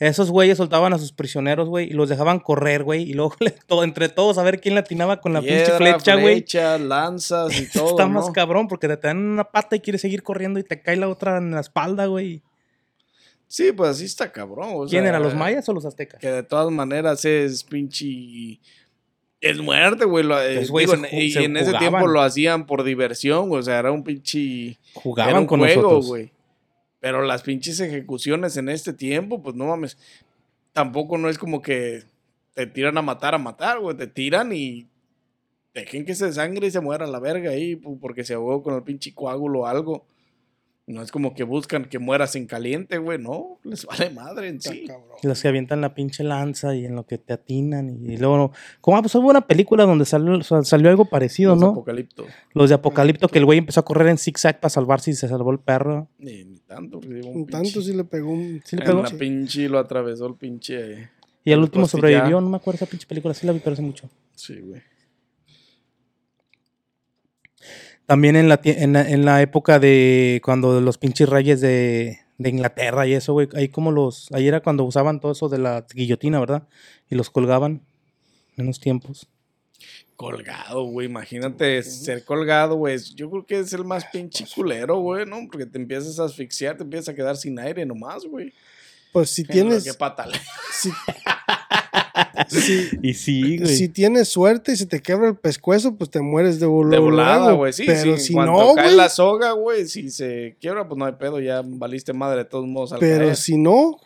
Esos 0.00 0.30
güeyes 0.30 0.58
soltaban 0.58 0.92
a 0.92 0.98
sus 0.98 1.10
prisioneros, 1.12 1.68
güey, 1.68 1.88
y 1.88 1.92
los 1.92 2.08
dejaban 2.08 2.38
correr, 2.38 2.84
güey, 2.84 3.02
y 3.02 3.14
luego 3.14 3.34
todo, 3.66 3.82
entre 3.82 4.08
todos 4.08 4.38
a 4.38 4.44
ver 4.44 4.60
quién 4.60 4.76
latinaba 4.76 5.20
con 5.20 5.32
la 5.32 5.40
pinche 5.40 5.72
flecha, 5.76 6.14
güey. 6.14 6.36
flecha, 6.36 6.78
lanzas 6.78 7.60
y 7.60 7.68
todo, 7.72 7.90
Está 7.90 8.06
más 8.06 8.28
¿no? 8.28 8.32
cabrón 8.32 8.68
porque 8.68 8.86
te 8.88 8.96
dan 9.08 9.18
una 9.18 9.42
pata 9.44 9.74
y 9.74 9.80
quieres 9.80 10.00
seguir 10.00 10.22
corriendo 10.22 10.60
y 10.60 10.62
te 10.62 10.80
cae 10.80 10.96
la 10.96 11.08
otra 11.08 11.38
en 11.38 11.50
la 11.50 11.60
espalda, 11.60 12.06
güey. 12.06 12.42
Sí, 13.48 13.72
pues 13.72 13.90
así 13.90 14.04
está 14.04 14.30
cabrón. 14.30 14.68
o 14.74 14.86
¿Quién 14.86 15.02
sea, 15.04 15.08
era, 15.08 15.18
los 15.18 15.34
mayas 15.34 15.68
o 15.68 15.72
los 15.72 15.84
aztecas? 15.86 16.20
Que 16.20 16.28
de 16.30 16.42
todas 16.42 16.70
maneras 16.70 17.24
es 17.24 17.64
pinche... 17.64 18.60
Es 19.40 19.58
muerte, 19.58 20.04
güey. 20.04 20.24
eh, 20.26 20.52
Pues, 20.56 20.70
güey, 20.70 20.84
digo, 20.86 20.96
se 20.98 21.02
ju- 21.02 21.22
y 21.22 21.30
se 21.30 21.44
en 21.44 21.56
ese 21.56 21.72
tiempo 21.74 22.06
lo 22.08 22.20
hacían 22.20 22.66
por 22.66 22.82
diversión, 22.84 23.48
güey. 23.48 23.60
O 23.60 23.62
sea, 23.62 23.78
era 23.78 23.90
un 23.90 24.04
pinche... 24.04 24.66
Era 24.68 24.76
Jugaban 24.94 25.36
un 25.38 25.46
con 25.46 25.60
juego, 25.60 25.80
nosotros. 25.82 26.06
güey. 26.08 26.30
Pero 27.00 27.22
las 27.22 27.42
pinches 27.42 27.80
ejecuciones 27.80 28.56
en 28.56 28.68
este 28.68 28.92
tiempo, 28.92 29.42
pues 29.42 29.54
no 29.54 29.66
mames. 29.66 29.96
Tampoco 30.72 31.18
no 31.18 31.28
es 31.28 31.38
como 31.38 31.62
que 31.62 32.04
te 32.54 32.66
tiran 32.66 32.98
a 32.98 33.02
matar, 33.02 33.34
a 33.34 33.38
matar, 33.38 33.78
güey. 33.78 33.96
Te 33.96 34.06
tiran 34.06 34.52
y 34.52 34.88
dejen 35.74 36.04
que 36.04 36.14
se 36.14 36.32
sangre 36.32 36.66
y 36.66 36.70
se 36.70 36.80
muera 36.80 37.06
la 37.06 37.20
verga 37.20 37.50
ahí 37.50 37.76
porque 37.76 38.24
se 38.24 38.34
ahogó 38.34 38.62
con 38.62 38.74
el 38.74 38.82
pinche 38.82 39.14
coágulo 39.14 39.60
o 39.60 39.66
algo. 39.66 40.06
No 40.88 41.02
es 41.02 41.12
como 41.12 41.34
que 41.34 41.44
buscan 41.44 41.84
que 41.84 41.98
mueras 41.98 42.34
en 42.34 42.46
caliente, 42.46 42.96
güey. 42.96 43.18
No, 43.18 43.58
les 43.62 43.84
vale 43.84 44.08
madre 44.08 44.48
en 44.48 44.58
sí. 44.60 44.84
cabrón. 44.86 45.04
Los 45.22 45.42
que 45.42 45.48
avientan 45.48 45.82
la 45.82 45.94
pinche 45.94 46.24
lanza 46.24 46.74
y 46.74 46.86
en 46.86 46.94
lo 46.96 47.04
que 47.06 47.18
te 47.18 47.34
atinan 47.34 47.90
y, 47.90 48.16
luego 48.16 48.38
no. 48.38 48.52
Como 48.80 49.00
pues 49.02 49.14
hubo 49.14 49.28
una 49.28 49.46
película 49.46 49.84
donde 49.84 50.06
salió, 50.06 50.42
sal- 50.42 50.64
salió 50.64 50.88
algo 50.88 51.04
parecido, 51.04 51.52
Los 51.52 51.60
¿no? 51.60 51.68
Apocalipto. 51.72 52.24
Los 52.54 52.70
de 52.70 52.76
Apocalipto, 52.76 53.28
que 53.28 53.38
el 53.38 53.44
güey 53.44 53.58
empezó 53.58 53.80
a 53.80 53.84
correr 53.84 54.08
en 54.08 54.16
zigzag 54.16 54.60
para 54.60 54.70
salvarse 54.70 55.10
y 55.10 55.14
se 55.14 55.28
salvó 55.28 55.52
el 55.52 55.58
perro. 55.58 56.08
Ni, 56.18 56.44
ni 56.44 56.58
tanto. 56.60 57.00
digo, 57.00 57.28
Un 57.28 57.46
tanto 57.46 57.68
pinche- 57.68 57.82
sí 57.82 57.92
le 57.92 58.04
pegó 58.04 58.30
un. 58.32 58.62
Sí 58.64 58.76
le 58.76 58.82
en 58.82 58.88
pegó. 58.88 59.02
la 59.02 59.10
pinche 59.10 59.68
lo 59.68 59.78
atravesó 59.78 60.26
el 60.26 60.36
pinche. 60.36 61.10
Y 61.44 61.52
al 61.52 61.58
El 61.58 61.64
último 61.64 61.86
sobrevivió, 61.86 62.40
no 62.40 62.48
me 62.48 62.56
acuerdo 62.56 62.76
esa 62.76 62.86
pinche 62.86 63.06
película, 63.06 63.34
sí 63.34 63.46
la 63.46 63.52
vi, 63.52 63.58
pero 63.60 63.74
hace 63.74 63.82
mucho. 63.82 64.08
Sí, 64.34 64.58
güey. 64.60 64.80
También 68.08 68.36
en 68.36 68.48
la, 68.48 68.58
en 68.64 68.94
la, 68.94 69.06
en 69.06 69.26
la 69.26 69.42
época 69.42 69.78
de 69.78 70.40
cuando 70.42 70.80
los 70.80 70.96
pinches 70.96 71.28
reyes 71.28 71.60
de, 71.60 72.18
de 72.38 72.48
Inglaterra 72.48 73.06
y 73.06 73.12
eso, 73.12 73.34
güey, 73.34 73.48
ahí 73.54 73.68
como 73.68 73.92
los, 73.92 74.28
ahí 74.32 74.48
era 74.48 74.60
cuando 74.62 74.84
usaban 74.84 75.20
todo 75.20 75.32
eso 75.32 75.50
de 75.50 75.58
la 75.58 75.84
guillotina, 75.92 76.40
¿verdad? 76.40 76.66
Y 77.10 77.16
los 77.16 77.28
colgaban 77.28 77.82
en 78.56 78.64
los 78.64 78.80
tiempos. 78.80 79.28
Colgado, 80.16 80.84
güey. 80.84 81.06
Imagínate 81.06 81.82
ser 81.82 82.24
colgado, 82.24 82.76
güey. 82.76 82.98
Yo 83.14 83.28
creo 83.30 83.44
que 83.44 83.58
es 83.58 83.74
el 83.74 83.84
más 83.84 84.06
pinche 84.06 84.46
culero, 84.54 84.96
güey, 85.00 85.26
¿no? 85.26 85.46
Porque 85.52 85.66
te 85.66 85.76
empiezas 85.76 86.18
a 86.18 86.24
asfixiar, 86.24 86.78
te 86.78 86.84
empiezas 86.84 87.10
a 87.10 87.14
quedar 87.14 87.36
sin 87.36 87.58
aire 87.58 87.84
nomás, 87.84 88.24
güey. 88.24 88.54
Pues 89.12 89.28
si 89.30 89.44
Qué 89.44 89.52
tienes. 89.52 89.94
patale. 89.96 90.38
Si, 90.72 90.90
si, 92.48 92.88
Y 93.02 93.14
sí, 93.14 93.58
güey. 93.58 93.74
si 93.76 93.88
tienes 93.88 94.28
suerte 94.28 94.72
y 94.72 94.76
se 94.76 94.86
te 94.86 95.00
quebra 95.00 95.28
el 95.28 95.36
pescuezo, 95.36 95.94
pues 95.96 96.10
te 96.10 96.20
mueres 96.20 96.60
de, 96.60 96.66
vol- 96.66 96.90
De 96.90 96.98
volada, 96.98 97.52
güey. 97.52 97.72
Sí, 97.72 97.84
pero 97.86 98.16
sí. 98.16 98.24
si 98.28 98.32
Cuando 98.34 98.52
no, 98.52 98.74
cae 98.74 98.84
güey. 98.86 98.96
la 98.96 99.08
soga, 99.08 99.52
güey, 99.52 99.86
si 99.88 100.10
se 100.10 100.56
quiebra, 100.60 100.86
pues 100.88 100.98
no 100.98 101.04
hay 101.04 101.12
pedo. 101.14 101.40
Ya 101.40 101.62
valiste 101.64 102.12
madre 102.12 102.38
de 102.38 102.44
todos 102.44 102.66
modos 102.66 102.92
al 102.92 102.98
Pero 103.00 103.24
caer. 103.26 103.36
si 103.36 103.56
no, 103.56 103.98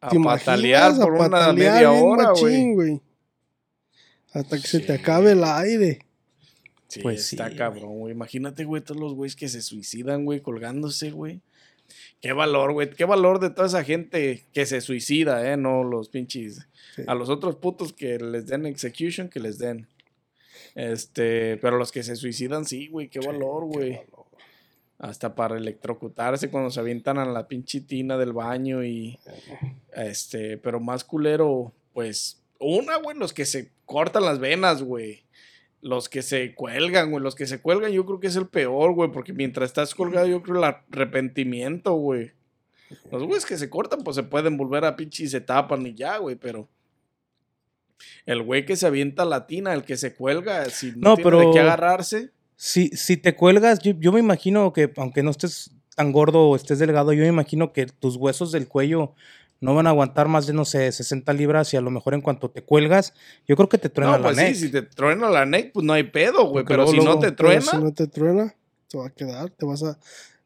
a 0.00 0.08
te 0.08 0.18
patalear 0.20 0.94
por 0.96 1.16
a 1.16 1.26
una 1.26 1.52
media 1.52 1.92
hora, 1.92 2.28
machín, 2.30 2.74
güey. 2.74 2.88
güey. 2.90 3.00
Hasta 4.32 4.56
que 4.58 4.66
se 4.66 4.80
te 4.80 4.92
acabe 4.94 5.32
el 5.32 5.44
aire. 5.44 6.00
Sí, 6.88 7.00
Pues 7.00 7.30
está 7.32 7.48
sí, 7.50 7.56
cabrón, 7.56 7.98
güey. 8.00 8.12
Imagínate, 8.12 8.64
güey, 8.64 8.82
todos 8.82 9.00
los 9.00 9.14
güeyes 9.14 9.36
que 9.36 9.48
se 9.48 9.62
suicidan, 9.62 10.24
güey, 10.24 10.40
colgándose, 10.40 11.10
güey. 11.10 11.40
Qué 12.22 12.32
valor, 12.32 12.72
güey. 12.72 12.88
Qué 12.88 13.04
valor 13.04 13.40
de 13.40 13.50
toda 13.50 13.66
esa 13.66 13.82
gente 13.82 14.46
que 14.52 14.64
se 14.64 14.80
suicida, 14.80 15.52
¿eh? 15.52 15.56
No 15.56 15.82
los 15.82 16.08
pinches. 16.08 16.68
Sí. 16.94 17.02
A 17.08 17.16
los 17.16 17.28
otros 17.28 17.56
putos 17.56 17.92
que 17.92 18.16
les 18.18 18.46
den 18.46 18.64
execution, 18.64 19.28
que 19.28 19.40
les 19.40 19.58
den. 19.58 19.88
Este, 20.76 21.56
pero 21.56 21.76
los 21.76 21.90
que 21.90 22.04
se 22.04 22.14
suicidan, 22.14 22.64
sí, 22.64 22.86
güey. 22.86 23.08
Qué 23.08 23.18
valor, 23.18 23.64
güey. 23.64 24.00
Hasta 24.98 25.34
para 25.34 25.56
electrocutarse 25.56 26.48
cuando 26.48 26.70
se 26.70 26.78
avientan 26.78 27.18
a 27.18 27.24
la 27.24 27.48
pinche 27.48 27.80
tina 27.80 28.16
del 28.16 28.32
baño 28.32 28.84
y. 28.84 29.18
Este, 29.92 30.58
pero 30.58 30.78
más 30.78 31.02
culero, 31.02 31.72
pues. 31.92 32.40
Una, 32.60 32.98
güey, 32.98 33.16
los 33.18 33.32
que 33.32 33.44
se 33.44 33.72
cortan 33.84 34.24
las 34.24 34.38
venas, 34.38 34.84
güey. 34.84 35.24
Los 35.82 36.08
que 36.08 36.22
se 36.22 36.54
cuelgan, 36.54 37.10
güey. 37.10 37.22
Los 37.22 37.34
que 37.34 37.46
se 37.46 37.60
cuelgan, 37.60 37.92
yo 37.92 38.06
creo 38.06 38.20
que 38.20 38.28
es 38.28 38.36
el 38.36 38.46
peor, 38.46 38.94
güey. 38.94 39.10
Porque 39.10 39.32
mientras 39.32 39.68
estás 39.68 39.94
colgado, 39.94 40.26
yo 40.26 40.42
creo 40.42 40.56
el 40.58 40.64
arrepentimiento, 40.64 41.94
güey. 41.94 42.30
Los 43.10 43.22
güeyes 43.24 43.44
que 43.44 43.58
se 43.58 43.68
cortan, 43.68 44.04
pues 44.04 44.14
se 44.16 44.22
pueden 44.22 44.56
volver 44.56 44.84
a 44.84 44.96
pinche 44.96 45.24
y 45.24 45.28
se 45.28 45.40
tapan 45.40 45.86
y 45.86 45.94
ya, 45.94 46.18
güey. 46.18 46.36
Pero. 46.36 46.68
El 48.26 48.42
güey 48.42 48.64
que 48.64 48.76
se 48.76 48.86
avienta 48.86 49.24
la 49.24 49.46
tina, 49.46 49.72
el 49.74 49.84
que 49.84 49.96
se 49.96 50.14
cuelga, 50.14 50.64
si 50.70 50.92
no, 50.92 51.10
No, 51.10 51.16
tiene 51.16 51.30
de 51.38 51.44
qué 51.46 51.50
pero- 51.54 51.62
agarrarse. 51.64 52.30
Si, 52.56 52.88
si 52.90 53.16
te 53.16 53.34
cuelgas, 53.34 53.80
yo, 53.80 53.92
yo 53.98 54.12
me 54.12 54.20
imagino 54.20 54.72
que 54.72 54.92
aunque 54.96 55.22
no 55.24 55.30
estés 55.32 55.72
tan 55.96 56.12
gordo 56.12 56.48
o 56.48 56.54
estés 56.56 56.78
delgado, 56.78 57.12
yo 57.12 57.22
me 57.22 57.28
imagino 57.28 57.72
que 57.72 57.86
tus 57.86 58.16
huesos 58.16 58.52
del 58.52 58.68
cuello 58.68 59.14
no 59.62 59.74
van 59.76 59.86
a 59.86 59.90
aguantar 59.90 60.26
más 60.28 60.46
de, 60.46 60.52
no 60.52 60.64
sé, 60.64 60.90
60 60.90 61.32
libras 61.32 61.72
y 61.72 61.76
a 61.76 61.80
lo 61.80 61.90
mejor 61.90 62.14
en 62.14 62.20
cuanto 62.20 62.50
te 62.50 62.62
cuelgas, 62.62 63.14
yo 63.46 63.54
creo 63.56 63.68
que 63.68 63.78
te 63.78 63.88
truena 63.88 64.12
No, 64.12 64.18
la 64.18 64.24
pues 64.24 64.36
neck. 64.36 64.54
sí, 64.54 64.66
si 64.66 64.72
te 64.72 64.82
truena 64.82 65.30
la 65.30 65.46
neck, 65.46 65.72
pues 65.72 65.86
no 65.86 65.92
hay 65.92 66.02
pedo, 66.02 66.46
güey. 66.48 66.64
Pero 66.64 66.82
luego, 66.82 67.00
si 67.00 67.06
no 67.06 67.18
te 67.20 67.30
truena, 67.30 67.60
si 67.62 67.76
no 67.78 67.94
te 67.94 68.08
truena, 68.08 68.54
te 68.88 68.98
va 68.98 69.06
a 69.06 69.10
quedar, 69.10 69.50
te 69.50 69.64
vas 69.64 69.82
a... 69.84 69.98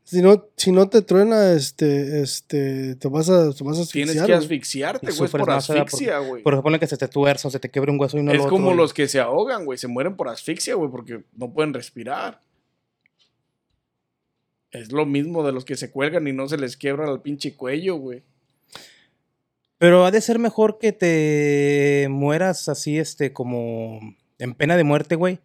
Si 0.05 0.23
no, 0.23 0.47
si 0.57 0.71
no 0.71 0.89
te 0.89 1.03
truena, 1.03 1.51
este, 1.53 2.21
este, 2.21 2.95
te 2.95 3.09
vas 3.09 3.29
a, 3.29 3.53
te 3.53 3.65
vas 3.65 3.81
a 3.81 3.87
tienes 3.87 4.11
asfixiar, 4.17 4.27
que 4.27 4.33
güey. 4.33 4.45
asfixiarte, 4.45 5.11
güey. 5.13 5.31
Por 5.31 5.51
asfixia, 5.51 6.19
güey. 6.21 6.43
Por 6.45 6.53
ejemplo, 6.53 6.79
que 6.79 6.87
se 6.87 6.97
te 6.97 7.09
tuerza 7.09 7.49
o 7.49 7.51
se 7.51 7.59
te 7.59 7.71
quiebre 7.71 7.91
un 7.91 7.99
hueso 7.99 8.17
y 8.17 8.23
no 8.23 8.31
Es 8.31 8.39
lo 8.39 8.49
como 8.49 8.67
otro, 8.69 8.77
los 8.77 8.95
que 8.95 9.09
se 9.09 9.19
ahogan, 9.19 9.65
güey. 9.65 9.79
Se 9.79 9.89
mueren 9.89 10.15
por 10.15 10.29
asfixia, 10.29 10.77
güey, 10.77 10.91
porque 10.93 11.25
no 11.35 11.53
pueden 11.53 11.75
respirar. 11.75 12.41
Es 14.71 14.93
lo 14.93 15.07
mismo 15.07 15.45
de 15.45 15.53
los 15.53 15.65
que 15.65 15.75
se 15.77 15.91
cuelgan 15.91 16.29
y 16.29 16.33
no 16.33 16.47
se 16.49 16.59
les 16.59 16.77
quiebra 16.77 17.11
el 17.11 17.21
pinche 17.21 17.57
cuello, 17.57 17.97
güey. 17.97 18.23
Pero 19.79 20.05
ha 20.07 20.11
de 20.11 20.21
ser 20.21 20.39
mejor 20.39 20.79
que 20.79 20.93
te 20.93 22.09
mueras 22.11 22.69
así, 22.69 22.99
este, 22.99 23.33
como 23.33 24.01
en 24.39 24.55
pena 24.55 24.77
de 24.77 24.85
muerte, 24.85 25.17
güey, 25.17 25.41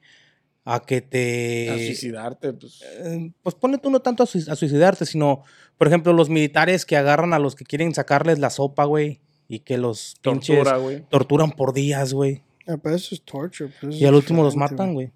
a 0.64 0.80
que 0.82 1.02
te... 1.02 1.70
A 1.70 1.76
suicidarte, 1.76 2.54
pues. 2.54 2.82
Eh, 3.04 3.32
pues 3.44 3.56
pone 3.56 3.78
tú 3.78 3.90
no 3.90 4.00
tanto 4.02 4.24
a, 4.24 4.26
sui- 4.26 4.46
a 4.50 4.56
suicidarte, 4.56 5.06
sino, 5.06 5.44
por 5.78 5.88
ejemplo, 5.88 6.14
los 6.14 6.30
militares 6.30 6.86
que 6.86 6.96
agarran 6.98 7.34
a 7.34 7.40
los 7.40 7.56
que 7.56 7.66
quieren 7.66 7.94
sacarles 7.94 8.40
la 8.40 8.50
sopa, 8.52 8.86
güey, 8.86 9.20
y 9.50 9.60
que 9.60 9.78
los 9.78 10.16
pinches 10.22 10.64
Tortura, 10.64 11.02
torturan 11.10 11.52
por 11.52 11.74
días, 11.74 12.14
güey. 12.14 12.42
Ah, 12.68 12.78
pero 12.82 12.96
eso 12.96 13.16
es 13.16 13.22
torture. 13.24 13.72
pero 13.82 13.92
eso 13.92 14.02
Y 14.02 14.06
al 14.06 14.14
último 14.16 14.44
los 14.44 14.56
matan, 14.56 14.94
güey. 14.94 15.12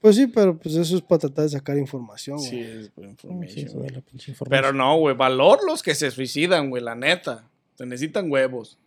Pues 0.00 0.16
sí, 0.16 0.26
pero 0.26 0.58
pues 0.58 0.74
eso 0.76 0.94
es 0.96 1.02
para 1.02 1.20
tratar 1.20 1.44
de 1.44 1.48
sacar 1.48 1.78
información, 1.78 2.36
güey. 2.36 2.50
Sí, 2.50 2.60
es 2.60 2.90
por 2.90 3.04
Sí, 3.48 3.64
güey. 3.72 3.88
la 3.88 4.02
pinche 4.02 4.30
información. 4.30 4.48
Pero 4.50 4.72
no, 4.74 4.98
güey. 4.98 5.16
Valor 5.16 5.60
los 5.66 5.82
que 5.82 5.94
se 5.94 6.10
suicidan, 6.10 6.68
güey. 6.68 6.82
La 6.82 6.94
neta. 6.94 7.48
Se 7.76 7.86
necesitan 7.86 8.30
huevos. 8.30 8.78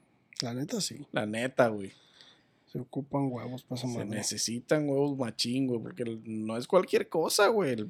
La 0.41 0.53
neta, 0.53 0.81
sí. 0.81 1.05
La 1.11 1.25
neta, 1.25 1.67
güey. 1.69 1.93
Se 2.71 2.79
ocupan 2.79 3.31
huevos 3.31 3.63
para 3.63 3.81
Se 3.81 4.05
necesitan 4.05 4.89
huevos 4.89 5.17
machín, 5.17 5.67
güey, 5.67 5.81
porque 5.81 6.19
no 6.25 6.57
es 6.57 6.67
cualquier 6.67 7.07
cosa, 7.07 7.47
güey. 7.47 7.85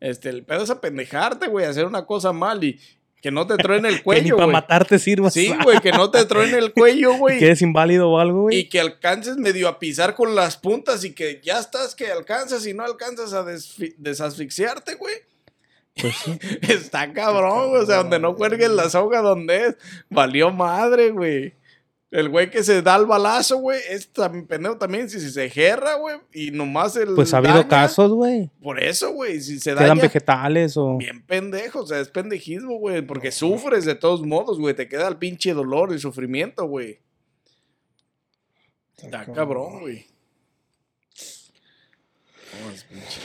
Este, 0.00 0.28
el 0.28 0.44
pedo 0.44 0.64
es 0.64 0.70
apendejarte, 0.70 1.48
güey, 1.48 1.66
hacer 1.66 1.86
una 1.86 2.04
cosa 2.04 2.32
mal 2.32 2.62
y 2.62 2.80
que 3.20 3.30
no 3.30 3.46
te 3.46 3.56
truene 3.56 3.88
el 3.88 3.94
Que 3.96 3.98
ni 4.00 4.02
cuello, 4.04 4.36
para 4.36 4.52
matarte 4.52 4.98
sirva. 4.98 5.30
Sí, 5.30 5.52
güey, 5.62 5.80
que 5.80 5.90
no 5.92 6.10
te 6.10 6.24
truene 6.24 6.58
el 6.58 6.72
cuello, 6.72 7.12
Que 7.14 7.18
güey. 7.18 7.44
eres 7.44 7.62
inválido 7.62 8.10
o 8.10 8.18
algo, 8.18 8.42
güey. 8.42 8.58
Y 8.58 8.68
que 8.68 8.80
alcances 8.80 9.36
medio 9.36 9.68
a 9.68 9.78
pisar 9.78 10.14
con 10.14 10.34
las 10.34 10.56
puntas 10.56 11.04
y 11.04 11.12
que 11.12 11.40
ya 11.42 11.58
estás 11.58 11.94
que 11.94 12.10
alcanzas 12.10 12.66
y 12.66 12.74
no 12.74 12.84
alcanzas 12.84 13.32
a 13.32 13.44
desasfixiarte, 13.98 14.94
güey. 14.94 15.14
Pues 16.00 16.16
sí. 16.16 16.38
Está 16.62 17.12
cabrón, 17.12 17.70
güey. 17.70 17.82
O 17.82 17.86
sea, 17.86 17.98
donde 17.98 18.18
no 18.18 18.34
cuelgues 18.34 18.70
la 18.70 18.88
soga 18.88 19.20
donde 19.20 19.66
es. 19.66 19.76
Valió 20.08 20.50
madre, 20.50 21.10
güey. 21.10 21.54
El 22.10 22.30
güey 22.30 22.48
que 22.48 22.64
se 22.64 22.80
da 22.80 22.96
el 22.96 23.04
balazo, 23.04 23.58
güey, 23.58 23.80
es 23.90 24.10
también 24.10 24.46
pendejo 24.46 24.78
también. 24.78 25.10
Si, 25.10 25.20
si 25.20 25.30
se 25.30 25.50
jerra, 25.50 25.96
güey, 25.96 26.16
y 26.32 26.50
nomás 26.50 26.96
el. 26.96 27.14
Pues 27.14 27.34
ha 27.34 27.38
habido 27.38 27.54
daña, 27.54 27.68
casos, 27.68 28.10
güey. 28.12 28.50
Por 28.62 28.82
eso, 28.82 29.12
güey. 29.12 29.42
Si 29.42 29.58
se 29.60 29.74
Quedan 29.74 29.88
daña. 29.88 30.02
vegetales 30.02 30.76
o. 30.78 30.96
Bien 30.96 31.20
pendejo, 31.22 31.80
o 31.80 31.86
sea, 31.86 32.00
es 32.00 32.08
pendejismo, 32.08 32.78
güey. 32.78 33.02
Porque 33.02 33.30
sufres 33.30 33.84
de 33.84 33.94
todos 33.94 34.22
modos, 34.22 34.58
güey. 34.58 34.74
Te 34.74 34.88
queda 34.88 35.06
el 35.06 35.18
pinche 35.18 35.52
dolor 35.52 35.92
y 35.94 35.98
sufrimiento, 35.98 36.64
güey. 36.64 37.00
Está 38.96 39.26
cabrón, 39.26 39.80
güey. 39.80 40.06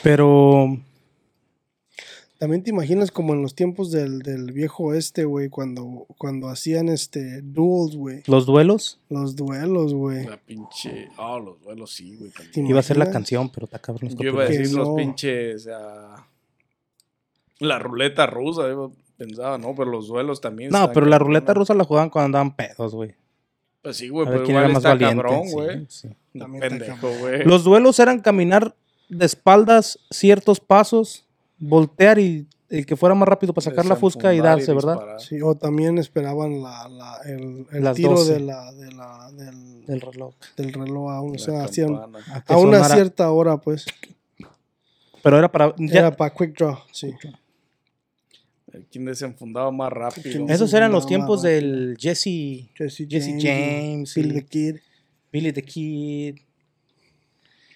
Pero. 0.01 0.77
También 2.43 2.61
te 2.61 2.71
imaginas 2.71 3.09
como 3.09 3.31
en 3.33 3.41
los 3.41 3.55
tiempos 3.55 3.89
del, 3.89 4.19
del 4.19 4.51
viejo 4.51 4.93
este, 4.93 5.23
güey, 5.23 5.47
cuando, 5.47 6.05
cuando 6.17 6.49
hacían 6.49 6.89
este 6.89 7.41
duels, 7.41 7.95
güey. 7.95 8.21
Los 8.27 8.45
duelos. 8.45 8.99
Los 9.07 9.37
duelos, 9.37 9.93
güey. 9.93 10.25
La 10.25 10.35
pinche. 10.35 11.07
Ah, 11.17 11.39
los 11.41 11.61
duelos 11.61 11.93
sí, 11.93 12.17
güey. 12.17 12.31
también. 12.31 12.51
¿Te 12.51 12.59
Iba 12.59 12.81
a 12.81 12.83
ser 12.83 12.97
la 12.97 13.09
canción, 13.09 13.49
pero 13.49 13.63
está 13.63 13.79
cabrón. 13.79 14.09
los 14.11 14.19
Yo 14.19 14.27
iba 14.31 14.43
a 14.43 14.47
decir 14.47 14.67
Que 14.67 14.73
los 14.75 14.89
no. 14.89 14.95
pinches. 14.97 15.69
ah, 15.73 16.27
la 17.59 17.79
ruleta 17.79 18.25
rusa, 18.27 18.67
yo 18.67 18.91
pensaba, 19.15 19.57
¿no? 19.57 19.73
Pero 19.73 19.89
los 19.89 20.09
duelos 20.09 20.41
también. 20.41 20.69
No, 20.69 20.91
pero 20.91 21.05
la 21.05 21.19
ruleta 21.19 21.53
¿no? 21.53 21.61
rusa 21.61 21.73
la 21.73 21.85
jugaban 21.85 22.09
cuando 22.09 22.25
andaban 22.25 22.57
pedos, 22.57 22.93
güey. 22.93 23.15
Pues 23.81 23.95
sí, 23.95 24.09
güey, 24.09 24.27
pero 24.27 24.43
quién 24.43 24.57
era 24.57 24.67
igual 24.67 24.73
más 24.73 24.83
está 24.83 24.89
valiente. 24.89 25.23
cabrón, 25.23 25.49
güey. 25.49 25.85
sí. 25.87 26.09
Pendejo, 26.33 26.95
cabrón. 27.07 27.19
güey. 27.21 27.43
Los 27.45 27.63
duelos 27.63 27.99
eran 27.99 28.19
caminar 28.19 28.75
de 29.07 29.25
espaldas 29.25 29.97
ciertos 30.11 30.59
pasos, 30.59 31.25
voltear 31.67 32.19
y 32.19 32.47
el 32.69 32.85
que 32.85 32.95
fuera 32.95 33.13
más 33.13 33.27
rápido 33.27 33.53
para 33.53 33.65
sacar 33.65 33.85
la 33.85 33.95
fusca 33.95 34.33
y 34.33 34.39
darse, 34.39 34.73
¿verdad? 34.73 35.19
Sí, 35.19 35.39
o 35.41 35.53
también 35.55 35.97
esperaban 35.99 36.61
la, 36.63 36.87
la, 36.89 37.17
el, 37.25 37.67
el 37.71 37.83
Las 37.83 37.95
tiro 37.95 38.11
12. 38.11 38.33
de 38.33 38.39
la, 38.39 38.71
de 38.73 38.91
la, 38.91 39.31
del, 39.31 39.85
Del 39.85 40.01
reloj. 40.01 40.33
del 40.57 40.73
reloj 40.73 41.11
a, 41.11 41.21
un- 41.21 41.31
o 41.31 41.33
La 41.33 41.39
sea, 41.39 41.63
hacían- 41.65 41.95
campana. 41.95 42.25
A, 42.33 42.41
que 42.43 42.53
a 42.53 42.57
una 42.57 42.83
cierta 42.85 43.31
hora, 43.31 43.57
pues. 43.57 43.85
Pero 45.21 45.37
era 45.37 45.51
para. 45.51 45.73
ya- 45.77 45.99
Era 45.99 46.11
para 46.17 46.33
quick 46.33 46.57
draw, 46.57 46.77
sí. 46.91 47.13
¿Quién 48.91 49.05
desenfundaba 49.05 49.69
más 49.71 49.91
rápido? 49.93 50.23
¿Quién 50.31 50.49
esos 50.49 50.73
eran 50.73 50.91
los 50.91 51.05
tiempos 51.05 51.43
del 51.43 51.95
Jesse. 51.99 52.69
Jesse, 52.75 53.07
Jesse 53.07 53.35
James, 53.39 54.15
Billy 54.15 54.29
y- 54.31 54.33
the 54.41 54.45
Kid. 54.45 54.75
Billy 55.31 55.53
the 55.53 55.61
Kid. 55.63 56.37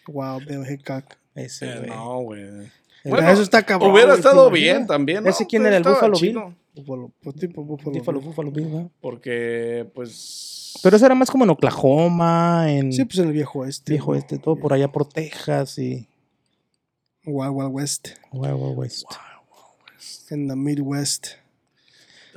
Wow, 0.08 0.40
Bill 0.40 0.64
Hickok. 0.68 1.04
Ese, 1.36 1.66
Eh, 1.72 1.82
no, 1.88 2.22
güey. 2.22 2.72
Bueno, 3.04 3.30
eso 3.30 3.42
está 3.42 3.64
cabrón. 3.64 3.92
Hubiera 3.92 4.10
güey, 4.10 4.22
¿te 4.22 4.28
estado 4.28 4.52
bien 4.52 4.88
también, 4.88 5.24
¿no? 5.24 5.30
¿Ese 5.30 5.46
quién 5.46 5.66
era, 5.66 5.78
el 5.78 5.84
Buffalo 5.84 6.18
Bill? 6.20 6.38
Buffalo, 6.76 7.12
pues 7.22 7.36
tipo. 7.36 7.64
Buffalo, 7.64 7.92
Bill. 7.92 8.26
Buffalo 8.26 8.52
Bill, 8.52 8.72
¿no? 8.72 8.92
Porque, 9.02 9.90
pues... 9.94 10.80
Pero 10.84 10.96
eso 10.96 11.06
era 11.06 11.16
más 11.16 11.32
como 11.32 11.44
en 11.44 11.50
Oklahoma, 11.50 12.72
en 12.72 12.94
Sí, 12.94 13.04
pues 13.06 13.18
en 13.20 13.28
el 13.28 13.34
viejo 13.34 13.66
este. 13.66 13.94
viejo 13.94 14.08
güey. 14.08 14.20
este, 14.20 14.38
todo 14.38 14.58
por 14.58 14.74
allá 14.74 14.92
por 14.92 15.08
Texas 15.08 15.80
y 15.80 16.08
Wild 17.26 17.52
Wild 17.54 17.72
West. 17.72 18.10
Wild 18.32 18.56
Wild 18.56 18.78
West. 18.78 19.06
En 20.30 20.48
the 20.48 20.56
Midwest. 20.56 21.28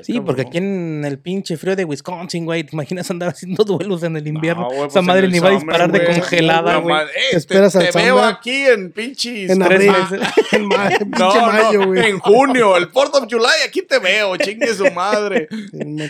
Sí, 0.02 0.20
porque 0.20 0.42
aquí 0.42 0.58
en 0.58 1.04
el 1.04 1.18
pinche 1.18 1.56
frío 1.56 1.76
de 1.76 1.84
Wisconsin, 1.84 2.44
güey, 2.44 2.64
te 2.64 2.74
imaginas 2.74 3.10
andar 3.10 3.30
haciendo 3.30 3.64
duelos 3.64 4.02
en 4.02 4.16
el 4.16 4.26
invierno. 4.26 4.62
No, 4.62 4.68
güey, 4.68 4.80
Esa 4.88 4.92
pues 4.94 5.04
madre 5.04 5.26
en 5.26 5.32
ni 5.32 5.38
va 5.38 5.48
a 5.48 5.52
disparar 5.52 5.90
de 5.92 6.04
congelada, 6.04 6.72
No, 6.74 6.82
güey. 6.82 6.94
ma- 6.94 7.02
eh, 7.02 7.06
¿Te 7.12 7.30
te, 7.30 7.36
esperas 7.36 7.76
al 7.76 7.88
te 7.90 7.98
veo 7.98 8.16
summer? 8.18 8.34
aquí 8.34 8.50
en 8.66 8.92
pinches 8.92 9.50
En 9.50 9.62
abril. 9.62 9.92
en 10.52 10.66
ma- 10.66 10.88
en 10.88 11.10
No, 11.10 11.30
pinche 11.30 11.38
no, 11.40 11.46
mayo, 11.46 11.86
güey. 11.86 12.10
en 12.10 12.18
junio, 12.18 12.76
el 12.76 12.90
4 12.90 13.20
of 13.20 13.26
July, 13.30 13.46
aquí 13.66 13.82
te 13.82 13.98
veo, 13.98 14.36
chingue 14.36 14.74
su 14.74 14.90
madre. 14.92 15.48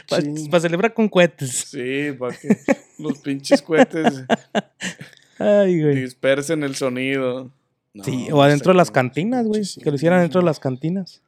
Para 0.09 0.23
machín. 0.23 0.61
celebrar 0.61 0.95
con 0.95 1.09
cohetes. 1.09 1.51
Sí, 1.71 2.13
para 2.19 2.37
que 2.37 2.49
los 2.99 3.19
pinches 3.19 3.63
cohetes 3.63 4.25
Ay, 5.39 5.81
güey. 5.83 5.95
dispersen 6.03 6.63
el 6.65 6.77
sonido. 6.77 7.51
No, 7.95 8.05
Sí, 8.05 8.27
no 8.29 8.37
o 8.37 8.43
adentro 8.43 8.73
de 8.73 8.77
las 8.77 8.91
cantinas, 8.91 9.47
güey. 9.47 9.63
Que 9.83 9.91
lo 9.91 9.97
hicieran 9.97 10.21
dentro 10.21 10.41
de 10.41 10.45
las 10.47 10.61
cantinas. 10.61 11.23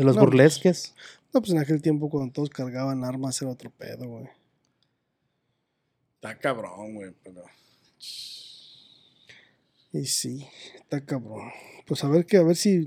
De 0.00 0.06
los 0.06 0.16
No, 0.16 0.22
pues, 0.22 0.30
burlesques. 0.30 0.94
No, 1.34 1.42
pues 1.42 1.52
en 1.52 1.58
aquel 1.58 1.82
tiempo 1.82 2.08
cuando 2.08 2.32
todos 2.32 2.48
cargaban 2.48 3.04
armas 3.04 3.42
era 3.42 3.50
otro 3.50 3.68
pedo, 3.68 4.08
güey. 4.08 4.28
Está 6.14 6.38
cabrón, 6.38 6.94
güey, 6.94 7.10
pero... 7.22 7.44
Y 9.92 10.06
sí, 10.06 10.46
está 10.76 11.04
cabrón. 11.04 11.50
Pues 11.86 12.02
a 12.02 12.08
ver 12.08 12.24
que, 12.24 12.38
a 12.38 12.42
ver 12.42 12.56
si 12.56 12.86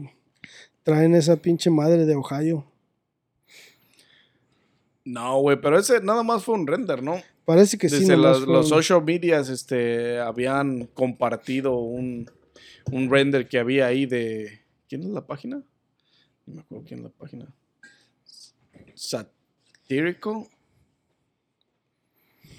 traen 0.82 1.14
esa 1.14 1.36
pinche 1.36 1.70
madre 1.70 2.08
de 2.08 2.16
Ohio. 2.16 2.66
No, 5.06 5.40
güey, 5.42 5.62
pero 5.62 5.78
ese 5.78 6.02
nada 6.02 6.24
más 6.24 6.44
fue 6.44 6.56
un 6.56 6.66
render, 6.66 7.04
¿no? 7.04 7.22
Parece 7.46 7.78
que 7.78 7.90
sí, 7.90 8.00
Desde 8.00 8.18
nomás 8.18 8.38
los, 8.38 8.46
fue 8.46 8.54
los 8.56 8.66
un- 8.66 8.70
social 8.70 9.04
medias 9.04 9.50
este, 9.50 10.18
habían 10.20 10.88
compartido 10.88 11.76
un, 11.78 12.28
un 12.92 13.12
render 13.12 13.48
que 13.48 13.60
había 13.60 13.86
ahí 13.86 14.08
de... 14.08 14.62
¿Quién 14.90 15.04
es 15.04 15.10
la 15.10 15.28
página? 15.28 15.62
No 16.46 16.56
me 16.56 16.62
acuerdo 16.62 16.86
quién 16.86 17.00
es 17.00 17.04
la 17.04 17.10
página. 17.12 17.48
Satirical. 18.96 20.48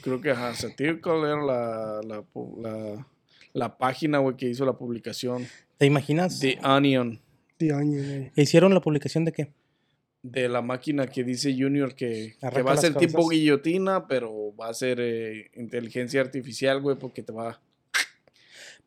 Creo 0.02 0.20
que, 0.20 0.30
ajá, 0.30 0.54
Satirical 0.54 1.18
era 1.24 1.42
la, 1.42 2.00
la, 2.04 2.24
la, 2.58 3.06
la 3.52 3.78
página, 3.78 4.18
güey, 4.18 4.36
que 4.36 4.48
hizo 4.48 4.64
la 4.66 4.74
publicación. 4.74 5.46
¿Te 5.78 5.86
imaginas? 5.86 6.40
The 6.40 6.58
Onion. 6.62 7.20
de 7.58 7.72
año, 7.72 8.02
güey. 8.02 8.32
¿Hicieron 8.36 8.74
la 8.74 8.80
publicación 8.80 9.24
de 9.24 9.32
qué? 9.32 9.52
De 10.22 10.48
la 10.48 10.62
máquina 10.62 11.06
que 11.06 11.22
dice 11.22 11.54
Junior 11.56 11.94
que, 11.94 12.36
va 12.42 12.72
a 12.72 12.76
ser 12.76 12.94
tipo 12.94 13.28
guillotina, 13.28 14.06
pero 14.06 14.54
va 14.56 14.68
a 14.68 14.74
ser 14.74 14.98
eh, 15.00 15.50
inteligencia 15.54 16.20
artificial, 16.20 16.80
güey, 16.80 16.96
porque 16.96 17.22
te 17.22 17.32
va 17.32 17.50
a 17.50 17.60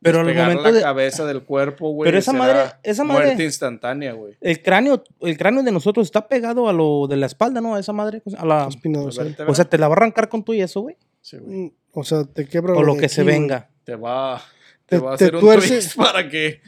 Pero 0.02 0.20
al 0.20 0.26
momento 0.34 0.64
la 0.64 0.72
de. 0.72 0.82
cabeza 0.82 1.26
del 1.26 1.44
cuerpo, 1.44 1.90
güey. 1.92 2.08
Pero 2.08 2.20
esa 2.20 2.32
será 2.32 2.44
madre- 2.44 2.72
esa 2.84 3.04
madre- 3.04 3.26
Muerte 3.26 3.44
instantánea, 3.46 4.14
güey. 4.14 4.36
El 4.42 4.62
cráneo, 4.62 5.04
el 5.22 5.38
cráneo 5.38 5.64
de 5.64 5.72
nosotros 5.72 6.06
está 6.08 6.28
pegado 6.28 6.70
a 6.70 6.74
lo 6.74 7.08
de 7.08 7.18
la 7.18 7.26
espalda, 7.26 7.62
¿no? 7.62 7.76
A 7.76 7.80
esa 7.80 7.94
madre. 7.94 8.22
A 8.38 8.46
la, 8.46 8.70
vértebra. 8.84 9.50
o 9.52 9.56
sea, 9.56 9.66
te 9.66 9.78
la 9.78 9.88
va 9.88 9.96
a 9.96 9.98
arrancar 9.98 10.30
con 10.30 10.44
tu 10.44 10.54
y 10.54 10.62
eso, 10.62 10.82
güey. 10.82 10.98
Sí, 11.22 11.38
güey. 11.38 11.58
Mm, 11.58 11.72
O 11.94 12.04
sea, 12.04 12.24
te 12.26 12.48
quebra 12.48 12.74
O 12.74 12.84
lo 12.84 12.96
que 12.96 13.10
se 13.10 13.22
aquí, 13.22 13.28
venga. 13.32 13.70
Te 13.84 13.96
va, 13.96 14.42
te 14.86 14.98
Te- 14.98 15.04
va 15.04 15.14
a 15.14 15.18
te 15.18 15.24
hacer 15.26 15.36
un 15.36 15.42
tuerce. 15.42 15.68
twist 15.70 15.96
para 15.98 16.30
que... 16.30 16.62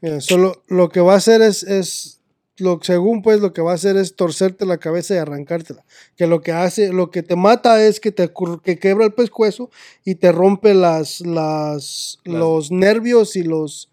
Mira, 0.00 0.20
solo 0.20 0.64
lo 0.68 0.88
que 0.88 1.00
va 1.00 1.12
a 1.12 1.16
hacer 1.16 1.42
es, 1.42 1.62
es 1.62 2.15
lo 2.58 2.78
según 2.82 3.22
pues 3.22 3.40
lo 3.40 3.52
que 3.52 3.60
va 3.62 3.72
a 3.72 3.74
hacer 3.74 3.96
es 3.96 4.16
torcerte 4.16 4.64
la 4.66 4.78
cabeza 4.78 5.14
y 5.14 5.18
arrancártela. 5.18 5.84
Que 6.16 6.26
lo 6.26 6.40
que 6.40 6.52
hace, 6.52 6.92
lo 6.92 7.10
que 7.10 7.22
te 7.22 7.36
mata 7.36 7.84
es 7.84 8.00
que 8.00 8.12
te 8.12 8.30
que 8.64 8.78
quebra 8.78 9.04
el 9.04 9.12
pescuezo 9.12 9.70
y 10.04 10.14
te 10.16 10.32
rompe 10.32 10.72
las, 10.74 11.20
las, 11.20 12.18
Las- 12.24 12.34
los 12.38 12.70
nervios 12.70 13.36
y 13.36 13.42
los 13.42 13.90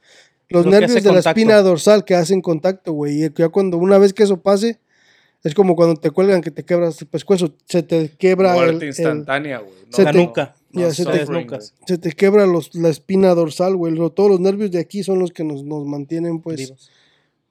los 0.50 0.66
Lo 0.66 0.72
nervios 0.72 1.02
de 1.04 1.12
la 1.12 1.20
espina 1.20 1.62
dorsal 1.64 2.06
que 2.06 2.14
hacen 2.16 2.42
contacto, 2.42 2.94
güey. 2.94 3.24
Y 3.26 3.30
ya 3.36 3.50
cuando 3.50 3.78
una 3.78 3.98
vez 3.98 4.14
que 4.14 4.22
eso 4.24 4.38
pase 4.42 4.78
es 5.44 5.56
como 5.56 5.76
cuando 5.76 5.96
te 6.00 6.12
cuelgan 6.12 6.42
que 6.42 6.52
te 6.52 6.64
quebras 6.64 7.02
el 7.02 7.08
pescuezo, 7.08 7.54
se 7.68 7.82
te 7.84 8.10
quebra 8.18 8.52
el- 8.56 8.62
Muerte 8.62 8.86
el, 8.86 8.90
instantánea, 8.90 9.60
güey. 9.60 9.74
No, 9.90 9.96
se 9.98 10.04
la 10.04 10.12
te- 10.12 10.18
nuca. 10.20 10.56
ya 10.72 10.94
se 10.94 11.04
te- 11.06 11.98
se 11.98 12.12
quebra 12.14 12.46
los, 12.46 12.74
la 12.76 12.90
espina 12.90 13.34
dorsal, 13.34 13.76
güey. 13.76 13.96
Todos 14.12 14.30
los 14.30 14.40
nervios 14.40 14.70
de 14.72 14.80
aquí 14.80 15.04
son 15.04 15.20
los 15.20 15.32
que 15.32 15.44
nos, 15.44 15.64
nos 15.64 15.86
mantienen 15.86 16.40
pues 16.40 16.58
Vivos. 16.60 16.92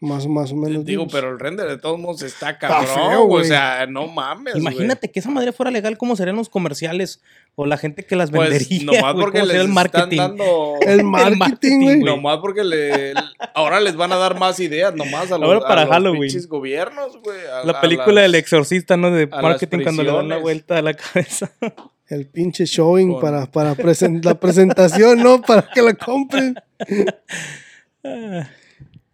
Más, 0.02 0.26
más 0.26 0.52
o 0.52 0.56
menos. 0.56 0.84
Digo, 0.84 1.06
pero 1.10 1.30
el 1.30 1.38
render 1.38 1.66
de 1.68 1.78
todos 1.78 1.98
modos 1.98 2.22
está 2.22 2.50
Está 2.50 2.68
cabrón, 2.68 2.94
feo, 3.10 3.24
güey. 3.24 3.44
O 3.44 3.46
sea, 3.46 3.86
no 3.86 4.06
mames. 4.08 4.56
Imagínate 4.56 5.10
que 5.10 5.20
esa 5.20 5.30
madre 5.30 5.52
fuera 5.52 5.70
legal, 5.70 5.96
¿cómo 5.96 6.16
serían 6.16 6.36
los 6.36 6.48
comerciales? 6.50 7.22
O 7.54 7.66
la 7.66 7.76
gente 7.78 8.04
que 8.04 8.16
las 8.16 8.30
Pues 8.30 8.50
vendería. 8.50 8.84
nomás 9.00 9.14
porque 9.14 9.40
¿cómo 9.40 9.52
les 9.52 9.60
el 9.62 9.68
marketing? 9.68 10.10
están 10.12 10.36
dando... 10.36 10.74
El 10.80 11.04
marketing, 11.04 11.38
marketing, 11.38 11.80
güey. 11.82 11.98
Nomás 12.00 12.38
porque 12.38 12.64
le, 12.64 13.14
ahora 13.54 13.80
les 13.80 13.94
van 13.96 14.12
a 14.12 14.16
dar 14.16 14.38
más 14.38 14.58
ideas, 14.60 14.94
nomás 14.94 15.30
a 15.32 15.38
los, 15.38 15.48
Ahora 15.48 15.60
para 15.60 15.82
a 15.82 15.84
los 15.84 15.92
Halloween. 15.94 16.20
pinches 16.22 16.48
gobiernos, 16.48 17.16
güey. 17.22 17.38
La 17.64 17.80
película 17.80 18.12
las- 18.14 18.22
del 18.24 18.34
exorcista, 18.34 18.96
¿no? 18.96 19.10
De 19.10 19.26
marketing 19.26 19.80
cuando 19.82 20.02
le 20.02 20.12
dan 20.12 20.28
la 20.28 20.38
vuelta 20.38 20.78
a 20.78 20.82
la 20.82 20.94
cabeza. 20.94 21.50
El 22.08 22.26
pinche 22.26 22.66
showing 22.66 23.12
Con- 23.12 23.20
para, 23.22 23.46
para 23.46 23.74
presen- 23.74 24.22
la 24.22 24.34
presentación, 24.34 25.22
¿no? 25.22 25.40
Para 25.40 25.62
que 25.72 25.80
la 25.80 25.94
compren. 25.94 26.54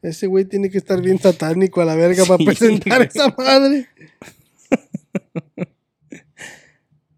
Ese 0.02 0.26
güey 0.26 0.44
tiene 0.44 0.70
que 0.70 0.78
estar 0.78 1.00
bien 1.02 1.18
satánico 1.22 1.80
a 1.80 1.84
la 1.84 1.94
verga 1.96 2.24
para 2.24 2.38
Sí, 2.38 2.44
presentar 2.44 2.98
güey. 2.98 3.08
esa 3.08 3.34
madre. 3.36 3.88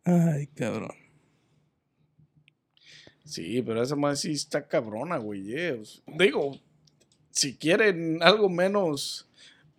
Ay, 0.05 0.47
cabrón. 0.49 0.91
Sí, 3.25 3.63
pero 3.63 3.83
esa 3.83 3.95
más 3.97 4.21
sí 4.21 4.33
está 4.33 4.67
cabrona, 4.67 5.19
güey. 5.19 5.55
eh. 5.55 5.81
Digo, 6.19 6.59
si 7.31 7.57
quieren 7.57 8.19
algo 8.23 8.49
menos 8.49 9.29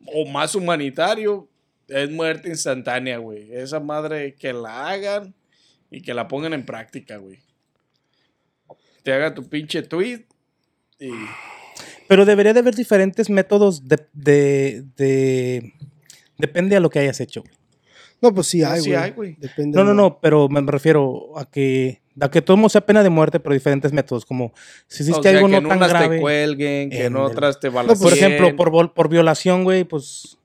o 0.05 0.25
más 0.25 0.55
humanitario, 0.55 1.49
es 1.87 2.09
muerte 2.09 2.47
instantánea, 2.49 3.17
güey. 3.17 3.53
Esa 3.53 3.79
madre 3.81 4.35
que 4.35 4.53
la 4.53 4.87
hagan 4.89 5.33
y 5.89 6.01
que 6.01 6.13
la 6.13 6.27
pongan 6.29 6.53
en 6.53 6.65
práctica, 6.65 7.17
güey. 7.17 7.39
Te 9.03 9.11
haga 9.11 9.33
tu 9.33 9.49
pinche 9.49 9.81
tweet 9.81 10.25
y... 10.99 11.09
Pero 12.11 12.25
debería 12.25 12.51
de 12.53 12.59
haber 12.59 12.75
diferentes 12.75 13.29
métodos 13.29 13.87
de, 13.87 14.05
de, 14.11 14.83
de- 14.97 15.73
Depende 16.37 16.75
a 16.75 16.81
lo 16.81 16.89
que 16.89 16.99
hayas 16.99 17.21
hecho. 17.21 17.39
güey. 17.41 17.53
No, 18.21 18.33
pues 18.33 18.47
sí 18.47 18.59
No, 18.59 18.67
hay, 18.69 18.81
sí 18.81 18.89
güey. 18.89 19.01
hay, 19.01 19.11
güey. 19.11 19.35
Depende. 19.39 19.77
No, 19.77 19.85
no, 19.85 19.91
de- 19.91 19.95
no, 19.95 20.19
pero 20.19 20.49
me 20.49 20.59
refiero 20.69 21.37
a 21.39 21.49
que, 21.49 22.01
a 22.19 22.29
que 22.29 22.41
todo 22.41 22.67
sea 22.67 22.81
pena 22.85 23.01
de 23.01 23.09
muerte, 23.09 23.39
pero 23.39 23.53
diferentes 23.53 23.93
métodos, 23.93 24.25
como 24.25 24.51
si 24.87 25.03
hiciste 25.03 25.19
o 25.21 25.23
sea, 25.23 25.31
algo 25.31 25.47
que 25.47 25.51
no 25.53 25.57
en 25.59 25.67
tan 25.69 25.77
unas 25.77 25.89
grave. 25.89 26.15
te 26.17 26.21
cuelguen, 26.21 26.89
que 26.89 27.05
en 27.05 27.15
otras 27.15 27.61
te 27.61 27.71
pues, 27.71 27.85
por 27.97 28.09
balacien, 28.09 28.33
ejemplo, 28.33 28.55
por, 28.57 28.93
por 28.93 29.07
violación, 29.07 29.63
güey, 29.63 29.85
pues, 29.85 30.37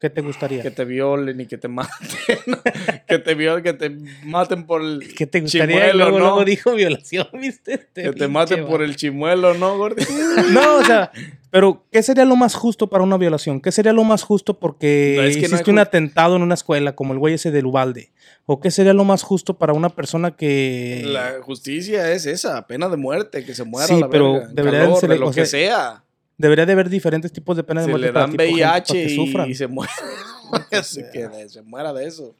¿qué 0.00 0.10
te 0.10 0.20
gustaría? 0.20 0.62
que 0.62 0.70
te 0.70 0.84
violen 0.84 1.40
y 1.40 1.46
que 1.46 1.58
te 1.58 1.68
maten. 1.68 1.96
que 3.08 3.18
te 3.18 3.34
violen, 3.34 3.62
que 3.64 3.72
te 3.72 3.90
maten 4.24 4.66
por 4.66 4.82
el 4.82 5.14
¿Qué 5.16 5.26
te 5.26 5.40
gustaría? 5.40 5.66
Chimuelo, 5.90 5.94
luego, 5.98 6.18
¿no? 6.18 6.24
luego 6.26 6.44
dijo 6.44 6.72
violación, 6.74 7.28
¿viste? 7.34 7.74
Este 7.74 8.02
Que 8.04 8.12
te 8.12 8.28
maten 8.28 8.62
por 8.62 8.72
vato. 8.72 8.84
el 8.84 8.96
chimuelo, 8.96 9.54
¿no, 9.54 9.76
gordi? 9.76 10.04
No, 10.52 10.76
o 10.76 10.84
sea, 10.84 11.10
pero 11.50 11.84
¿qué 11.90 12.02
sería 12.02 12.24
lo 12.24 12.36
más 12.36 12.54
justo 12.54 12.88
para 12.88 13.02
una 13.04 13.16
violación? 13.16 13.60
¿Qué 13.60 13.72
sería 13.72 13.92
lo 13.92 14.04
más 14.04 14.22
justo 14.22 14.58
porque 14.58 15.14
No, 15.16 15.22
es 15.22 15.36
que 15.36 15.42
no 15.42 15.46
hiciste 15.48 15.70
hay 15.70 15.72
un 15.74 15.78
atentado 15.78 16.36
en 16.36 16.42
una 16.42 16.54
escuela, 16.54 16.94
como 16.94 17.12
el 17.12 17.18
güey 17.18 17.34
ese 17.34 17.50
de 17.50 17.64
Ubalde? 17.64 18.12
¿O 18.50 18.60
qué 18.60 18.70
sería 18.70 18.94
lo 18.94 19.04
más 19.04 19.22
justo 19.22 19.58
para 19.58 19.74
una 19.74 19.90
persona 19.90 20.34
que... 20.36 21.02
La 21.06 21.34
justicia 21.42 22.10
es 22.12 22.24
esa, 22.24 22.66
pena 22.66 22.88
de 22.88 22.96
muerte, 22.96 23.44
que 23.44 23.54
se 23.54 23.64
muera 23.64 23.86
Sí, 23.88 24.00
la 24.00 24.08
pero 24.08 24.32
verga, 24.32 24.48
de 24.52 24.62
calor, 24.64 25.00
ser- 25.00 25.08
de 25.10 25.18
lo 25.18 25.28
o 25.28 25.32
que 25.32 25.44
sea, 25.44 25.46
sea. 25.46 26.04
Debería 26.38 26.64
de 26.66 26.72
haber 26.72 26.88
diferentes 26.88 27.32
tipos 27.32 27.56
de 27.56 27.64
pena 27.64 27.80
de 27.80 27.86
Si 27.86 27.90
muerte 27.90 28.06
le 28.06 28.12
para 28.12 28.22
dan 28.26 28.30
tipo 28.30 28.42
gente, 28.44 28.60
para 28.62 28.72
VIH 28.78 28.92
que 28.92 29.50
y 29.50 29.54
se 29.54 29.66
muera. 29.66 29.92
Así 30.72 31.02
que 31.12 31.28
de- 31.28 31.48
se 31.48 31.62
muera 31.62 31.92
de 31.92 32.06
eso. 32.06 32.34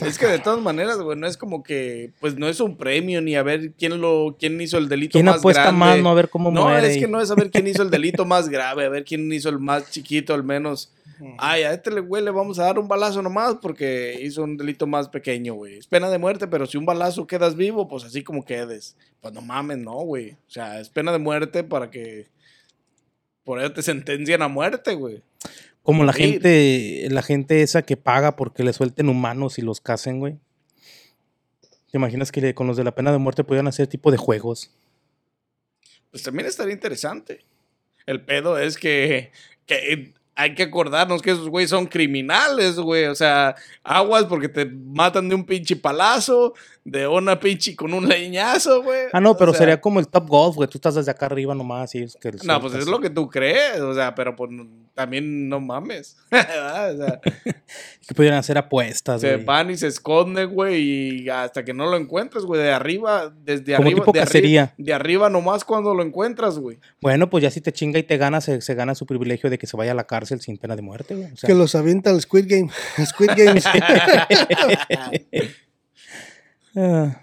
Es 0.00 0.18
que 0.18 0.26
de 0.26 0.38
todas 0.40 0.60
maneras, 0.60 0.98
güey, 0.98 1.16
no 1.16 1.26
es 1.28 1.36
como 1.36 1.62
que, 1.62 2.10
pues 2.20 2.36
no 2.36 2.48
es 2.48 2.58
un 2.58 2.76
premio 2.76 3.20
ni 3.20 3.36
a 3.36 3.42
ver 3.44 3.72
quién 3.78 4.00
lo, 4.00 4.36
quién 4.38 4.60
hizo 4.60 4.78
el 4.78 4.88
delito 4.88 5.12
¿Quién 5.12 5.26
más 5.26 5.36
apuesta 5.38 5.62
grande. 5.62 5.78
más? 5.78 5.98
No 6.00 6.10
a 6.10 6.14
ver 6.14 6.28
cómo 6.28 6.50
No, 6.50 6.64
muere. 6.64 6.88
es 6.90 6.96
y- 6.96 7.00
que 7.00 7.06
no 7.08 7.20
es 7.20 7.28
saber 7.28 7.50
quién 7.52 7.66
hizo 7.68 7.82
el 7.82 7.90
delito 7.90 8.24
más 8.26 8.48
grave, 8.48 8.84
a 8.84 8.88
ver 8.88 9.04
quién 9.04 9.30
hizo 9.32 9.48
el 9.48 9.58
más 9.60 9.90
chiquito, 9.90 10.34
al 10.34 10.42
menos. 10.44 10.92
Ay, 11.38 11.62
a 11.62 11.72
este 11.72 11.90
le- 11.90 12.00
güey 12.00 12.22
le 12.22 12.30
vamos 12.30 12.58
a 12.58 12.64
dar 12.64 12.78
un 12.78 12.88
balazo 12.88 13.22
nomás 13.22 13.56
porque 13.62 14.18
hizo 14.22 14.42
un 14.42 14.56
delito 14.56 14.86
más 14.86 15.08
pequeño, 15.08 15.54
güey. 15.54 15.78
Es 15.78 15.86
pena 15.86 16.10
de 16.10 16.18
muerte, 16.18 16.46
pero 16.46 16.66
si 16.66 16.76
un 16.76 16.84
balazo 16.84 17.26
quedas 17.26 17.54
vivo, 17.56 17.88
pues 17.88 18.04
así 18.04 18.22
como 18.22 18.44
quedes. 18.44 18.96
Pues 19.22 19.32
no 19.32 19.40
mames, 19.40 19.78
no, 19.78 19.94
güey. 20.00 20.32
O 20.32 20.50
sea, 20.50 20.78
es 20.80 20.88
pena 20.90 21.12
de 21.12 21.18
muerte 21.18 21.62
para 21.64 21.90
que 21.90 22.26
por 23.46 23.60
eso 23.60 23.72
te 23.72 23.82
sentencian 23.82 24.42
a 24.42 24.48
muerte, 24.48 24.96
güey. 24.96 25.22
Como 25.84 26.02
la 26.02 26.10
morir. 26.10 26.32
gente, 26.32 27.06
la 27.10 27.22
gente 27.22 27.62
esa 27.62 27.82
que 27.82 27.96
paga 27.96 28.34
porque 28.34 28.64
le 28.64 28.72
suelten 28.72 29.08
humanos 29.08 29.60
y 29.60 29.62
los 29.62 29.80
casen, 29.80 30.18
güey. 30.18 30.36
¿Te 31.92 31.96
imaginas 31.96 32.32
que 32.32 32.54
con 32.56 32.66
los 32.66 32.76
de 32.76 32.82
la 32.82 32.96
pena 32.96 33.12
de 33.12 33.18
muerte 33.18 33.44
pudieran 33.44 33.68
hacer 33.68 33.86
tipo 33.86 34.10
de 34.10 34.16
juegos? 34.16 34.72
Pues 36.10 36.24
también 36.24 36.48
estaría 36.48 36.74
interesante. 36.74 37.44
El 38.04 38.20
pedo 38.20 38.58
es 38.58 38.76
que, 38.76 39.30
que 39.64 40.12
hay 40.34 40.54
que 40.56 40.64
acordarnos 40.64 41.22
que 41.22 41.30
esos 41.30 41.48
güeyes 41.48 41.70
son 41.70 41.86
criminales, 41.86 42.74
güey. 42.74 43.04
O 43.04 43.14
sea, 43.14 43.54
aguas 43.84 44.24
porque 44.24 44.48
te 44.48 44.66
matan 44.66 45.28
de 45.28 45.36
un 45.36 45.46
pinche 45.46 45.76
palazo, 45.76 46.54
de 46.88 47.08
una 47.08 47.40
pinche 47.40 47.74
con 47.74 47.92
un 47.92 48.08
leñazo, 48.08 48.80
güey. 48.82 49.06
Ah, 49.12 49.20
no, 49.20 49.32
O 49.32 49.36
pero 49.36 49.50
sea, 49.52 49.58
sería 49.58 49.80
como 49.80 49.98
el 49.98 50.06
Top 50.06 50.28
Golf, 50.28 50.54
güey. 50.54 50.68
Tú 50.68 50.78
estás 50.78 50.94
desde 50.94 51.10
acá 51.10 51.26
arriba 51.26 51.52
nomás 51.52 51.92
y 51.96 52.04
es 52.04 52.16
que... 52.20 52.30
No, 52.44 52.60
pues 52.60 52.74
es 52.74 52.86
lo 52.86 53.00
que 53.00 53.10
tú 53.10 53.28
crees, 53.28 53.80
o 53.80 53.92
sea, 53.92 54.14
pero 54.14 54.36
pues 54.36 54.50
también 54.94 55.48
no 55.48 55.58
mames. 55.60 56.16
o 56.30 56.36
sea, 56.36 57.20
Que 58.06 58.14
pudieran 58.14 58.38
hacer 58.38 58.56
apuestas, 58.56 59.20
se 59.20 59.32
güey. 59.34 59.44
van 59.44 59.70
y 59.70 59.76
se 59.76 59.88
esconden, 59.88 60.48
güey, 60.54 60.76
y 61.24 61.28
hasta 61.28 61.64
que 61.64 61.74
no 61.74 61.86
lo 61.90 61.96
encuentres, 61.96 62.44
güey, 62.44 62.62
de 62.62 62.70
arriba, 62.70 63.34
desde 63.44 63.74
Como 63.74 63.88
arriba. 63.88 64.00
tipo 64.02 64.12
de, 64.12 64.20
cacería. 64.20 64.74
arri- 64.78 64.84
de 64.84 64.94
arriba 64.94 65.28
nomás 65.28 65.64
cuando 65.64 65.92
lo 65.92 66.04
encuentras, 66.04 66.56
güey. 66.60 66.78
Bueno, 67.00 67.28
pues 67.28 67.42
ya 67.42 67.50
si 67.50 67.60
te 67.60 67.72
chinga 67.72 67.98
y 67.98 68.04
te 68.04 68.16
gana, 68.16 68.40
se, 68.40 68.60
se 68.60 68.74
gana 68.76 68.94
su 68.94 69.06
privilegio 69.06 69.50
de 69.50 69.58
que 69.58 69.66
se 69.66 69.76
vaya 69.76 69.90
a 69.90 69.94
la 69.96 70.04
cárcel 70.04 70.40
sin 70.40 70.56
pena 70.56 70.76
de 70.76 70.82
muerte, 70.82 71.16
güey. 71.16 71.32
O 71.32 71.36
sea, 71.36 71.48
Que 71.48 71.54
los 71.54 71.74
avienta 71.74 72.10
el 72.12 72.20
Squid 72.20 72.46
Game. 72.48 72.70
Squid 73.04 73.30
Games. 73.36 73.64
Ah. 76.76 77.22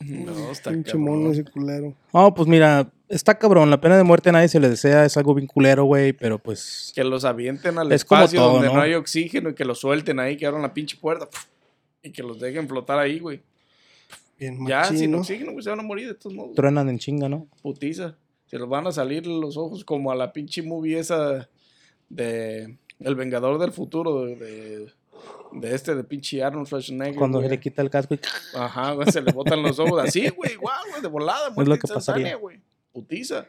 No, 0.00 0.52
está 0.52 0.70
Pinche 0.70 0.92
cabrón. 0.92 1.22
mono 1.22 1.32
ese 1.32 1.44
culero. 1.44 1.94
No, 2.14 2.32
pues 2.32 2.48
mira, 2.48 2.90
está 3.08 3.36
cabrón. 3.38 3.70
La 3.70 3.80
pena 3.80 3.96
de 3.96 4.04
muerte 4.04 4.28
a 4.28 4.32
nadie 4.32 4.48
se 4.48 4.60
le 4.60 4.68
desea, 4.68 5.04
es 5.04 5.16
algo 5.16 5.34
bien 5.34 5.46
culero, 5.46 5.84
güey, 5.84 6.12
pero 6.12 6.38
pues... 6.38 6.92
Que 6.94 7.04
los 7.04 7.24
avienten 7.24 7.78
al 7.78 7.90
Es 7.90 8.04
como 8.04 8.22
espacio 8.22 8.40
todo, 8.40 8.52
donde 8.54 8.68
¿no? 8.68 8.74
¿no? 8.74 8.80
hay 8.80 8.94
oxígeno 8.94 9.50
y 9.50 9.54
que 9.54 9.64
los 9.64 9.80
suelten 9.80 10.20
ahí, 10.20 10.36
que 10.36 10.46
abran 10.46 10.62
la 10.62 10.72
pinche 10.72 10.96
puerta 10.96 11.28
y 12.02 12.12
que 12.12 12.22
los 12.22 12.38
dejen 12.38 12.68
flotar 12.68 12.98
ahí, 12.98 13.18
güey. 13.18 13.40
Bien 14.38 14.66
Ya, 14.66 14.84
sin 14.84 15.14
oxígeno, 15.14 15.52
güey, 15.52 15.64
se 15.64 15.70
van 15.70 15.80
a 15.80 15.82
morir 15.82 16.06
de 16.06 16.14
todos 16.14 16.34
modos. 16.34 16.54
Truenan 16.54 16.88
en 16.88 16.98
chinga, 16.98 17.28
¿no? 17.28 17.48
Putiza. 17.60 18.14
Se 18.46 18.58
les 18.58 18.68
van 18.68 18.86
a 18.86 18.92
salir 18.92 19.26
los 19.26 19.56
ojos 19.56 19.84
como 19.84 20.12
a 20.12 20.14
la 20.14 20.32
pinche 20.32 20.62
movie 20.62 20.98
esa 20.98 21.48
de 22.08 22.78
El 23.00 23.14
Vengador 23.14 23.58
del 23.58 23.72
Futuro, 23.72 24.24
de, 24.24 24.86
de, 25.52 25.74
este, 25.74 25.94
de 25.94 26.04
pinche 26.04 26.42
Arnold 26.42 26.66
Schwarzenegger. 26.66 27.16
Cuando 27.16 27.38
güey. 27.38 27.50
le 27.50 27.60
quita 27.60 27.82
el 27.82 27.90
casco 27.90 28.14
y... 28.14 28.20
Ajá, 28.54 28.92
güey, 28.92 29.10
se 29.10 29.20
le 29.20 29.32
botan 29.32 29.62
los 29.62 29.78
ojos 29.78 30.02
así, 30.02 30.28
güey, 30.30 30.56
guau, 30.56 30.76
güey, 30.90 31.02
de 31.02 31.08
volada, 31.08 31.50
muerte 31.50 31.70
lo 31.70 31.78
que 31.78 31.88
pasaría. 31.88 32.36
güey. 32.36 32.60
Putiza. 32.92 33.46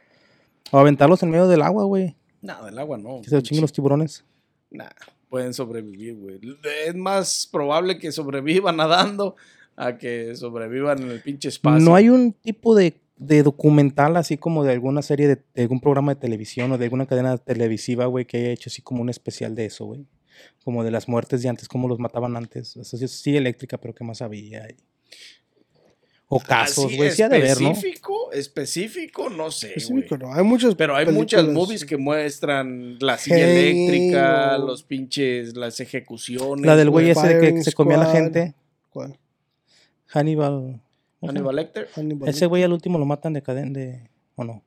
O 0.72 0.78
aventarlos 0.78 1.22
en 1.24 1.32
medio 1.32 1.48
del 1.48 1.62
agua, 1.62 1.84
güey. 1.84 2.16
Nada, 2.42 2.66
del 2.66 2.80
agua 2.80 2.98
no. 2.98 3.22
Que 3.22 3.30
se 3.30 3.42
chinguen 3.42 3.62
los 3.62 3.74
tiburones. 3.74 4.24
Nah, 4.70 4.90
pueden 5.30 5.54
sobrevivir, 5.54 6.16
güey. 6.16 6.40
Es 6.86 6.96
más 6.96 7.50
probable 7.52 7.98
que 7.98 8.12
sobrevivan 8.12 8.78
nadando 8.78 9.36
a 9.76 9.98
que 9.98 10.36
sobrevivan 10.36 11.02
en 11.02 11.12
el 11.12 11.22
pinche 11.22 11.50
espacio. 11.50 11.80
No 11.84 11.96
hay 11.96 12.10
un 12.10 12.34
tipo 12.34 12.76
de, 12.76 13.02
de 13.18 13.44
documental 13.44 14.16
así 14.18 14.38
como 14.38 14.64
de 14.64 14.74
alguna 14.74 15.02
serie 15.02 15.28
de, 15.28 15.42
de 15.54 15.62
algún 15.64 15.80
programa 15.80 16.14
de 16.14 16.22
televisión 16.22 16.72
o 16.72 16.78
de 16.78 16.86
alguna 16.86 17.06
cadena 17.08 17.38
televisiva, 17.38 18.06
güey, 18.06 18.26
que 18.26 18.38
haya 18.38 18.50
hecho 18.52 18.70
así 18.70 18.82
como 18.82 19.02
un 19.02 19.10
especial 19.10 19.56
de 19.56 19.66
eso, 19.66 19.86
güey. 19.86 20.06
Como 20.64 20.84
de 20.84 20.92
las 20.92 21.08
muertes 21.08 21.42
de 21.42 21.50
antes, 21.50 21.68
cómo 21.68 21.88
los 21.88 22.00
mataban 22.00 22.36
antes. 22.38 22.76
O 22.78 22.84
sea, 22.84 23.00
sí, 23.00 23.08
sí 23.08 23.36
eléctrica, 23.38 23.78
pero 23.78 23.94
qué 23.94 24.04
más 24.04 24.22
había. 24.22 24.68
O 26.32 26.40
casos, 26.40 26.86
Así 26.86 26.98
güey, 26.98 27.10
sí 27.12 27.24
ha 27.24 27.30
de 27.30 27.40
ver, 27.40 27.60
¿no? 27.60 27.72
Específico, 27.72 28.32
específico, 28.32 29.30
no 29.32 29.50
sé, 29.50 29.68
güey. 29.70 29.78
Específico, 29.78 30.18
no. 30.20 30.32
Hay 30.34 30.44
muchos 30.44 30.76
Pero 30.76 30.96
hay 30.96 31.08
muchas 31.08 31.42
películas. 31.42 31.68
movies 31.68 31.86
que 31.86 31.98
muestran 31.98 33.00
la 33.00 33.18
silla 33.18 33.38
Hey, 33.40 33.88
eléctrica, 33.88 34.58
o- 34.60 34.68
los 34.68 34.84
pinches, 34.84 35.56
las 35.56 35.80
ejecuciones. 35.80 36.64
La 36.68 36.76
del 36.76 36.92
güey 36.92 37.10
ese 37.10 37.28
de 37.28 37.34
que 37.34 37.40
Firing 37.48 37.64
se 37.64 37.72
comía 37.74 37.96
a 38.00 38.04
la 38.06 38.12
gente. 38.12 38.54
¿Cuál? 38.92 39.18
Hannibal. 40.06 40.52
¿cómo 40.52 40.80
se 40.80 41.26
llama? 41.26 41.30
Hannibal 41.50 41.56
Lecter. 41.56 41.88
Hannibal 41.96 42.30
Ese 42.30 42.46
güey 42.46 42.62
al 42.62 42.74
último 42.74 43.00
lo 43.00 43.06
matan 43.06 43.34
de 43.34 43.42
cadena 43.42 43.72
de... 43.72 44.10
¿O 44.36 44.44
no? 44.44 44.64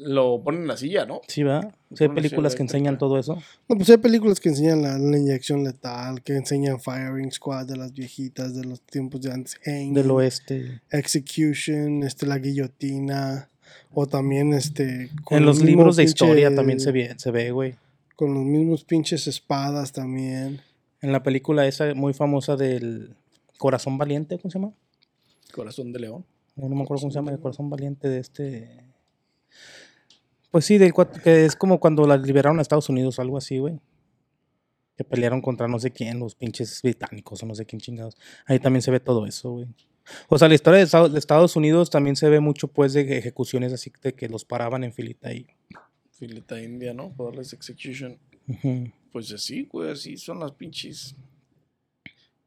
Lo 0.00 0.40
ponen 0.44 0.62
en 0.62 0.68
la 0.68 0.76
silla, 0.76 1.04
¿no? 1.06 1.20
Sí, 1.26 1.42
¿verdad? 1.42 1.74
Hay 1.98 2.08
películas 2.08 2.54
que 2.54 2.62
enseñan 2.62 2.98
todo 2.98 3.18
eso. 3.18 3.34
No, 3.68 3.76
pues 3.76 3.90
hay 3.90 3.96
películas 3.96 4.38
que 4.38 4.48
enseñan 4.50 4.80
la, 4.80 4.96
la 4.96 5.18
inyección 5.18 5.64
letal, 5.64 6.22
que 6.22 6.36
enseñan 6.36 6.78
Firing 6.80 7.32
Squad 7.32 7.66
de 7.66 7.76
las 7.76 7.92
viejitas 7.92 8.54
de 8.54 8.64
los 8.64 8.80
tiempos 8.80 9.22
de 9.22 9.32
antes. 9.32 9.56
Hanging, 9.64 9.94
Del 9.94 10.10
oeste. 10.12 10.82
Execution, 10.90 12.04
este, 12.04 12.26
la 12.26 12.38
guillotina. 12.38 13.48
O 13.92 14.06
también 14.06 14.52
este. 14.54 15.10
con 15.24 15.38
En 15.38 15.44
los 15.44 15.60
libros 15.62 15.96
de 15.96 16.04
pinche- 16.04 16.08
historia 16.08 16.54
también 16.54 16.78
se 16.80 16.92
ve, 16.92 17.14
se 17.16 17.30
ve, 17.30 17.50
güey. 17.50 17.74
Con 18.16 18.34
los 18.34 18.44
mismos 18.44 18.84
pinches 18.84 19.26
espadas 19.26 19.92
también. 19.92 20.60
En 21.00 21.12
la 21.12 21.22
película 21.22 21.66
esa 21.66 21.92
muy 21.94 22.14
famosa 22.14 22.56
del 22.56 23.14
Corazón 23.58 23.98
Valiente, 23.98 24.38
¿cómo 24.38 24.50
se 24.50 24.58
llama? 24.58 24.72
Corazón 25.52 25.92
de 25.92 26.00
león. 26.00 26.24
No, 26.56 26.68
no 26.68 26.76
me 26.76 26.82
acuerdo 26.82 27.00
cómo 27.02 27.10
se 27.12 27.18
llama, 27.18 27.30
el 27.32 27.38
Corazón 27.40 27.68
Valiente 27.70 28.08
de 28.08 28.18
este... 28.20 28.87
Pues 30.50 30.64
sí, 30.64 30.78
del 30.78 30.92
que 31.22 31.44
es 31.44 31.56
como 31.56 31.78
cuando 31.78 32.06
la 32.06 32.16
liberaron 32.16 32.58
a 32.58 32.62
Estados 32.62 32.88
Unidos, 32.88 33.18
algo 33.18 33.36
así, 33.36 33.58
güey. 33.58 33.78
Que 34.96 35.04
pelearon 35.04 35.40
contra 35.40 35.68
no 35.68 35.78
sé 35.78 35.92
quién, 35.92 36.18
los 36.18 36.34
pinches 36.34 36.80
británicos 36.82 37.42
o 37.42 37.46
no 37.46 37.54
sé 37.54 37.66
quién 37.66 37.80
chingados. 37.80 38.16
Ahí 38.46 38.58
también 38.58 38.82
se 38.82 38.90
ve 38.90 38.98
todo 38.98 39.26
eso, 39.26 39.50
güey. 39.52 39.68
O 40.28 40.38
sea, 40.38 40.48
la 40.48 40.54
historia 40.54 40.78
de 40.84 41.18
Estados, 41.18 41.56
Unidos 41.56 41.90
también 41.90 42.16
se 42.16 42.28
ve 42.28 42.40
mucho, 42.40 42.68
pues, 42.68 42.94
de 42.94 43.18
ejecuciones 43.18 43.72
así 43.72 43.92
de 44.02 44.14
que 44.14 44.28
los 44.28 44.44
paraban 44.44 44.84
en 44.84 44.92
filita 44.92 45.28
ahí. 45.28 45.46
Fileta 46.10 46.60
india, 46.60 46.94
¿no? 46.94 47.12
Por 47.12 47.26
darles 47.26 47.52
execution. 47.52 48.18
Pues 49.12 49.30
así, 49.32 49.64
güey, 49.70 49.90
así 49.90 50.16
son 50.16 50.40
las 50.40 50.52
pinches. 50.52 51.14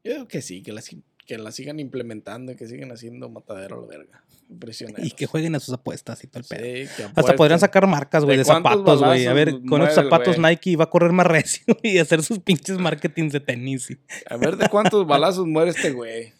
Yo 0.04 0.14
digo 0.14 0.28
que 0.28 0.42
sí, 0.42 0.62
que 0.62 0.72
las, 0.72 0.90
que 1.26 1.38
las 1.38 1.54
sigan 1.54 1.78
implementando 1.78 2.52
y 2.52 2.56
que 2.56 2.66
sigan 2.66 2.90
haciendo 2.90 3.28
matadero 3.28 3.78
a 3.78 3.80
la 3.82 3.86
verga. 3.86 4.21
Impresionante. 4.52 5.06
Y 5.06 5.10
que 5.12 5.26
jueguen 5.26 5.54
a 5.54 5.60
sus 5.60 5.74
apuestas 5.74 6.22
y 6.24 6.26
todo 6.26 6.40
el 6.40 6.44
pedo. 6.46 6.60
Sí, 6.64 6.94
que 6.96 7.02
Hasta 7.14 7.34
podrían 7.34 7.58
sacar 7.58 7.86
marcas, 7.86 8.24
güey, 8.24 8.36
¿De 8.36 8.44
zapatos, 8.44 9.02
güey. 9.02 9.26
A 9.26 9.32
ver, 9.32 9.54
con 9.68 9.82
esos 9.82 9.94
zapatos? 9.94 10.38
Nike 10.38 10.76
va 10.76 10.84
a 10.84 10.90
correr 10.90 11.12
más 11.12 11.26
recio 11.28 11.64
y 11.82 11.98
hacer 11.98 12.22
sus 12.22 12.38
pinches 12.38 12.78
marketings 12.78 13.32
de 13.32 13.40
tenis. 13.40 13.90
y- 13.90 13.98
A 14.28 14.36
ver 14.36 14.56
de 14.56 14.68
cuántos 14.68 15.06
balazos 15.06 15.46
muere 15.46 15.70
este 15.70 15.90
güey. 15.92 16.32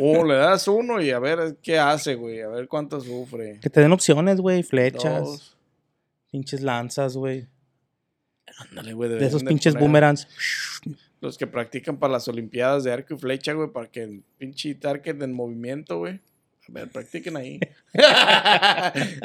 O 0.00 0.24
le 0.24 0.34
das 0.34 0.66
uno 0.66 1.00
y 1.00 1.10
a 1.10 1.18
ver 1.20 1.56
qué 1.62 1.78
hace, 1.78 2.14
güey. 2.16 2.40
A 2.40 2.48
ver 2.48 2.66
cuánto 2.66 3.00
sufre. 3.00 3.60
Que 3.62 3.70
te 3.70 3.80
den 3.80 3.92
opciones, 3.92 4.40
güey, 4.40 4.62
flechas, 4.64 5.22
Dos. 5.22 5.56
pinches 6.32 6.62
lanzas, 6.62 7.16
güey. 7.16 7.46
Ándale, 8.70 8.92
güey. 8.94 9.10
De 9.10 9.26
esos 9.26 9.44
pinches 9.44 9.74
poner 9.74 9.86
boomerangs. 9.88 10.28
Los 11.20 11.38
que 11.38 11.46
practican 11.46 11.96
para 11.96 12.12
las 12.14 12.28
Olimpiadas 12.28 12.84
de 12.84 12.92
arco 12.92 13.14
y 13.14 13.18
flecha, 13.18 13.52
güey, 13.52 13.70
para 13.70 13.88
que 13.90 14.02
el 14.02 14.22
pinche 14.36 14.74
target 14.74 15.22
en 15.22 15.32
movimiento, 15.32 15.98
güey. 15.98 16.20
A 16.68 16.72
ver, 16.72 16.88
practiquen 16.90 17.36
ahí. 17.36 17.60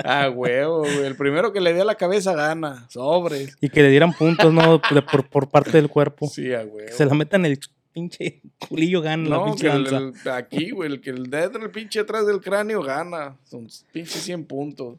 ah, 0.03 0.29
huevo, 0.33 0.79
güey. 0.79 1.05
El 1.05 1.15
primero 1.15 1.53
que 1.53 1.61
le 1.61 1.73
dé 1.73 1.81
a 1.81 1.85
la 1.85 1.95
cabeza 1.95 2.33
gana. 2.35 2.85
Sobres. 2.89 3.57
Y 3.61 3.69
que 3.69 3.81
le 3.81 3.89
dieran 3.89 4.13
puntos, 4.13 4.53
¿no? 4.53 4.79
De- 4.91 5.01
por, 5.01 5.27
por 5.29 5.49
parte 5.49 5.71
del 5.71 5.89
cuerpo. 5.89 6.27
Sí, 6.27 6.53
a 6.53 6.59
huevo. 6.59 6.77
Que 6.87 6.91
se 6.93 7.05
la 7.05 7.13
metan 7.13 7.45
en 7.45 7.51
el 7.53 7.59
pinche 7.93 8.41
culillo 8.67 9.01
gana 9.01 9.27
la 9.29 9.35
No, 9.37 9.45
pinche 9.45 9.69
que 9.69 9.75
el- 9.75 10.13
aquí, 10.31 10.71
güey, 10.71 10.91
el 10.91 11.01
que 11.01 11.09
el 11.11 11.29
dedo 11.29 11.57
el 11.59 11.71
pinche 11.71 11.99
atrás 12.01 12.25
del 12.27 12.41
cráneo 12.41 12.81
gana. 12.81 13.37
Son 13.45 13.67
pinche 13.91 14.19
100 14.19 14.45
puntos. 14.45 14.97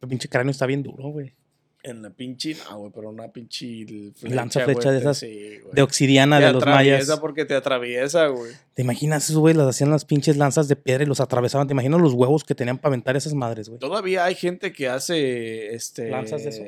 El 0.00 0.08
pinche 0.08 0.28
cráneo 0.28 0.50
está 0.50 0.66
bien 0.66 0.82
duro, 0.82 1.04
güey. 1.08 1.32
En 1.84 2.00
la 2.00 2.10
pinche, 2.10 2.56
ah, 2.70 2.76
güey, 2.76 2.92
pero 2.94 3.08
una 3.10 3.32
pinche 3.32 3.84
Lanza 4.22 4.60
flecha 4.64 4.92
de 4.92 4.98
te- 4.98 5.02
esas 5.02 5.18
sí. 5.18 5.58
De 5.72 5.82
obsidiana 5.82 6.38
Te 6.38 6.44
de 6.46 6.52
los 6.52 6.62
atraviesa 6.62 7.06
mayas. 7.06 7.20
porque 7.20 7.44
te 7.44 7.54
atraviesa, 7.56 8.28
güey. 8.28 8.52
¿Te 8.74 8.82
imaginas 8.82 9.24
esos, 9.24 9.38
güey? 9.38 9.52
Las 9.54 9.66
hacían 9.66 9.90
las 9.90 10.04
pinches 10.04 10.36
lanzas 10.36 10.68
de 10.68 10.76
piedra 10.76 11.02
y 11.02 11.06
los 11.06 11.20
atravesaban. 11.20 11.66
¿Te 11.66 11.72
imaginas 11.72 12.00
los 12.00 12.12
huevos 12.12 12.44
que 12.44 12.54
tenían 12.54 12.78
para 12.78 12.90
aventar 12.90 13.16
esas 13.16 13.34
madres, 13.34 13.68
güey? 13.68 13.80
Todavía 13.80 14.24
hay 14.24 14.36
gente 14.36 14.72
que 14.72 14.88
hace 14.88 15.74
este 15.74 16.08
¿Lanzas 16.08 16.44
de 16.44 16.50
eso? 16.50 16.62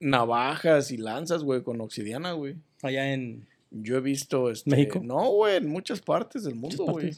navajas 0.00 0.90
y 0.90 0.98
lanzas, 0.98 1.42
güey, 1.42 1.62
con 1.62 1.80
obsidiana, 1.80 2.32
güey. 2.32 2.56
Allá 2.82 3.12
en 3.14 3.46
Yo 3.70 3.96
he 3.96 4.00
visto 4.00 4.50
este 4.50 4.68
¿México? 4.70 5.00
No, 5.02 5.30
güey, 5.30 5.56
en 5.56 5.68
muchas 5.68 6.00
partes 6.00 6.44
del 6.44 6.54
mundo, 6.54 6.84
güey. 6.84 7.12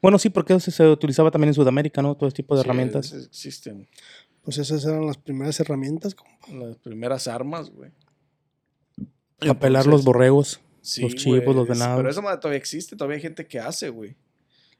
Bueno, 0.00 0.18
sí, 0.18 0.30
porque 0.30 0.54
eso 0.54 0.70
se 0.70 0.86
utilizaba 0.86 1.30
también 1.30 1.48
en 1.48 1.54
Sudamérica, 1.54 2.00
¿no? 2.00 2.14
Todo 2.14 2.28
ese 2.28 2.36
tipo 2.36 2.54
de 2.56 2.62
Sí, 2.62 2.66
herramientas. 2.66 3.12
Existen 3.12 3.86
Pues 4.48 4.56
esas 4.56 4.82
eran 4.86 5.04
las 5.04 5.18
primeras 5.18 5.60
herramientas. 5.60 6.14
compa. 6.14 6.32
las 6.54 6.78
primeras 6.78 7.28
armas, 7.28 7.68
güey. 7.68 7.90
A 9.46 9.52
pelar 9.58 9.86
los 9.86 10.06
borregos. 10.06 10.58
sí, 10.80 11.02
los 11.02 11.14
chivos, 11.16 11.54
los 11.54 11.68
venados. 11.68 11.98
Pero 11.98 12.08
eso 12.08 12.22
madre, 12.22 12.40
todavía 12.40 12.56
existe, 12.56 12.96
todavía 12.96 13.16
hay 13.16 13.20
gente 13.20 13.46
que 13.46 13.60
hace, 13.60 13.90
güey. 13.90 14.16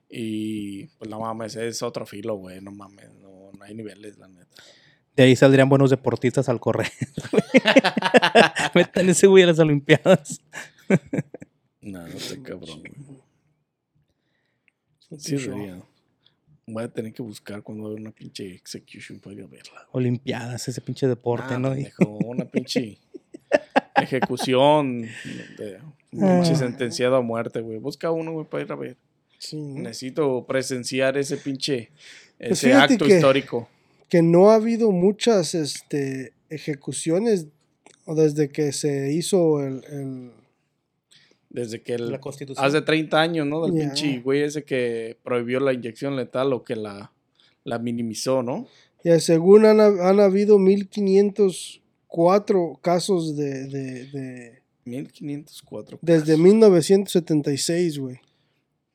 Y 0.09 0.87
pues 0.97 1.11
no 1.11 1.21
mames, 1.21 1.55
es 1.57 1.83
otro 1.83 2.07
filo, 2.07 2.37
güey. 2.37 2.63
No 2.63 2.71
mames, 2.71 3.13
no, 3.17 3.51
no 3.59 3.63
hay 3.63 3.75
niveles, 3.75 4.17
la 4.17 4.29
neta. 4.29 4.57
De 5.15 5.25
ahí 5.25 5.37
saldrían 5.37 5.69
buenos 5.69 5.91
deportistas 5.91 6.49
al 6.49 6.61
correr. 6.61 6.91
Metan 8.75 9.11
ese 9.11 9.27
güey 9.27 9.45
a 9.45 9.49
las 9.49 9.59
Olimpiadas. 9.59 10.41
No, 11.83 12.09
no 12.09 12.19
sé, 12.19 12.41
cabrón, 12.41 12.81
güey. 12.81 13.21
Sí, 15.19 15.37
debería. 15.37 15.83
Voy 16.71 16.85
a 16.85 16.89
tener 16.89 17.13
que 17.13 17.23
buscar 17.23 17.63
cuando 17.63 17.89
haya 17.89 17.97
una 18.01 18.11
pinche 18.11 18.55
execution 18.55 19.19
para 19.21 19.35
ir 19.37 19.43
a 19.43 19.47
verla. 19.47 19.87
Olimpiadas, 19.93 20.69
ese 20.69 20.81
pinche 20.81 21.07
deporte, 21.07 21.55
Ah, 21.55 21.59
¿no? 21.59 21.75
Una 22.27 22.45
pinche 22.45 22.99
ejecución 23.97 25.03
de 25.57 25.79
un 26.13 26.21
pinche 26.21 26.53
Ah. 26.53 26.57
sentenciado 26.57 27.17
a 27.17 27.23
muerte, 27.23 27.61
güey. 27.61 27.79
Busca 27.79 28.11
uno, 28.11 28.33
güey, 28.33 28.47
para 28.47 28.65
ir 28.65 28.73
a 28.73 28.77
ver. 28.77 28.97
Necesito 29.53 30.45
presenciar 30.47 31.17
ese 31.17 31.37
pinche 31.37 31.91
Pues 32.39 32.53
ese 32.65 32.75
acto 32.75 33.05
que- 33.07 33.15
histórico. 33.17 33.69
que 34.09 34.21
no 34.23 34.51
ha 34.51 34.57
habido 34.57 34.91
muchas 34.91 35.55
este, 35.55 36.33
ejecuciones 36.51 37.47
o 38.05 38.15
desde 38.15 38.49
que 38.51 38.73
se 38.73 39.13
hizo 39.13 39.63
el, 39.63 39.85
el- 39.91 40.31
Desde 41.51 41.83
que 41.83 41.95
el, 41.95 42.11
La 42.13 42.21
constitución. 42.21 42.65
hace 42.65 42.83
30 42.83 43.21
años, 43.21 43.47
¿no? 43.47 43.65
Del 43.67 43.75
Ya. 43.75 43.81
pinche 43.87 44.21
güey 44.21 44.43
ese 44.43 44.65
que 44.65 45.17
prohibió 45.23 45.61
la 45.61 45.73
inyección 45.73 46.15
letal 46.17 46.53
o 46.53 46.63
que 46.63 46.77
la, 46.77 47.13
la 47.65 47.79
minimizó, 47.79 48.43
¿no? 48.43 48.67
ya 49.05 49.19
según 49.21 49.65
han, 49.65 49.81
han 49.81 50.19
habido 50.21 50.59
1504 50.59 52.81
casos 52.83 53.37
de, 53.37 53.67
de, 53.69 54.07
de- 54.11 54.59
1504. 54.85 55.99
desde 56.03 56.21
casos. 56.33 56.39
1976, 56.39 57.99
güey. 57.99 58.21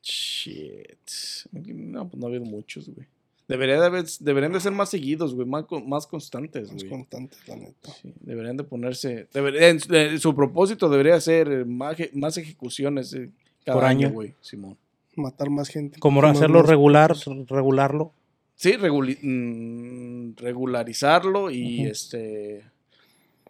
Shit. 0.02 1.10
No, 1.52 2.08
pues 2.08 2.20
no 2.20 2.26
ha 2.26 2.30
habido 2.30 2.44
muchos, 2.44 2.88
güey. 2.90 3.06
Debería 3.46 3.78
de 3.78 3.86
haber- 3.86 4.06
deberían 4.20 4.52
de 4.52 4.60
ser 4.60 4.72
más 4.72 4.88
seguidos, 4.88 5.34
güey, 5.34 5.46
más, 5.46 5.64
con- 5.66 5.86
más 5.88 6.06
constantes, 6.06 6.72
Más 6.72 6.82
güey. 6.82 6.88
constantes, 6.90 7.46
la 7.46 7.56
neta. 7.56 7.90
Sí, 8.00 8.12
deberían 8.20 8.56
de 8.56 8.64
ponerse. 8.64 9.28
deberían- 9.34 9.78
su 10.18 10.34
propósito 10.34 10.88
debería 10.88 11.20
ser 11.20 11.48
eh, 11.52 11.64
más, 11.66 11.96
más 12.14 12.38
ejecuciones 12.38 13.12
eh, 13.12 13.30
cada 13.64 13.76
Por 13.78 13.84
año, 13.84 14.06
año. 14.08 14.14
güey, 14.14 14.34
Simón. 14.40 14.78
Matar 15.16 15.50
más 15.50 15.68
gente. 15.68 15.98
Como 16.00 16.22
hacerlo 16.24 16.60
más- 16.60 16.68
regular, 16.68 17.14
regularlo. 17.48 18.12
Sí, 18.56 18.72
reguli- 18.72 19.18
mm, 19.20 20.36
regularizarlo 20.36 21.50
y 21.50 21.84
este. 21.86 22.64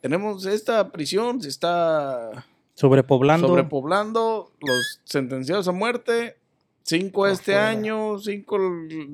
Tenemos 0.01 0.45
esta 0.45 0.91
prisión, 0.91 1.41
se 1.41 1.49
está 1.49 2.45
Sobrepoblando. 2.75 3.47
sobrepoblando, 3.49 4.51
los 4.61 5.01
sentenciados 5.05 5.69
a 5.69 5.73
muerte, 5.73 6.37
cinco 6.85 7.27
este 7.27 7.57
año, 7.57 8.19
cinco, 8.19 8.59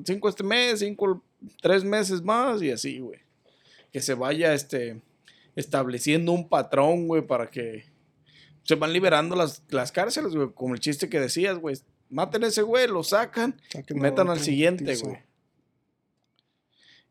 cinco 0.05 0.29
este 0.29 0.43
mes, 0.43 0.79
cinco 0.79 1.23
tres 1.61 1.83
meses 1.83 2.21
más 2.21 2.61
y 2.61 2.71
así, 2.71 2.99
güey. 2.99 3.19
Que 3.91 4.01
se 4.01 4.13
vaya 4.13 4.53
este, 4.53 5.01
estableciendo 5.55 6.31
un 6.31 6.47
patrón, 6.47 7.07
güey, 7.07 7.25
para 7.25 7.49
que 7.49 7.85
se 8.63 8.75
van 8.75 8.93
liberando 8.93 9.35
las, 9.35 9.63
las 9.69 9.91
cárceles, 9.91 10.35
güey, 10.35 10.49
como 10.53 10.75
el 10.75 10.79
chiste 10.79 11.09
que 11.09 11.19
decías, 11.19 11.57
güey. 11.57 11.77
Maten 12.09 12.43
a 12.43 12.47
ese 12.47 12.61
güey, 12.61 12.87
lo 12.87 13.03
sacan, 13.03 13.59
metan 13.95 14.29
al 14.29 14.39
siguiente, 14.39 14.95
güey. 14.97 15.17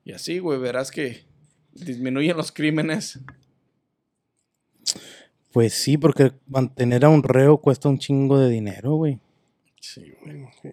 Y 0.04 0.12
así, 0.12 0.38
güey, 0.38 0.58
verás 0.58 0.90
que 0.90 1.24
disminuyen 1.72 2.36
los 2.36 2.52
crímenes. 2.52 3.18
Pues 5.52 5.72
sí, 5.72 5.96
porque 5.96 6.32
mantener 6.46 7.04
a 7.04 7.08
un 7.08 7.22
reo 7.22 7.58
cuesta 7.58 7.88
un 7.88 7.98
chingo 7.98 8.38
de 8.38 8.50
dinero, 8.50 8.94
güey. 8.94 9.18
Sí, 9.80 10.12
güey. 10.22 10.46
Sí, 10.62 10.70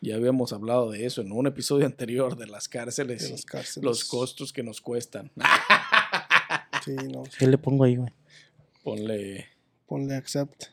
Ya 0.00 0.16
habíamos 0.16 0.52
hablado 0.52 0.90
de 0.90 1.06
eso 1.06 1.20
en 1.20 1.30
un 1.32 1.46
episodio 1.46 1.86
anterior 1.92 2.36
de 2.36 2.46
las 2.46 2.68
cárceles 2.68 3.22
de 3.22 3.28
y 3.28 3.30
las 3.32 3.44
cárceles. 3.44 3.84
los 3.84 4.04
costos 4.04 4.52
que 4.52 4.62
nos 4.62 4.80
cuestan. 4.80 5.30
Sí, 6.84 6.94
no. 6.96 7.22
¿Qué 7.38 7.46
le 7.46 7.56
pongo 7.56 7.84
ahí, 7.84 7.96
güey? 7.96 8.12
Ponle. 8.82 9.48
Ponle 9.86 10.16
accept. 10.16 10.64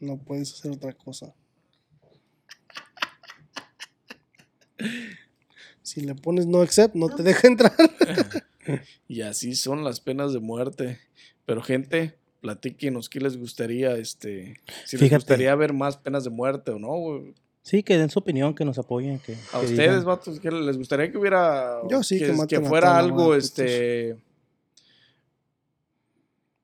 No 0.00 0.18
puedes 0.18 0.52
hacer 0.52 0.70
otra 0.70 0.92
cosa. 0.92 1.34
Si 5.82 6.02
le 6.02 6.14
pones 6.14 6.46
no 6.46 6.60
accept, 6.60 6.94
no 6.94 7.08
te 7.08 7.22
deja 7.22 7.48
entrar. 7.48 7.72
Y 9.08 9.22
así 9.22 9.54
son 9.54 9.82
las 9.82 10.00
penas 10.00 10.34
de 10.34 10.40
muerte. 10.40 11.00
Pero, 11.46 11.62
gente, 11.62 12.18
platíquenos 12.40 13.08
qué 13.08 13.20
les 13.20 13.36
gustaría, 13.36 13.96
este. 13.96 14.56
Si 14.84 14.96
les 14.96 15.10
gustaría 15.12 15.54
ver 15.54 15.72
más 15.72 15.96
penas 15.96 16.24
de 16.24 16.30
muerte 16.30 16.70
o 16.70 16.78
no, 16.78 16.88
güey. 16.96 17.34
Sí, 17.62 17.82
que 17.82 17.98
den 17.98 18.08
su 18.08 18.18
opinión, 18.20 18.54
que 18.54 18.64
nos 18.64 18.78
apoyen. 18.78 19.18
Que, 19.18 19.34
A 19.52 19.60
que 19.60 19.66
ustedes, 19.66 19.76
digan. 19.90 20.04
vatos, 20.04 20.40
¿qué 20.40 20.50
les 20.50 20.78
gustaría 20.78 21.10
que 21.12 21.18
hubiera. 21.18 21.80
Yo 21.88 22.02
sí, 22.02 22.18
que 22.18 22.34
que, 22.48 22.60
fuera 22.60 22.96
algo, 22.98 23.34
este. 23.34 24.16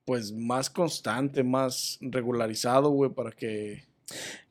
Pues 0.05 0.31
más 0.31 0.69
constante, 0.69 1.43
más 1.43 1.97
regularizado, 2.01 2.89
güey, 2.89 3.11
para 3.11 3.31
que. 3.31 3.83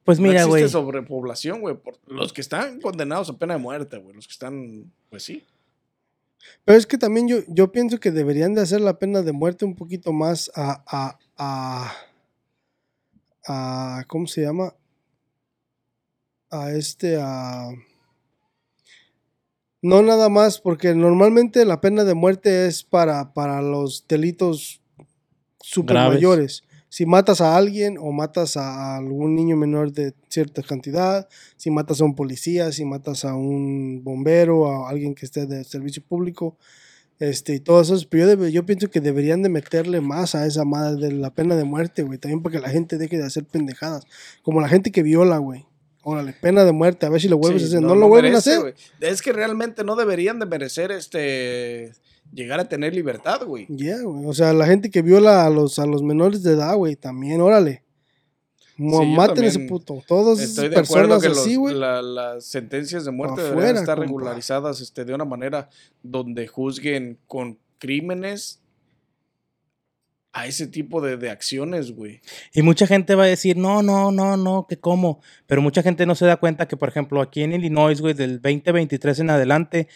Pues 0.04 0.18
no 0.18 0.24
mira, 0.28 0.40
existe 0.40 0.58
güey. 0.60 0.68
sobrepoblación, 0.68 1.60
güey. 1.60 1.76
por- 1.76 1.98
Los 2.06 2.32
que 2.32 2.40
están 2.40 2.80
condenados 2.80 3.30
a 3.30 3.38
pena 3.38 3.54
de 3.54 3.60
muerte, 3.60 3.98
güey. 3.98 4.14
Los 4.14 4.26
que 4.26 4.32
están, 4.32 4.92
pues 5.10 5.22
sí. 5.22 5.42
Pero 6.64 6.78
es 6.78 6.86
que 6.86 6.98
también 6.98 7.28
yo, 7.28 7.38
yo 7.48 7.72
pienso 7.72 8.00
que 8.00 8.10
deberían 8.10 8.54
de 8.54 8.62
hacer 8.62 8.80
la 8.80 8.98
pena 8.98 9.22
de 9.22 9.32
muerte 9.32 9.64
un 9.64 9.74
poquito 9.74 10.12
más 10.12 10.50
a, 10.54 11.18
a, 11.36 11.92
a, 13.46 14.04
¿cómo 14.08 14.26
se 14.26 14.42
llama? 14.42 14.74
A 16.50 16.72
este, 16.72 17.18
a... 17.20 17.68
No 19.82 20.02
nada 20.02 20.30
más, 20.30 20.60
porque 20.60 20.94
normalmente 20.94 21.64
la 21.66 21.80
pena 21.80 22.04
de 22.04 22.14
muerte 22.14 22.66
es 22.66 22.82
para, 22.82 23.34
para 23.34 23.60
los 23.60 24.06
delitos 24.08 24.80
super 25.60 25.96
mayores. 25.96 26.64
Si 26.96 27.06
matas 27.06 27.40
a 27.40 27.56
alguien 27.56 27.96
o 27.98 28.12
matas 28.12 28.56
a 28.56 28.94
algún 28.98 29.34
niño 29.34 29.56
menor 29.56 29.90
de 29.90 30.14
cierta 30.28 30.62
cantidad, 30.62 31.28
si 31.56 31.68
matas 31.72 32.00
a 32.00 32.04
un 32.04 32.14
policía, 32.14 32.70
si 32.70 32.84
matas 32.84 33.24
a 33.24 33.34
un 33.34 34.04
bombero, 34.04 34.70
a 34.70 34.88
alguien 34.90 35.16
que 35.16 35.26
esté 35.26 35.44
de 35.46 35.64
servicio 35.64 36.04
público, 36.06 36.56
este, 37.18 37.56
y 37.56 37.58
todo 37.58 37.80
eso, 37.80 37.96
pero 38.08 38.26
yo, 38.26 38.30
debe- 38.36 38.52
yo 38.52 38.64
pienso 38.64 38.90
que 38.90 39.00
deberían 39.00 39.42
de 39.42 39.48
meterle 39.48 40.00
más 40.00 40.36
a 40.36 40.46
esa 40.46 40.64
madre 40.64 41.08
de 41.08 41.12
la 41.14 41.34
pena 41.34 41.56
de 41.56 41.64
muerte, 41.64 42.04
güey, 42.04 42.20
también 42.20 42.42
para 42.44 42.52
que 42.54 42.60
la 42.62 42.68
gente 42.70 42.96
deje 42.96 43.18
de 43.18 43.24
hacer 43.24 43.44
pendejadas, 43.44 44.04
como 44.42 44.60
la 44.60 44.68
gente 44.68 44.92
que 44.92 45.02
viola, 45.02 45.38
güey. 45.38 45.66
Órale, 46.04 46.32
pena 46.32 46.64
de 46.64 46.70
muerte, 46.70 47.06
a 47.06 47.08
ver 47.08 47.20
si 47.20 47.26
lo 47.26 47.38
vuelves 47.38 47.62
Sí, 47.62 47.66
a 47.66 47.68
hacer. 47.70 47.82
No, 47.88 47.96
lo 47.96 48.06
vuelven 48.06 48.36
a 48.36 48.38
hacer. 48.38 48.76
Es 49.00 49.20
que 49.20 49.32
realmente 49.32 49.82
no 49.82 49.96
deberían 49.96 50.38
de 50.38 50.46
merecer 50.46 50.92
este. 50.92 51.92
Llegar 52.34 52.58
a 52.60 52.68
tener 52.68 52.94
libertad, 52.94 53.42
güey. 53.46 53.66
Ya, 53.68 54.00
güey. 54.02 54.26
O 54.26 54.32
sea, 54.34 54.52
la 54.52 54.66
gente 54.66 54.90
que 54.90 55.02
viola 55.02 55.46
a 55.46 55.50
los, 55.50 55.78
a 55.78 55.86
los 55.86 56.02
menores 56.02 56.42
de 56.42 56.52
edad, 56.54 56.74
güey, 56.76 56.96
también, 56.96 57.40
órale. 57.40 57.82
Sí, 58.76 58.82
maten 58.82 59.44
a 59.44 59.46
ese 59.46 59.60
puto. 59.60 60.02
Todas 60.06 60.38
esas 60.40 60.50
Estoy 60.50 60.68
de 60.68 60.80
acuerdo 60.80 61.10
personas 61.10 61.22
que 61.22 61.28
los- 61.28 61.38
así, 61.38 61.54
güey. 61.54 61.74
la- 61.76 62.02
las 62.02 62.44
sentencias 62.44 63.04
de 63.04 63.12
muerte 63.12 63.36
deberían 63.42 63.58
afuera, 63.60 63.80
estar 63.80 63.96
compa. 63.96 64.06
regularizadas 64.08 64.80
este, 64.80 65.04
de 65.04 65.14
una 65.14 65.24
manera 65.24 65.68
donde 66.02 66.48
juzguen 66.48 67.18
con 67.28 67.56
crímenes 67.78 68.60
a 70.32 70.48
ese 70.48 70.66
tipo 70.66 71.00
de, 71.00 71.16
de 71.16 71.30
acciones, 71.30 71.92
güey. 71.94 72.20
Y 72.52 72.62
mucha 72.62 72.88
gente 72.88 73.14
va 73.14 73.22
a 73.22 73.26
decir, 73.28 73.56
no, 73.56 73.82
no, 73.84 74.10
no, 74.10 74.36
no, 74.36 74.66
que 74.68 74.76
cómo. 74.80 75.20
Pero 75.46 75.62
mucha 75.62 75.80
gente 75.84 76.04
no 76.06 76.16
se 76.16 76.26
da 76.26 76.38
cuenta 76.38 76.66
que, 76.66 76.76
por 76.76 76.88
ejemplo, 76.88 77.20
aquí 77.20 77.42
en 77.44 77.52
Illinois, 77.52 78.00
güey, 78.00 78.14
del 78.14 78.42
2023 78.42 79.20
en 79.20 79.30
adelante, 79.30 79.86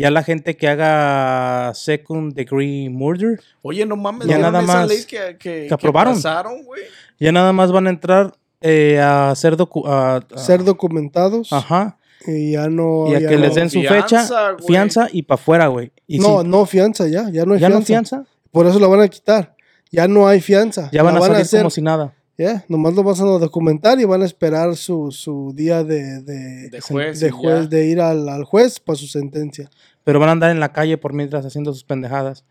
ya 0.00 0.10
la 0.10 0.22
gente 0.22 0.56
que 0.56 0.68
haga 0.68 1.72
second 1.74 2.34
degree 2.34 2.88
murder, 2.88 3.40
Oye, 3.62 3.84
no 3.86 3.96
mames, 3.96 4.26
Ya 4.28 4.36
¿vieron 4.36 4.52
nada 4.52 4.64
esa 4.64 4.72
más 4.74 4.88
ley 4.88 5.04
que, 5.06 5.36
que, 5.38 5.66
que 5.68 5.74
aprobaron. 5.74 6.14
pasaron, 6.14 6.62
güey? 6.64 6.82
ya 7.18 7.32
nada 7.32 7.52
más 7.52 7.70
van 7.72 7.86
a 7.86 7.90
entrar 7.90 8.34
eh, 8.62 8.98
a 9.00 9.30
hacer 9.30 9.56
docu 9.56 9.86
a- 9.86 10.16
a- 10.16 10.38
Ser 10.38 10.64
documentados. 10.64 11.52
Ajá. 11.52 11.96
Y 12.26 12.52
ya 12.52 12.68
no. 12.68 13.06
Y 13.10 13.14
a 13.14 13.20
ya 13.20 13.28
que 13.30 13.36
no- 13.36 13.40
les 13.42 13.54
den 13.54 13.70
su 13.70 13.80
Fianza, 13.80 14.02
fecha, 14.02 14.50
güey. 14.52 14.66
fianza 14.66 15.08
y 15.10 15.22
para 15.22 15.40
afuera, 15.40 15.66
güey. 15.68 15.92
No, 16.08 16.42
si- 16.42 16.48
no 16.48 16.66
fianza 16.66 17.08
ya. 17.08 17.30
Ya 17.30 17.44
no 17.46 17.54
hay 17.54 17.60
ya 17.60 17.68
fianza. 17.68 17.78
no 17.78 17.84
fianza, 17.86 18.24
Por 18.50 18.66
eso 18.66 18.78
la 18.78 18.86
van 18.88 19.00
a 19.00 19.08
quitar. 19.08 19.54
Ya 19.90 20.06
no 20.06 20.28
hay 20.28 20.40
fianza. 20.40 20.90
ya 20.92 21.02
van 21.02 21.14
La 21.14 21.20
a 21.20 21.22
salir 21.22 21.36
hacer- 21.42 21.60
como 21.60 21.70
si 21.70 21.80
nada. 21.82 22.12
Ya, 22.36 22.64
nomás 22.68 22.94
lo 22.94 23.02
van 23.02 23.14
a 23.18 23.24
documentar 23.38 24.00
y 24.00 24.04
van 24.04 24.22
a 24.22 24.24
esperar 24.24 24.74
su, 24.74 25.10
su 25.12 25.52
día 25.54 25.84
de, 25.84 26.22
de, 26.22 26.70
De 26.70 26.80
juez. 26.80 27.20
de 27.68 27.86
ir 27.86 28.00
al, 28.00 28.26
al 28.30 28.44
juez 28.44 28.80
para 28.80 28.96
su 28.96 29.06
sentencia. 29.06 29.68
Pero 30.04 30.18
van 30.18 30.28
a 30.28 30.32
andar 30.32 30.50
en 30.50 30.60
la 30.60 30.72
calle 30.72 30.98
por 30.98 31.12
mientras 31.12 31.44
haciendo 31.44 31.72
sus 31.72 31.84
pendejadas. 31.84 32.44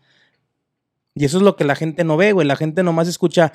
Y 1.14 1.24
eso 1.24 1.38
es 1.38 1.42
lo 1.42 1.56
que 1.56 1.64
la 1.64 1.74
gente 1.74 2.04
no 2.04 2.16
ve, 2.16 2.32
güey. 2.32 2.46
La 2.46 2.56
gente 2.56 2.82
nomás 2.82 3.08
escucha 3.08 3.52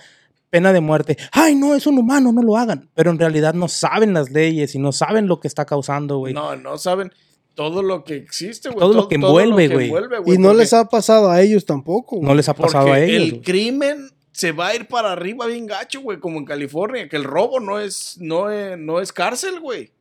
pena 0.49 0.73
de 0.73 0.81
muerte. 0.81 1.17
Ay, 1.31 1.55
no, 1.55 1.75
es 1.75 1.87
un 1.87 1.97
humano, 1.97 2.31
no 2.31 2.41
lo 2.41 2.57
hagan. 2.57 2.89
Pero 2.93 3.11
en 3.11 3.19
realidad 3.19 3.53
no 3.53 3.67
saben 3.67 4.13
las 4.13 4.31
leyes 4.31 4.75
y 4.75 4.79
no 4.79 4.91
saben 4.91 5.27
lo 5.27 5.39
que 5.39 5.47
está 5.47 5.65
causando, 5.65 6.17
güey. 6.17 6.33
No, 6.33 6.55
no 6.55 6.77
saben 6.77 7.11
todo 7.55 7.81
lo 7.81 8.03
que 8.03 8.15
existe, 8.15 8.69
güey. 8.69 8.79
Todo 8.79 8.93
lo 8.93 9.07
que 9.07 9.15
envuelve, 9.15 9.67
güey. 9.67 9.91
Y 10.25 10.37
no 10.37 10.53
les 10.53 10.73
ha 10.73 10.85
pasado 10.85 11.29
a 11.29 11.41
ellos 11.41 11.65
tampoco. 11.65 12.19
No 12.21 12.35
les 12.35 12.49
ha 12.49 12.53
pasado 12.53 12.87
a 12.87 12.89
Porque 12.91 13.15
ellos. 13.15 13.33
el 13.33 13.41
crimen 13.41 14.09
se 14.31 14.51
va 14.51 14.67
a 14.67 14.75
ir 14.75 14.87
para 14.87 15.13
arriba 15.13 15.45
bien 15.45 15.65
gacho, 15.65 16.01
güey, 16.01 16.19
como 16.19 16.37
en 16.39 16.45
California, 16.45 17.07
que 17.07 17.15
el 17.15 17.23
robo 17.23 17.61
no 17.61 17.79
es, 17.79 18.17
no 18.19 18.51
es, 18.51 18.77
no 18.77 18.99
es 18.99 19.13
cárcel, 19.13 19.61
güey. 19.61 19.91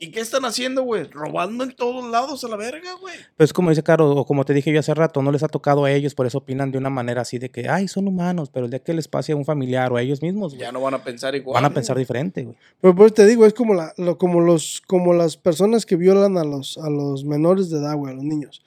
¿Y 0.00 0.10
qué 0.12 0.20
están 0.20 0.44
haciendo, 0.44 0.82
güey? 0.82 1.04
Robando 1.04 1.64
en 1.64 1.72
todos 1.74 2.08
lados 2.10 2.44
a 2.44 2.48
la 2.48 2.56
verga, 2.56 2.92
güey. 3.00 3.14
Pues 3.36 3.52
como 3.52 3.70
dice 3.70 3.82
Caro, 3.82 4.10
o 4.12 4.24
como 4.24 4.44
te 4.44 4.54
dije 4.54 4.72
yo 4.72 4.78
hace 4.80 4.94
rato, 4.94 5.22
no 5.22 5.32
les 5.32 5.42
ha 5.42 5.48
tocado 5.48 5.84
a 5.84 5.90
ellos, 5.92 6.14
por 6.14 6.26
eso 6.26 6.38
opinan 6.38 6.70
de 6.70 6.78
una 6.78 6.88
manera 6.90 7.22
así 7.22 7.38
de 7.38 7.50
que, 7.50 7.68
ay, 7.68 7.88
son 7.88 8.06
humanos, 8.06 8.48
pero 8.52 8.66
el 8.66 8.70
día 8.70 8.78
que 8.78 8.94
les 8.94 9.08
pase 9.08 9.32
a 9.32 9.36
un 9.36 9.44
familiar 9.44 9.92
o 9.92 9.96
a 9.96 10.02
ellos 10.02 10.22
mismos, 10.22 10.52
güey, 10.54 10.60
Ya 10.64 10.70
no 10.72 10.80
van 10.80 10.94
a 10.94 11.02
pensar 11.02 11.34
igual. 11.34 11.54
van 11.54 11.64
a 11.64 11.74
pensar 11.74 11.98
diferente, 11.98 12.44
güey. 12.44 12.56
Pero 12.80 12.94
pues 12.94 13.12
te 13.12 13.26
digo, 13.26 13.44
es 13.44 13.54
como, 13.54 13.74
la, 13.74 13.92
lo- 13.96 14.18
como, 14.18 14.40
los, 14.40 14.82
como 14.86 15.12
las 15.14 15.36
personas 15.36 15.84
que 15.84 15.96
violan 15.96 16.38
a 16.38 16.44
los, 16.44 16.78
a 16.78 16.88
los 16.90 17.24
menores 17.24 17.68
de 17.70 17.78
edad, 17.78 17.96
güey, 17.96 18.12
a 18.12 18.16
los 18.16 18.24
niños. 18.24 18.62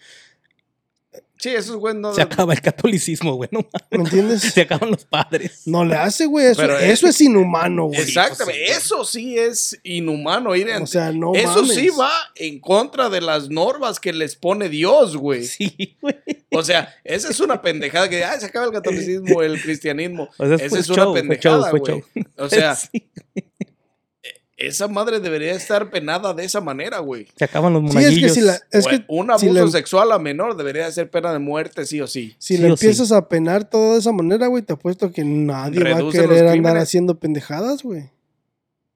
Sí, 1.41 1.49
esos 1.49 1.75
güey 1.77 1.95
no. 1.95 2.13
Se 2.13 2.21
acaba 2.21 2.53
el 2.53 2.61
catolicismo, 2.61 3.33
güey, 3.35 3.49
no 3.51 3.59
mames. 3.59 3.87
¿Me 3.89 3.97
entiendes? 3.97 4.41
Se 4.53 4.61
acaban 4.61 4.91
los 4.91 5.05
padres. 5.05 5.63
No 5.65 5.83
le 5.83 5.95
hace, 5.95 6.27
güey. 6.27 6.45
Eso, 6.45 6.61
Pero 6.61 6.77
eso 6.77 7.07
es- 7.07 7.15
es 7.15 7.21
inhumano, 7.21 7.85
güey. 7.87 7.99
Exactamente. 7.99 8.59
pues 8.65 8.77
sí, 8.77 8.85
eso 8.85 9.05
sí 9.05 9.37
es 9.39 9.79
inhumano. 9.83 10.55
ir 10.55 10.69
en- 10.69 10.83
O 10.83 10.87
sea, 10.87 11.11
no 11.11 11.33
eso 11.33 11.63
mames. 11.63 11.75
sí 11.75 11.89
va 11.89 12.11
en 12.35 12.59
contra 12.59 13.09
de 13.09 13.21
las 13.21 13.49
normas 13.49 13.99
que 13.99 14.13
les 14.13 14.35
pone 14.35 14.69
Dios, 14.69 15.17
güey. 15.17 15.43
Sí, 15.45 15.97
güey. 15.99 16.15
O 16.51 16.61
sea, 16.63 16.93
esa 17.03 17.29
es 17.29 17.39
una 17.39 17.61
pendejada 17.61 18.07
que 18.07 18.23
ay, 18.23 18.39
se 18.39 18.45
acaba 18.45 18.65
el 18.67 18.71
catolicismo, 18.71 19.41
el 19.41 19.59
cristianismo. 19.61 20.29
O 20.37 20.45
sea, 20.45 20.55
esa 20.57 20.79
es 20.79 20.87
show, 20.87 21.11
una 21.11 21.19
pendejada, 21.21 21.71
güey. 21.71 22.03
O 22.37 22.47
sea, 22.49 22.75
Sí. 22.75 23.03
Esa 24.67 24.87
madre 24.87 25.19
debería 25.19 25.53
estar 25.53 25.89
penada 25.89 26.33
de 26.33 26.43
esa 26.45 26.61
manera, 26.61 26.99
güey. 26.99 27.27
Se 27.35 27.45
acaban 27.45 27.73
los 27.73 27.81
Sí, 27.83 27.87
es 27.89 27.93
monaguillos. 27.95 28.33
que 28.33 28.39
si, 28.39 28.45
la, 28.45 28.59
es 28.71 28.87
que 28.87 29.03
un 29.07 29.27
si 29.37 29.47
abuso 29.47 29.65
le- 29.65 29.71
sexual 29.71 30.11
a 30.11 30.19
menor 30.19 30.55
debería 30.57 30.91
ser 30.91 31.09
pena 31.09 31.31
de 31.33 31.39
muerte, 31.39 31.85
sí 31.85 31.99
o 32.01 32.07
sí. 32.07 32.35
si 32.37 32.55
sí 32.55 32.57
le 32.61 32.67
sí. 32.67 32.71
empiezas 32.73 33.11
a 33.11 33.27
penar 33.27 33.69
todo 33.69 33.93
de 33.93 33.99
esa 33.99 34.11
manera, 34.11 34.47
güey, 34.47 34.63
te 34.63 34.73
apuesto 34.73 35.11
que 35.11 35.23
nadie 35.23 35.83
va 35.83 35.99
a 35.99 36.11
querer 36.11 36.47
andar 36.47 36.77
haciendo 36.77 37.19
pendejadas, 37.19 37.83
güey. 37.83 38.09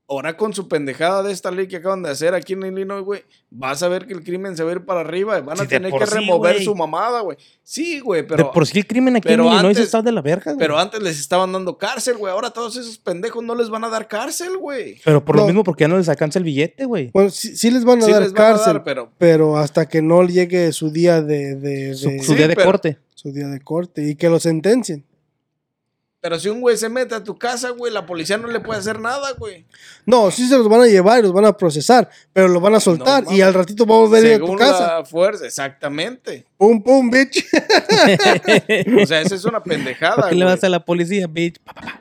Ahora 0.07 0.37
con 0.37 0.53
su 0.53 0.67
pendejada 0.67 1.23
de 1.23 1.33
esta 1.33 1.49
ley 1.49 1.67
que 1.67 1.77
acaban 1.77 2.03
de 2.03 2.11
hacer 2.11 2.35
aquí 2.35 2.53
en 2.53 2.61
Illinois, 2.63 3.03
güey, 3.03 3.23
vas 3.49 3.81
a 3.81 3.87
ver 3.87 4.05
que 4.05 4.13
el 4.13 4.23
crimen 4.23 4.55
se 4.55 4.63
va 4.63 4.69
a 4.69 4.73
ir 4.75 4.85
para 4.85 4.99
arriba 4.99 5.39
y 5.39 5.41
van 5.41 5.59
a 5.59 5.63
Sí, 5.63 5.67
tener 5.67 5.91
que 5.91 6.05
sí, 6.05 6.13
remover 6.13 6.61
su 6.61 6.75
mamada, 6.75 7.21
güey. 7.21 7.39
Sí, 7.63 7.99
güey, 8.01 8.21
de 8.21 8.27
pero, 8.27 8.51
por 8.51 8.67
sí 8.67 8.77
el 8.77 8.85
crimen 8.85 9.15
aquí 9.15 9.29
en 9.33 9.39
Illinois 9.39 9.63
antes- 9.75 9.79
está 9.85 10.03
de 10.03 10.11
la 10.11 10.21
verga, 10.21 10.51
güey. 10.53 10.59
pero 10.59 10.77
antes 10.77 11.01
les 11.01 11.19
estaban 11.19 11.51
dando 11.51 11.79
cárcel, 11.79 12.17
güey. 12.17 12.31
Ahora 12.31 12.51
todos 12.51 12.77
esos 12.77 12.99
pendejos 12.99 13.43
no 13.43 13.55
les 13.55 13.71
van 13.71 13.83
a 13.83 13.89
dar 13.89 14.07
cárcel, 14.07 14.57
güey. 14.59 15.01
Pero 15.03 15.25
por 15.25 15.37
No. 15.37 15.41
lo 15.41 15.47
mismo, 15.47 15.63
porque 15.63 15.85
ya 15.85 15.87
no 15.87 15.97
les 15.97 16.07
alcanza 16.07 16.37
el 16.37 16.45
billete, 16.45 16.85
güey. 16.85 17.09
Bueno, 17.11 17.31
sí, 17.31 17.57
sí 17.57 17.71
les 17.71 17.83
van 17.83 17.97
a 18.03 18.05
Sí 18.05 18.11
dar 18.11 18.21
a 18.21 18.31
cárcel, 18.31 18.73
dar, 18.73 18.83
pero 18.83 19.11
pero 19.17 19.57
hasta 19.57 19.87
que 19.89 20.03
no 20.03 20.21
llegue 20.27 20.71
su 20.71 20.91
día 20.91 21.23
de, 21.23 21.55
de- 21.55 21.95
Su, 21.95 22.09
de- 22.09 22.19
su 22.21 22.33
Sí, 22.33 22.37
día 22.37 22.47
de 22.47 22.55
pero- 22.55 22.67
corte. 22.69 22.99
su 23.15 23.31
día 23.31 23.47
de 23.47 23.59
corte 23.59 24.07
y 24.07 24.13
que 24.15 24.29
lo 24.29 24.39
sentencien. 24.39 25.03
Pero 26.25 26.39
si 26.39 26.49
un 26.49 26.59
güey 26.59 26.75
se 26.75 26.89
mete 26.89 27.13
a 27.13 27.23
tu 27.23 27.37
casa, 27.37 27.69
güey, 27.69 27.93
la 27.93 28.07
policía 28.07 28.35
no 28.39 28.47
le 28.47 28.59
puede 28.59 28.79
hacer 28.79 28.99
nada, 28.99 29.33
güey. 29.37 29.63
No, 30.07 30.31
sí 30.31 30.47
se 30.47 30.57
los 30.57 30.67
van 30.67 30.81
a 30.81 30.87
llevar 30.87 31.19
y 31.19 31.21
los 31.21 31.31
van 31.31 31.45
a 31.45 31.55
procesar, 31.55 32.09
pero 32.33 32.47
los 32.47 32.59
van 32.59 32.73
a 32.73 32.79
soltar 32.79 33.25
y 33.29 33.41
al 33.41 33.53
ratito 33.53 33.85
vamos 33.85 34.07
a 34.07 34.09
volver 34.09 34.33
a 34.33 34.39
tu 34.39 34.45
Según 34.45 34.57
casa. 34.57 34.97
la 34.97 35.05
fuerza, 35.05 35.45
exactamente. 35.45 36.47
Pum, 36.57 36.81
pum, 36.81 37.11
bitch. 37.11 37.45
O 39.03 39.05
sea, 39.05 39.21
esa 39.21 39.35
es 39.35 39.45
una 39.45 39.61
pendejada, 39.61 40.15
¿Por 40.15 40.29
qué 40.29 40.35
le 40.35 40.45
vas 40.45 40.63
a 40.63 40.69
la 40.69 40.83
policía, 40.83 41.27
bitch? 41.27 41.59
Pa, 41.59 41.73
pa, 41.73 41.81
pa. 41.81 41.94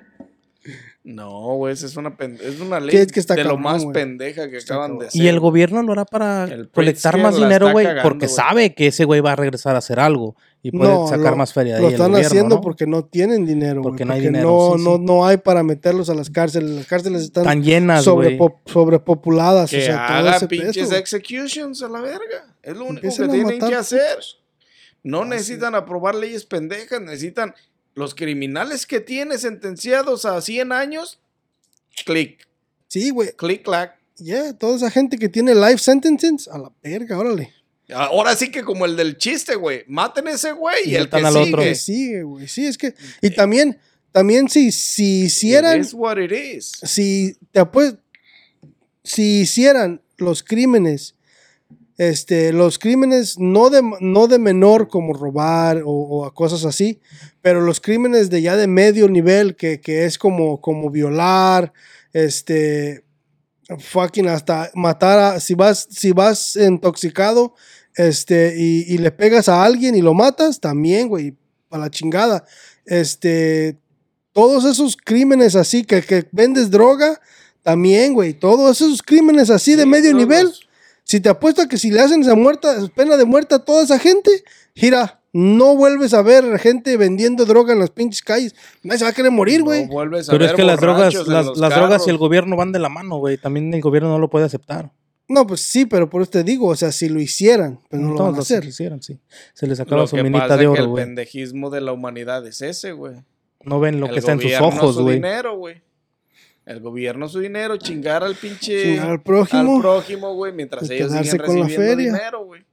No, 1.07 1.57
güey, 1.57 1.75
es 1.75 1.97
una, 1.99 2.17
es 2.19 2.61
una 2.61 2.81
ley 2.81 2.93
Sí, 2.93 2.97
es 2.97 3.13
que 3.13 3.21
está 3.21 3.35
de 3.35 3.45
lo 3.45 3.59
más 3.59 3.85
pendeja 3.85 4.49
que 4.49 4.57
Está 4.57 4.73
acaban 4.77 4.99
de 4.99 5.09
hacer. 5.09 5.21
Y 5.23 5.29
el 5.29 5.39
gobierno 5.39 5.83
lo 5.83 5.93
hará 5.93 6.07
para 6.07 6.49
colectar 6.73 7.19
más 7.19 7.37
dinero, 7.37 7.73
güey, 7.73 7.87
porque 8.03 8.27
sabe 8.27 8.75
que 8.75 8.87
ese 8.87 9.05
güey 9.05 9.21
va 9.21 9.33
a 9.33 9.37
regresar 9.37 9.75
a 9.75 9.79
hacer 9.79 10.01
algo 10.01 10.35
y 10.63 10.71
puede 10.71 10.91
No, 10.91 11.07
sacar 11.07 11.33
lo- 11.33 11.37
más 11.37 11.53
feria 11.53 11.75
de 11.75 11.81
Lo 11.83 11.89
ahí 11.89 11.93
el 11.93 11.95
están 12.01 12.11
gobierno, 12.13 12.27
haciendo 12.29 12.55
¿no? 12.55 12.61
porque 12.63 12.87
no 12.87 13.05
tienen 13.05 13.45
dinero, 13.45 13.83
güey, 13.83 13.91
Porque 13.91 14.07
no 14.07 14.15
hay 14.15 14.21
porque 14.21 14.29
dinero, 14.31 14.49
no, 14.73 14.79
sí, 14.79 14.85
no, 14.85 14.97
sí. 14.97 15.03
no 15.03 15.27
hay 15.27 15.37
para 15.37 15.63
meterlos 15.63 16.09
a 16.09 16.15
las 16.15 16.31
cárceles. 16.31 16.71
Las 16.71 16.87
cárceles 16.87 17.21
están 17.21 17.43
Están 17.43 17.63
llenas, 17.63 18.03
sobrepo- 18.07 18.61
sobrepopuladas. 18.65 19.69
que 19.71 19.83
o 19.83 19.85
sea, 19.85 20.07
todo 20.07 20.17
haga 20.17 20.37
ese 20.37 20.49
pinches 20.49 20.91
executions 20.91 21.83
a 21.83 21.89
la 21.91 22.01
verga. 22.01 22.55
Es 22.63 22.73
lo 22.75 22.85
único 22.87 23.07
Empiecen 23.07 23.27
que 23.27 23.33
tienen 23.35 23.55
matar 23.59 23.69
que 23.69 23.77
hacer. 23.77 24.19
No 25.03 25.21
Así. 25.21 25.29
necesitan 25.31 25.75
aprobar 25.75 26.15
leyes 26.15 26.47
pendejas, 26.47 26.99
necesitan 27.03 27.55
los 27.95 28.15
criminales 28.15 28.87
que 28.87 29.01
tiene 29.01 29.39
sentenciados 29.39 30.25
a 30.25 30.41
100 30.41 30.73
años. 30.73 31.21
Clic, 32.05 32.47
Sí, 32.89 33.11
güey. 33.11 33.33
clic, 33.37 33.63
clac. 33.63 33.97
Ya, 34.17 34.53
toda 34.53 34.77
esa 34.77 34.91
gente 34.91 35.19
que 35.19 35.29
tiene 35.29 35.55
life 35.55 35.79
sentences, 35.79 36.49
a 36.49 36.59
la 36.59 36.73
verga, 36.83 37.19
órale. 37.19 37.53
Ahora 37.93 38.35
sí 38.35 38.51
que 38.51 38.63
como 38.63 38.87
el 38.87 38.97
del 38.97 39.19
chiste, 39.19 39.57
güey. 39.57 39.85
Maten 39.89 40.27
ese 40.29 40.53
güey 40.53 40.77
y, 40.87 40.91
Y 40.93 40.97
el 40.97 41.09
que 41.11 41.17
otro. 41.17 41.33
sigue. 41.45 41.57
Que 41.57 41.75
sigue, 41.75 42.23
güey. 42.23 42.49
Sí, 42.49 42.67
es 42.67 42.79
que. 42.79 42.95
Y 43.21 43.31
también, 43.31 43.79
también 44.11 44.49
si, 44.49 44.73
si 44.73 45.25
hicieran. 45.25 45.79
It 45.79 45.85
is 45.87 45.95
what 45.95 46.17
it 46.19 46.33
is. 46.33 46.73
Si 46.83 47.37
te 47.53 47.61
apues- 47.61 47.99
Si 49.03 49.41
hicieran 49.41 50.01
los 50.17 50.43
crímenes. 50.43 51.14
Este, 51.97 52.53
los 52.53 52.79
crímenes 52.79 53.39
no 53.39 53.71
de, 53.71 53.81
no 54.01 54.27
de 54.27 54.39
menor 54.39 54.89
como 54.89 55.13
robar 55.13 55.83
o, 55.85 55.91
o 55.91 56.25
a 56.25 56.35
cosas 56.35 56.65
así, 56.65 57.01
pero 57.41 57.61
los 57.61 57.81
crímenes 57.81 58.31
de 58.31 58.43
ya 58.43 58.57
de 58.57 58.67
medio 58.67 59.09
nivel 59.09 59.55
que, 59.55 59.81
que 59.81 60.05
es 60.05 60.19
como, 60.19 60.61
como 60.61 60.91
violar, 60.91 61.73
este, 62.13 63.05
fucking 63.79 64.29
hasta 64.29 64.71
matar 64.75 65.19
a, 65.19 65.41
si 65.41 65.55
vas, 65.55 65.87
si 65.91 66.13
vas 66.13 66.57
intoxicado, 66.57 67.55
este, 67.97 68.55
y, 68.57 68.93
y 68.93 68.99
le 68.99 69.13
pegas 69.13 69.49
a 69.49 69.65
alguien 69.65 69.95
y 69.95 70.03
lo 70.03 70.15
matas, 70.15 70.61
también, 70.61 71.09
güey, 71.09 71.37
a 71.71 71.79
la 71.79 71.91
chingada. 71.91 72.45
Este, 72.87 73.79
todos 74.33 74.65
esos 74.65 74.97
crímenes 74.97 75.55
así, 75.55 75.85
que, 75.85 76.03
que 76.03 76.27
vendes 76.33 76.71
droga, 76.71 77.21
también, 77.63 78.13
güey, 78.13 78.35
todos 78.35 78.81
esos 78.81 79.03
crímenes 79.03 79.49
así 79.49 79.75
de 79.75 79.87
medio 79.87 80.11
todos 80.11 80.23
nivel, 80.23 80.53
si 81.05 81.21
te 81.21 81.29
apuesto 81.29 81.63
a 81.63 81.69
que 81.69 81.77
si 81.79 81.91
le 81.91 82.01
hacen 82.01 82.23
esa 82.23 82.35
muerta, 82.35 82.75
pena 82.95 83.17
de 83.17 83.25
muerte 83.25 83.55
a 83.55 83.59
toda 83.61 83.85
esa 83.85 83.99
gente, 83.99 84.31
gira, 84.75 85.21
no 85.33 85.77
vuelves 85.77 86.15
a 86.15 86.23
ver 86.23 86.59
gente 86.59 86.97
vendiendo 86.97 87.45
droga 87.45 87.73
en 87.73 87.79
las 87.81 87.91
pinches 87.91 88.23
calles. 88.23 88.55
Nadie 88.83 88.99
se 88.99 89.05
va 89.05 89.11
a 89.11 89.15
querer 89.15 89.31
morir, 89.31 89.61
No 89.61 89.67
güey. 89.67 89.87
vuelves 89.87 90.29
a 90.29 90.33
Pero 90.33 90.45
es 90.47 90.53
que 90.53 90.63
las 90.65 90.81
drogas, 90.81 91.15
las, 91.27 91.47
drogas 91.75 92.07
y 92.07 92.11
el 92.11 92.19
gobierno 92.19 92.57
van 92.57 92.73
de 92.73 92.79
la 92.79 92.89
mano, 92.89 93.19
güey. 93.19 93.37
También 93.37 93.73
el 93.75 93.81
gobierno 93.81 94.09
no 94.09 94.19
lo 94.19 94.31
puede 94.31 94.47
aceptar. 94.47 94.93
No, 95.27 95.47
pues 95.47 95.63
sí, 95.63 95.87
pero 95.87 96.11
por 96.11 96.21
eso 96.23 96.31
te 96.33 96.45
digo, 96.45 96.69
o 96.69 96.77
sea, 96.77 96.93
si 96.93 97.09
lo 97.09 97.19
hicieran, 97.19 97.81
pues 97.89 98.01
no 98.03 98.13
lo 98.13 98.25
van 98.25 98.35
a 98.35 98.39
hacer. 98.41 98.59
lo 98.63 98.67
quisieran, 98.71 99.03
sí. 99.03 99.19
Se 99.55 99.67
les 99.67 99.81
acaba 99.81 100.03
Lo 100.03 100.07
su 100.07 100.17
que 100.17 100.23
minita 100.23 100.57
de 100.57 100.65
que 100.65 100.67
oro, 100.69 100.83
el 100.83 100.89
güey. 100.89 101.05
pendejismo 101.05 101.71
de 101.71 101.81
la 101.81 101.93
humanidad 101.93 102.47
es 102.47 102.61
ese, 102.61 102.93
güey. 102.93 103.15
No 103.65 103.81
ven 103.81 104.01
lo 104.01 104.07
El 104.07 104.13
que 104.13 104.19
está 104.19 104.33
en 104.33 104.41
sus 104.41 104.53
ojos, 104.61 104.97
su 104.97 105.03
güey. 105.03 105.17
dinero, 105.17 105.57
güey. 105.57 105.83
El 106.67 106.81
gobierno 106.81 107.29
su 107.29 107.41
dinero, 107.41 107.77
chingar 107.77 108.25
al 108.25 108.35
pinche 108.37 108.83
Chingar 108.83 109.11
al 109.11 109.23
prójimo. 109.23 109.77
al 109.77 109.81
prójimo, 109.83 110.35
güey, 110.35 110.53
mientras 110.53 110.89
ellos 110.89 111.09
quedarse 111.11 111.31
siguen 111.33 111.47
con 111.47 111.57
la 111.61 111.63
recibiendo 111.67 111.95
feria. 111.97 112.13
dinero, 112.13 112.45
güey. 112.45 112.65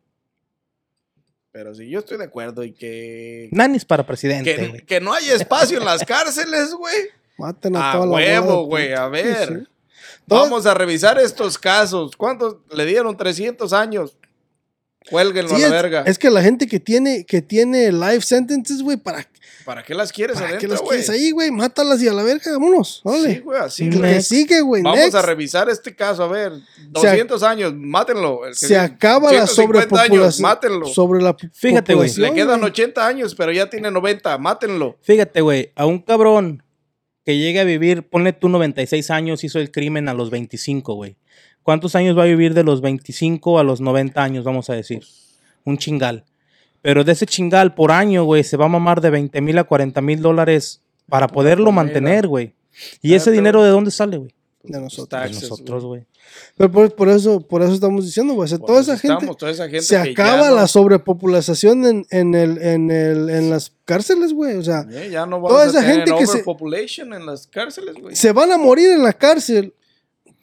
Pero 1.52 1.76
sí, 1.76 1.90
yo 1.90 2.00
estoy 2.00 2.18
de 2.18 2.24
acuerdo 2.24 2.64
y 2.64 2.72
que 2.72 3.50
Nanis 3.52 3.84
para 3.84 4.06
presidente, 4.06 4.56
que, 4.56 4.68
güey. 4.68 4.86
que 4.86 5.02
no 5.02 5.12
hay 5.14 5.30
espacio 5.30 5.78
en 5.78 5.84
las 5.86 6.06
cárceles, 6.06 6.74
güey. 6.74 6.96
Maten 7.38 7.76
a, 7.76 7.90
A 7.90 7.94
toda 7.94 8.06
la 8.06 8.12
bola 8.12 8.26
de 8.26 8.40
huevo, 8.40 8.66
güey, 8.66 8.94
a 8.94 9.08
ver. 9.10 9.48
sí. 9.48 9.68
Vamos 10.28 10.66
a 10.66 10.74
revisar 10.74 11.20
estos 11.20 11.58
casos. 11.58 12.16
¿Cuántos 12.16 12.58
le 12.72 12.86
dieron 12.86 13.18
300 13.18 13.74
años? 13.74 14.18
Cuélguenlo 15.10 15.50
Sí, 15.50 15.56
a 15.56 15.60
la 15.60 15.66
es, 15.66 15.72
verga. 15.72 16.04
es 16.06 16.20
que 16.20 16.30
la 16.30 16.42
gente 16.42 16.68
que 16.68 16.80
tiene, 16.80 17.26
que 17.26 17.42
tiene 17.42 17.92
life 17.92 18.22
sentences, 18.22 18.82
güey, 18.84 18.98
¿para, 18.98 19.28
¿Para 19.66 19.84
qué 19.84 19.94
las 19.94 20.12
quieres 20.12 20.40
¿para 20.40 20.58
qué 20.58 20.68
las 20.68 20.82
quieres 20.82 21.10
ahí, 21.10 21.32
güey? 21.32 21.52
Mátalas 21.52 22.02
y 22.02 22.08
a 22.08 22.14
la 22.14 22.24
verga, 22.24 22.52
vámonos. 22.52 23.02
Sí, 23.24 23.40
güey, 23.40 23.60
así. 23.60 23.90
Güey. 23.90 24.22
sigue, 24.22 24.62
güey. 24.62 24.82
Vamos 24.82 25.00
next. 25.00 25.16
a 25.16 25.22
revisar 25.22 25.70
este 25.70 25.96
caso, 25.96 26.24
a 26.24 26.28
ver. 26.28 26.54
Se 26.96 27.08
ac- 27.08 27.12
200 27.12 27.44
años, 27.44 27.74
mátenlo. 27.76 28.46
El 28.46 28.52
que 28.54 28.66
Se 28.68 28.78
acaba 28.78 29.32
la 29.32 29.46
150 29.48 29.96
años, 30.02 30.36
sobrepopulación. 30.36 30.42
mátenlo. 30.42 30.86
Sobre 30.88 31.22
la 31.22 31.36
Fíjate, 31.54 31.94
güey. 31.94 32.12
Le 32.16 32.34
quedan 32.34 32.60
güey. 32.60 32.72
80 32.72 33.06
años, 33.08 33.36
pero 33.36 33.52
ya 33.52 33.70
tiene 33.70 33.92
90, 33.92 34.38
mátenlo. 34.40 34.98
Fíjate, 35.02 35.42
güey, 35.42 35.72
a 35.76 35.86
un 35.86 36.00
cabrón 36.00 36.64
que 37.26 37.38
llegue 37.38 37.60
a 37.60 37.64
vivir, 37.64 38.10
ponle 38.10 38.34
tú 38.34 38.50
96 38.50 39.12
años, 39.12 39.44
hizo 39.44 39.60
el 39.60 39.70
crimen 39.72 40.10
a 40.10 40.14
los 40.16 40.32
25, 40.32 40.96
güey. 40.96 41.18
¿Cuántos 41.64 41.96
años 41.96 42.18
va 42.18 42.24
a 42.24 42.28
vivir 42.28 42.54
de 42.54 42.64
los 42.64 42.82
25 42.82 43.60
a 43.60 43.64
los 43.64 43.82
90 43.82 44.22
años, 44.24 44.44
vamos 44.44 44.70
a 44.70 44.74
decir? 44.74 45.04
Un 45.64 45.78
chingal. 45.78 46.26
Pero 46.82 47.04
de 47.04 47.12
ese 47.12 47.26
chingal 47.28 47.76
por 47.76 47.92
año, 47.92 48.24
güey, 48.24 48.44
se 48.44 48.58
va 48.58 48.66
a 48.66 48.70
mamar 48.70 49.02
de 49.02 49.12
20 49.12 49.40
mil 49.42 49.58
a 49.60 49.64
40 49.64 50.02
mil 50.02 50.22
dólares 50.22 50.82
para 51.08 51.28
poderlo 51.28 51.72
mantener, 51.72 52.28
güey. 52.28 52.56
¿Y 53.02 53.14
Ah, 53.14 53.18
ese 53.18 53.26
pero- 53.26 53.36
dinero 53.36 53.64
de 53.64 53.70
dónde 53.70 53.92
sale, 53.92 54.18
güey? 54.18 54.34
De 54.64 54.80
nosotros. 54.80 55.22
De 55.24 55.30
nosotros, 55.42 55.86
güey. 55.86 56.06
Pero 56.56 56.72
por, 56.72 56.96
por 56.96 57.10
eso, 57.10 57.42
por 57.42 57.62
eso 57.64 57.74
estamos 57.74 58.06
diciendo, 58.06 58.34
güey. 58.36 58.46
o 58.46 58.48
sea, 58.48 58.60
toda 58.60 58.80
esa 58.82 58.98
gente. 58.98 59.14
estamos, 59.16 59.38
toda 59.38 59.52
esa 59.52 59.64
gente 59.66 59.82
se 59.82 59.98
acaba 59.98 60.50
no- 60.50 60.56
la 60.56 60.68
sobrepopulación 60.68 61.86
en, 61.86 62.06
en, 62.12 62.36
el, 62.36 62.62
en, 62.62 62.92
el, 62.92 63.30
en 63.30 63.50
las 63.50 63.74
cárceles, 63.86 64.34
güey. 64.34 64.56
O 64.58 64.64
sea, 64.64 64.86
ya 65.10 65.26
no 65.26 65.42
toda 65.42 65.64
a 65.64 65.68
esa 65.68 65.82
tener 65.82 65.96
gente 66.08 66.12
que 66.18 66.28
se- 66.28 66.44
en 67.00 67.26
las 67.26 67.48
cárceles, 67.48 67.96
güey. 68.00 68.16
se 68.16 68.32
van 68.32 68.52
a 68.52 68.58
morir 68.58 68.92
en 68.92 69.04
la 69.04 69.14
cárcel 69.14 69.74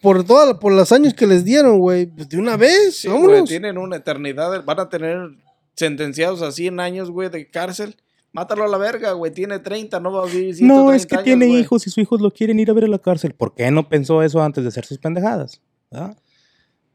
por 0.01 0.24
toda, 0.24 0.59
por 0.59 0.72
los 0.72 0.92
años 0.92 1.14
que 1.14 1.26
les 1.26 1.44
dieron, 1.44 1.78
güey. 1.78 2.07
Pues 2.07 2.28
de 2.28 2.38
una 2.38 2.57
vez, 2.57 2.96
Sí, 2.99 3.09
güey, 3.09 3.20
vámonos. 3.20 3.49
tienen 3.49 3.78
una 3.78 3.96
eternidad, 3.96 4.64
van 4.64 4.80
a 4.80 4.88
tener 4.88 5.30
sentenciados 5.74 6.42
a 6.42 6.53
100 6.53 6.80
años, 6.80 7.11
güey, 7.11 7.28
de 7.28 7.49
cárcel. 7.51 7.96
Mátalo 8.32 8.64
a 8.64 8.68
la 8.68 8.76
verga, 8.78 9.12
güey, 9.12 9.32
tiene 9.32 9.59
30, 9.59 10.01
no 10.01 10.12
va 10.12 10.22
a 10.22 10.26
vivir 10.26 10.55
130 10.55 10.66
No, 10.74 10.92
es 10.92 11.07
que 11.07 11.14
años, 11.16 11.24
tiene 11.24 11.49
hijos 11.49 11.86
y 11.86 11.90
sus 11.90 11.99
hijos 11.99 12.20
lo 12.20 12.30
quieren 12.30 12.61
ir 12.61 12.70
a 12.70 12.74
ver 12.74 12.84
a 12.84 12.88
la 12.88 12.99
cárcel. 12.99 13.32
¿Por 13.34 13.55
qué 13.55 13.70
no 13.70 13.88
pensó 13.88 14.22
eso 14.22 14.42
antes 14.42 14.64
de 14.64 14.68
hacer 14.68 14.84
sus 14.84 14.99
pendejadas? 14.99 15.61
¿verdad? 15.90 16.16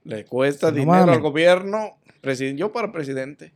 Le 0.04 0.26
cuesta 0.26 0.68
No 0.70 0.74
dinero 0.78 0.92
mames. 0.92 1.16
al 1.16 1.22
gobierno. 1.22 1.98
Yo 2.56 2.72
para 2.72 2.92
presidente. 2.92 3.54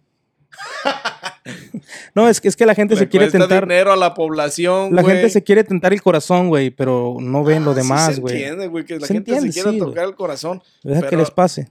No, 2.15 2.27
es 2.27 2.41
que, 2.41 2.47
es 2.47 2.55
que 2.55 2.65
la 2.65 2.75
gente 2.75 2.95
Le 2.95 2.99
se 3.01 3.07
quiere 3.09 3.29
tentar. 3.29 3.67
dinero 3.67 3.93
a 3.93 3.95
la 3.95 4.13
población, 4.13 4.93
La 4.95 5.03
gente 5.03 5.29
se 5.29 5.43
quiere 5.43 5.63
tentar 5.63 5.93
el 5.93 6.01
corazón, 6.01 6.49
güey, 6.49 6.71
pero 6.71 7.15
no 7.19 7.43
ven 7.43 7.63
lo 7.63 7.71
Ah, 7.71 7.73
sí 7.75 7.79
demás, 7.81 8.15
se 8.15 8.21
güey. 8.21 8.35
entiende, 8.35 8.67
güey, 8.67 8.83
que 8.85 8.99
la 8.99 9.07
Se 9.07 9.13
gente 9.13 9.31
entiende, 9.31 9.53
se 9.53 9.61
quiere 9.61 9.77
sí, 9.77 9.79
tocar 9.85 10.05
el 10.05 10.15
corazón. 10.15 10.61
Deja 10.83 11.07
que 11.07 11.15
les 11.15 11.31
pase. 11.31 11.69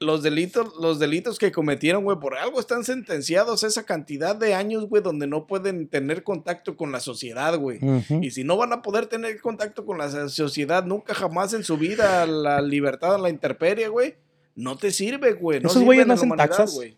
Los 0.00 0.22
delitos, 0.22 0.74
los 0.80 1.00
delitos 1.00 1.38
que 1.40 1.50
cometieron, 1.50 2.04
güey, 2.04 2.18
por 2.20 2.36
algo 2.36 2.60
están 2.60 2.84
sentenciados 2.84 3.64
a 3.64 3.66
esa 3.66 3.82
cantidad 3.84 4.36
de 4.36 4.54
años, 4.54 4.88
güey, 4.88 5.02
donde 5.02 5.26
no 5.26 5.46
pueden 5.48 5.88
tener 5.88 6.22
contacto 6.22 6.76
con 6.76 6.92
la 6.92 7.00
sociedad, 7.00 7.58
güey. 7.58 7.80
Y 8.20 8.30
si 8.30 8.44
no 8.44 8.56
van 8.56 8.72
a 8.72 8.82
poder 8.82 9.06
tener 9.06 9.40
contacto 9.40 9.84
con 9.84 9.98
la 9.98 10.28
sociedad 10.28 10.84
nunca 10.84 11.14
jamás 11.14 11.52
en 11.54 11.64
su 11.64 11.78
vida, 11.78 12.24
la 12.26 12.60
libertad 12.60 13.18
la 13.20 13.30
intemperie, 13.30 13.88
güey, 13.88 14.14
no 14.54 14.76
te 14.76 14.92
sirve, 14.92 15.32
güey. 15.32 15.60
No 15.60 15.68
Esos 15.70 15.82
güeyes 15.82 16.06
no 16.06 16.14
hacen 16.14 16.30
taxas. 16.36 16.74
güey. 16.74 16.96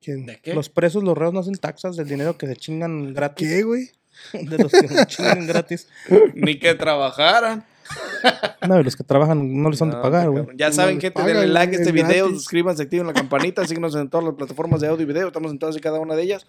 ¿Quién? 0.00 0.26
¿De 0.26 0.40
qué? 0.40 0.54
Los 0.54 0.68
presos, 0.68 1.02
los 1.02 1.16
reos 1.16 1.32
no 1.34 1.40
hacen 1.40 1.54
taxas 1.56 1.96
del 1.96 2.08
dinero 2.08 2.36
que 2.38 2.46
se 2.46 2.56
chingan 2.56 3.12
gratis. 3.14 3.48
¿Qué, 3.48 3.62
güey? 3.62 3.90
De 4.32 4.58
los 4.58 4.72
que 4.72 4.88
se 4.88 5.06
chingan 5.06 5.46
gratis. 5.46 5.88
Ni 6.34 6.58
que 6.58 6.74
trabajaran. 6.74 7.64
No, 8.68 8.76
de 8.76 8.84
los 8.84 8.94
que 8.94 9.02
trabajan 9.02 9.62
no 9.62 9.70
les 9.70 9.80
han 9.82 9.90
de 9.90 9.96
pagar, 9.96 10.28
güey. 10.30 10.44
Ya 10.54 10.68
No 10.68 10.74
saben, 10.74 10.96
les 10.96 11.02
gente, 11.02 11.14
pagan, 11.14 11.32
denle 11.32 11.48
like 11.48 11.72
a 11.72 11.74
es 11.74 11.80
este 11.80 11.92
video, 11.92 12.26
gratis. 12.26 12.36
suscríbanse, 12.42 12.82
activen 12.84 13.06
la 13.06 13.14
campanita, 13.14 13.66
síguenos 13.66 13.94
en 13.96 14.08
todas 14.10 14.26
las 14.26 14.34
plataformas 14.34 14.80
de 14.80 14.88
audio 14.88 15.02
y 15.02 15.06
video, 15.06 15.26
estamos 15.28 15.50
en 15.50 15.58
todas 15.58 15.76
y 15.76 15.80
cada 15.80 15.98
una 15.98 16.14
de 16.14 16.22
ellas. 16.22 16.46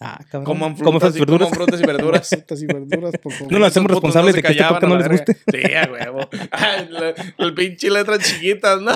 Ah, 0.00 0.18
cabrón. 0.30 0.44
Coman 0.44 0.74
Coman 0.76 1.00
frutas, 1.00 1.16
y, 1.16 1.18
verduras. 1.20 1.48
coman 1.48 1.54
frutas 1.66 1.80
y 1.80 1.86
verduras. 1.86 2.28
Frutas 2.28 2.62
y 2.62 2.66
verduras, 2.66 3.12
por 3.22 3.32
favor. 3.32 3.52
No 3.52 3.58
nos 3.60 3.68
hacemos 3.68 3.90
responsables 3.90 4.34
de 4.34 4.42
que 4.42 4.52
este 4.52 4.64
podcast 4.64 4.82
no 4.86 4.96
les 4.98 5.08
verga. 5.08 5.24
Sí, 5.50 5.74
a 5.74 5.90
huevo. 5.92 6.28
Ay, 6.50 6.88
la- 6.90 7.14
el 7.38 7.54
pinche 7.54 7.90
letras 7.90 8.18
chiquitas, 8.18 8.80
¿no? 8.82 8.92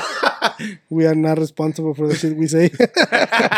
We 0.90 1.06
are 1.06 1.16
not 1.16 1.38
responsible 1.38 1.94
for 1.94 2.08
the 2.08 2.14
shit 2.16 2.36
we 2.36 2.48
say. 2.48 2.70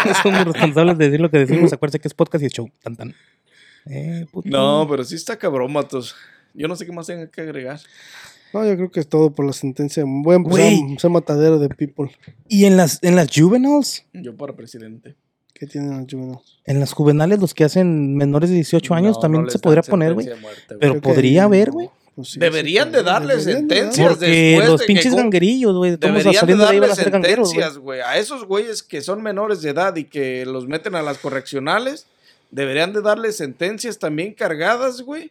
No 0.07 0.14
somos 0.22 0.45
responsables 0.45 0.99
de 0.99 1.05
decir 1.07 1.20
lo 1.20 1.30
que 1.30 1.38
decimos. 1.38 1.72
Acuérdense 1.72 1.99
que 2.01 2.09
es 2.09 2.14
podcast 2.14 2.43
y 2.43 2.47
es 2.47 2.53
show. 2.53 2.70
Tan, 2.82 2.97
tan. 2.97 3.14
Eh, 3.86 4.26
puto. 4.30 4.49
No, 4.49 4.86
pero 4.88 5.03
sí 5.05 5.14
está 5.14 5.36
cabrón, 5.38 5.72
matos. 5.72 6.14
Yo 6.55 6.68
no 6.68 6.76
sé 6.76 6.84
qué 6.84 6.93
más 6.93 7.07
tenga 7.07 7.28
que 7.30 7.41
agregar. 7.41 7.80
No, 8.53 8.66
yo 8.66 8.76
creo 8.76 8.91
que 8.91 9.01
es 9.01 9.09
todo 9.09 9.30
por 9.32 9.47
la 9.47 9.53
sentencia. 9.53 10.03
Voy 10.07 10.34
a 10.34 10.36
empezar 10.36 10.61
Güey. 10.61 10.97
a 10.97 10.99
ser 10.99 11.11
matadero 11.11 11.59
de 11.59 11.68
people. 11.70 12.11
Y 12.49 12.64
en 12.66 12.76
las, 12.76 12.99
en 13.03 13.16
las 13.16 13.28
juveniles, 13.34 14.05
Yo 14.12 14.36
para 14.36 14.55
presidente. 14.55 15.14
¿Qué 15.61 15.66
tienen 15.66 15.90
los 15.90 16.11
juveniles? 16.11 16.58
en 16.64 16.80
las 16.80 16.92
juvenales, 16.94 17.38
los 17.38 17.52
que 17.52 17.64
hacen 17.64 18.16
menores 18.16 18.48
de 18.48 18.56
18 18.56 18.94
años, 18.94 19.16
No, 19.16 19.20
también 19.20 19.44
no 19.44 19.50
se 19.50 19.58
podría 19.58 19.82
poner, 19.82 20.14
güey. 20.14 20.26
de. 20.26 20.36
Pero 20.80 20.98
podría 21.02 21.44
haber, 21.44 21.70
güey. 21.70 21.90
Pues 22.14 22.30
sí, 22.30 22.40
Deberían 22.40 22.88
sí, 22.88 22.94
de 22.94 23.02
darles 23.02 23.44
deberían 23.44 23.68
de 23.68 23.74
sentencias. 23.76 24.08
Porque 24.08 24.26
después 24.26 24.68
los 24.70 24.80
de 24.80 24.86
pinches 24.86 25.14
ganguerillos, 25.14 25.76
güey. 25.76 25.96
Deberían 25.96 26.46
de 26.46 26.54
de 26.54 26.58
darles 26.64 26.90
güey. 26.90 27.12
sentencias, 27.12 27.76
güey. 27.76 28.00
A 28.00 28.16
esos 28.16 28.46
güeyes 28.46 28.82
que 28.82 29.02
son 29.02 29.22
menores 29.22 29.61
de 29.61 29.70
edad 29.70 29.94
y 29.96 30.04
que 30.04 30.46
los 30.46 30.66
meten 30.66 30.94
a 30.94 31.02
las 31.02 31.18
correccionales, 31.18 32.06
deberían 32.50 32.94
de 32.94 33.02
darles 33.02 33.36
sentencias 33.36 33.98
también 33.98 34.32
cargadas, 34.32 35.02
güey. 35.02 35.30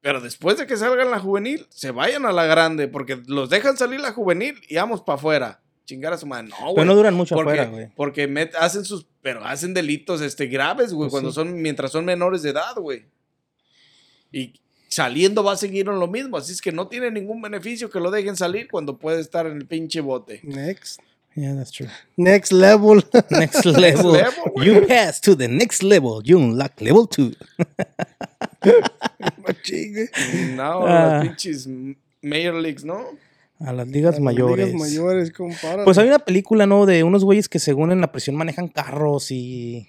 Pero 0.00 0.20
después 0.20 0.58
de 0.58 0.66
que 0.66 0.76
salgan 0.76 1.12
la 1.12 1.20
juvenil, 1.20 1.66
se 1.70 1.92
vayan 1.92 2.26
a 2.26 2.32
la 2.32 2.44
grande, 2.44 2.88
porque 2.88 3.22
los 3.26 3.48
dejan 3.50 3.76
salir 3.76 4.00
la 4.00 4.12
juvenil 4.12 4.56
y 4.68 4.74
vamos 4.74 5.00
para 5.02 5.16
afuera. 5.16 5.60
Chingar 5.86 6.12
a 6.14 6.18
su 6.18 6.26
madre. 6.26 6.48
No, 6.48 6.56
güey. 6.62 6.74
Pero 6.76 6.84
no 6.86 6.94
duran 6.94 7.14
mucho 7.14 7.34
porque, 7.34 7.52
afuera, 7.52 7.70
güey. 7.70 7.88
Porque 7.94 8.28
met- 8.28 8.54
hacen 8.58 8.84
sus, 8.84 9.06
pero 9.20 9.44
hacen 9.44 9.74
delitos 9.74 10.20
este, 10.22 10.46
graves, 10.46 10.92
güey, 10.92 11.08
Pues 11.08 11.12
cuando 11.12 11.30
sí. 11.30 11.34
son, 11.34 11.60
mientras 11.60 11.92
son 11.92 12.04
menores 12.04 12.42
de 12.42 12.50
edad, 12.50 12.74
güey. 12.76 13.04
Y 14.32 14.60
saliendo 14.88 15.44
va 15.44 15.52
a 15.52 15.56
seguir 15.56 15.88
en 15.88 15.98
lo 15.98 16.06
mismo, 16.06 16.36
así 16.36 16.52
es 16.52 16.62
que 16.62 16.72
no 16.72 16.88
tiene 16.88 17.10
ningún 17.10 17.42
beneficio 17.42 17.90
que 17.90 18.00
lo 18.00 18.10
dejen 18.10 18.36
salir 18.36 18.68
cuando 18.70 18.98
puede 18.98 19.20
estar 19.20 19.46
en 19.46 19.56
el 19.58 19.66
pinche 19.66 20.00
bote. 20.00 20.40
Next. 20.42 21.00
Yeah, 21.36 21.54
that's 21.56 21.72
true. 21.72 21.88
Next 22.16 22.52
level. 22.52 23.02
Next 23.30 23.64
level. 23.66 24.24
you 24.64 24.86
pass 24.86 25.20
to 25.20 25.34
the 25.36 25.48
next 25.48 25.82
level. 25.82 26.22
You 26.22 26.38
unlock 26.38 26.80
level 26.80 27.08
2. 27.08 27.36
Machín, 29.46 29.94
güey. 29.94 30.08
No, 30.54 30.86
las 30.86 31.24
pinches 31.26 31.68
Major 32.22 32.54
Leagues, 32.54 32.84
¿no? 32.84 33.04
A 33.60 33.72
las 33.72 33.88
ligas 33.88 34.10
A 34.10 34.16
las 34.16 34.20
mayores. 34.20 34.66
ligas 34.66 34.80
mayores, 34.80 35.30
compara. 35.32 35.84
Pues 35.84 35.96
hay 35.98 36.08
una 36.08 36.18
película, 36.18 36.66
¿no? 36.66 36.86
De 36.86 37.02
unos 37.04 37.24
güeyes 37.24 37.48
que 37.48 37.58
según 37.58 37.92
en 37.92 38.00
la 38.00 38.10
prisión 38.12 38.36
manejan 38.36 38.68
carros 38.68 39.30
y... 39.30 39.88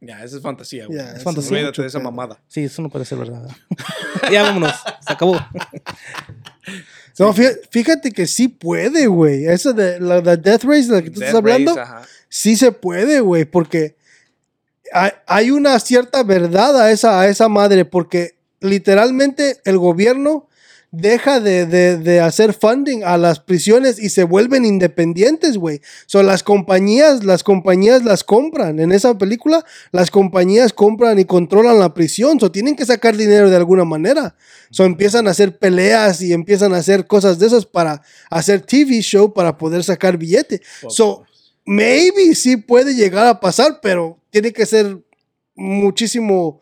Ya, 0.00 0.22
esa 0.22 0.36
es 0.36 0.42
fantasía, 0.42 0.86
güey. 0.86 0.98
Ya, 0.98 1.12
es 1.12 1.22
fantasía. 1.22 1.52
Olvídate 1.58 1.82
de 1.82 1.88
esa 1.88 1.98
mamada. 1.98 2.40
Sí, 2.48 2.64
eso 2.64 2.82
no 2.82 2.90
puede 2.90 3.04
ser 3.06 3.18
verdad. 3.18 3.48
ya 4.30 4.42
vámonos. 4.42 4.72
Se 5.06 5.12
acabó. 5.12 5.36
No, 7.18 7.32
fí- 7.32 7.58
fíjate 7.70 8.12
que 8.12 8.26
sí 8.26 8.48
puede, 8.48 9.06
güey. 9.06 9.46
Esa 9.46 9.72
de 9.72 9.98
la, 10.00 10.20
Death 10.20 10.64
Race 10.64 10.88
de 10.88 10.92
la 10.96 11.02
que 11.02 11.10
tú 11.10 11.20
Death 11.20 11.28
estás 11.28 11.34
hablando, 11.34 11.74
Race, 11.74 12.08
sí 12.28 12.56
se 12.56 12.72
puede, 12.72 13.20
güey, 13.20 13.46
porque 13.46 13.96
hay, 14.92 15.10
hay 15.26 15.50
una 15.50 15.78
cierta 15.80 16.22
verdad 16.22 16.78
a 16.78 16.90
esa, 16.90 17.20
a 17.20 17.28
esa 17.28 17.48
madre, 17.48 17.84
porque 17.86 18.36
literalmente 18.60 19.60
el 19.64 19.78
gobierno 19.78 20.46
deja 20.92 21.40
de, 21.40 21.66
de- 21.66 21.98
de 21.98 22.20
hacer 22.20 22.54
funding 22.54 23.02
a 23.04 23.18
las 23.18 23.40
prisiones 23.40 23.98
y 24.02 24.08
se 24.10 24.24
vuelven 24.24 24.64
independientes, 24.64 25.58
güey. 25.58 25.80
Son 26.06 26.26
las 26.26 26.42
compañías, 26.42 27.24
las 27.24 27.42
compañías 27.42 28.02
las 28.04 28.24
compran. 28.24 28.78
En 28.80 28.92
esa 28.92 29.18
película, 29.18 29.64
las 29.92 30.10
compañías 30.10 30.72
compran 30.72 31.18
y 31.18 31.24
controlan 31.24 31.78
la 31.78 31.92
prisión. 31.92 32.40
So, 32.40 32.50
tienen 32.50 32.76
que 32.76 32.86
sacar 32.86 33.16
dinero 33.16 33.50
de 33.50 33.56
alguna 33.56 33.84
manera. 33.84 34.36
So, 34.70 34.84
empiezan 34.84 35.28
a 35.28 35.32
hacer 35.32 35.58
peleas 35.58 36.22
y 36.22 36.32
empiezan 36.32 36.72
a 36.72 36.78
hacer 36.78 37.06
cosas 37.06 37.38
de 37.38 37.46
esas 37.48 37.66
para 37.66 38.00
hacer 38.30 38.60
TV 38.62 39.00
show 39.02 39.32
para 39.34 39.58
poder 39.58 39.84
sacar 39.84 40.16
billete. 40.16 40.62
So, 40.88 41.24
maybe 41.66 42.34
sí 42.34 42.56
puede 42.56 42.94
llegar 42.94 43.26
a 43.26 43.40
pasar, 43.40 43.80
pero 43.82 44.18
tiene 44.30 44.52
que 44.52 44.64
ser 44.66 44.98
muchísimo 45.54 46.60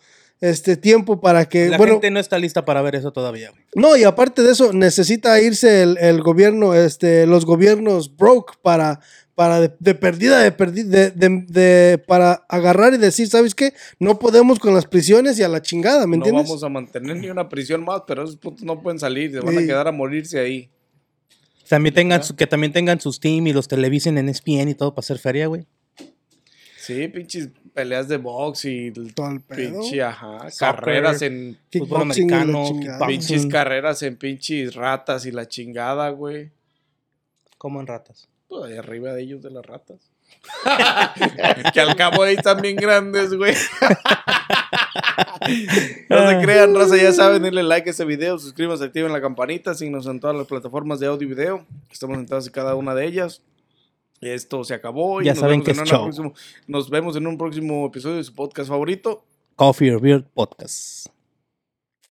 este 0.51 0.77
tiempo 0.77 1.21
para 1.21 1.47
que 1.49 1.69
La 1.69 1.79
bueno 1.79 1.95
gente 1.95 2.11
no 2.11 2.21
está 2.21 2.39
lista 2.39 2.65
para 2.65 2.83
ver 2.83 2.95
eso 2.97 3.13
todavía, 3.13 3.51
güey. 3.51 3.63
no 3.75 3.97
y 3.97 4.05
aparte 4.05 4.43
de 4.43 4.53
eso 4.53 4.73
necesita 4.73 5.41
irse 5.41 5.83
el, 5.83 5.97
el 5.99 6.23
gobierno 6.23 6.75
este 6.75 7.27
los 7.27 7.45
gobiernos 7.47 8.17
broke 8.17 8.55
para 8.63 9.01
para 9.35 9.61
de, 9.61 9.73
de 9.81 9.95
perdida 9.95 10.39
de 10.41 10.53
perdida 10.53 10.89
de, 10.91 11.11
de- 11.11 11.45
de- 11.49 11.99
para 11.99 12.45
agarrar 12.49 12.95
y 12.95 12.99
decir 12.99 13.27
sabes 13.29 13.55
qué 13.55 13.73
no 13.99 14.19
podemos 14.19 14.59
con 14.59 14.75
las 14.75 14.87
prisiones 14.87 15.39
y 15.39 15.43
a 15.43 15.49
la 15.49 15.61
chingada 15.63 16.07
me 16.07 16.17
no 16.17 16.25
entiendes 16.25 16.47
vamos 16.49 16.63
a 16.63 16.69
mantener 16.69 17.17
ni 17.17 17.29
una 17.31 17.49
prisión 17.49 17.85
más, 17.85 18.03
pero 18.07 18.23
esos 18.25 18.37
putos 18.37 18.63
no 18.65 18.81
pueden 18.81 18.99
salir, 19.01 19.33
se 19.33 19.41
van 19.41 19.59
a 19.59 19.63
quedar 19.63 19.89
a 19.89 19.93
morirse 19.93 20.39
ahí. 20.39 20.71
También 21.69 21.95
tengan 21.95 22.23
su- 22.23 22.37
que 22.37 22.47
también 22.47 22.73
tengan 22.73 23.01
sus 23.01 23.19
team 23.19 23.47
y 23.47 23.53
los 23.53 23.67
televisen 23.67 24.19
en 24.19 24.29
ESPN 24.29 24.69
y 24.69 24.75
todo 24.75 24.95
para 24.95 25.05
hacer 25.05 25.19
feria, 25.19 25.47
güey. 25.47 25.67
Sí, 26.79 27.09
pinches 27.09 27.49
peleas 27.75 28.09
de 28.09 28.17
box 28.17 28.65
y 28.65 28.91
Todo 28.93 29.31
el 29.31 29.41
pedo. 29.41 29.81
pinche, 29.81 30.03
ajá, 30.03 30.51
Soccer. 30.51 30.59
carreras 30.59 31.23
en 31.23 31.59
Fútbol 31.71 31.99
y 31.99 32.03
americano, 32.03 32.65
pinches 33.07 33.47
carreras 33.47 34.03
en 34.03 34.17
pinches 34.17 34.75
ratas 34.75 35.27
y 35.27 35.33
la 35.33 35.47
chingada, 35.49 36.09
güey. 36.11 36.51
Como 37.59 37.81
en 37.81 37.87
ratas. 37.87 38.29
Pues 38.49 38.65
ahí 38.65 38.79
arriba 38.79 39.13
de 39.13 39.23
ellos 39.23 39.43
de 39.43 39.51
las 39.51 39.67
ratas. 39.67 39.99
que 41.75 41.81
al 41.81 41.97
cabo 41.97 42.23
ahí 42.23 42.37
están 42.37 42.61
bien 42.61 42.77
grandes, 42.77 43.35
güey. 43.35 43.55
no 46.09 46.31
se 46.31 46.41
crean, 46.43 46.75
raza, 46.75 46.97
ya 46.97 47.13
saben, 47.13 47.43
denle 47.43 47.63
like 47.63 47.89
a 47.89 47.93
este 47.93 48.05
video, 48.05 48.39
suscríbanse, 48.39 48.85
activen 48.85 49.13
la 49.13 49.21
campanita, 49.21 49.75
síguenos 49.75 50.07
en 50.07 50.21
todas 50.21 50.37
las 50.37 50.47
plataformas 50.47 51.01
de 51.01 51.07
audio 51.07 51.27
y 51.27 51.31
video. 51.31 51.67
Estamos 51.91 52.17
sentados 52.17 52.47
en 52.47 52.53
cada 52.53 52.75
una 52.75 52.95
de 52.95 53.07
ellas. 53.07 53.43
Esto 54.21 54.65
se 54.65 54.75
acabó 54.75 55.21
y 55.21 55.27
Ya 55.27 55.33
nos, 55.33 55.41
saben 55.41 55.63
que 55.63 55.73
es 55.73 55.83
show. 55.85 56.05
próximo- 56.05 56.33
nos 56.67 56.89
vemos 56.91 57.17
en 57.17 57.27
un 57.27 57.37
próximo 57.37 57.87
episodio 57.87 58.17
de 58.17 58.25
su 58.25 58.35
podcast 58.35 58.69
favorito. 58.69 59.25
Coffee 59.57 59.93
or 59.95 60.01
Beer 60.01 60.25
Podcast. 60.35 61.09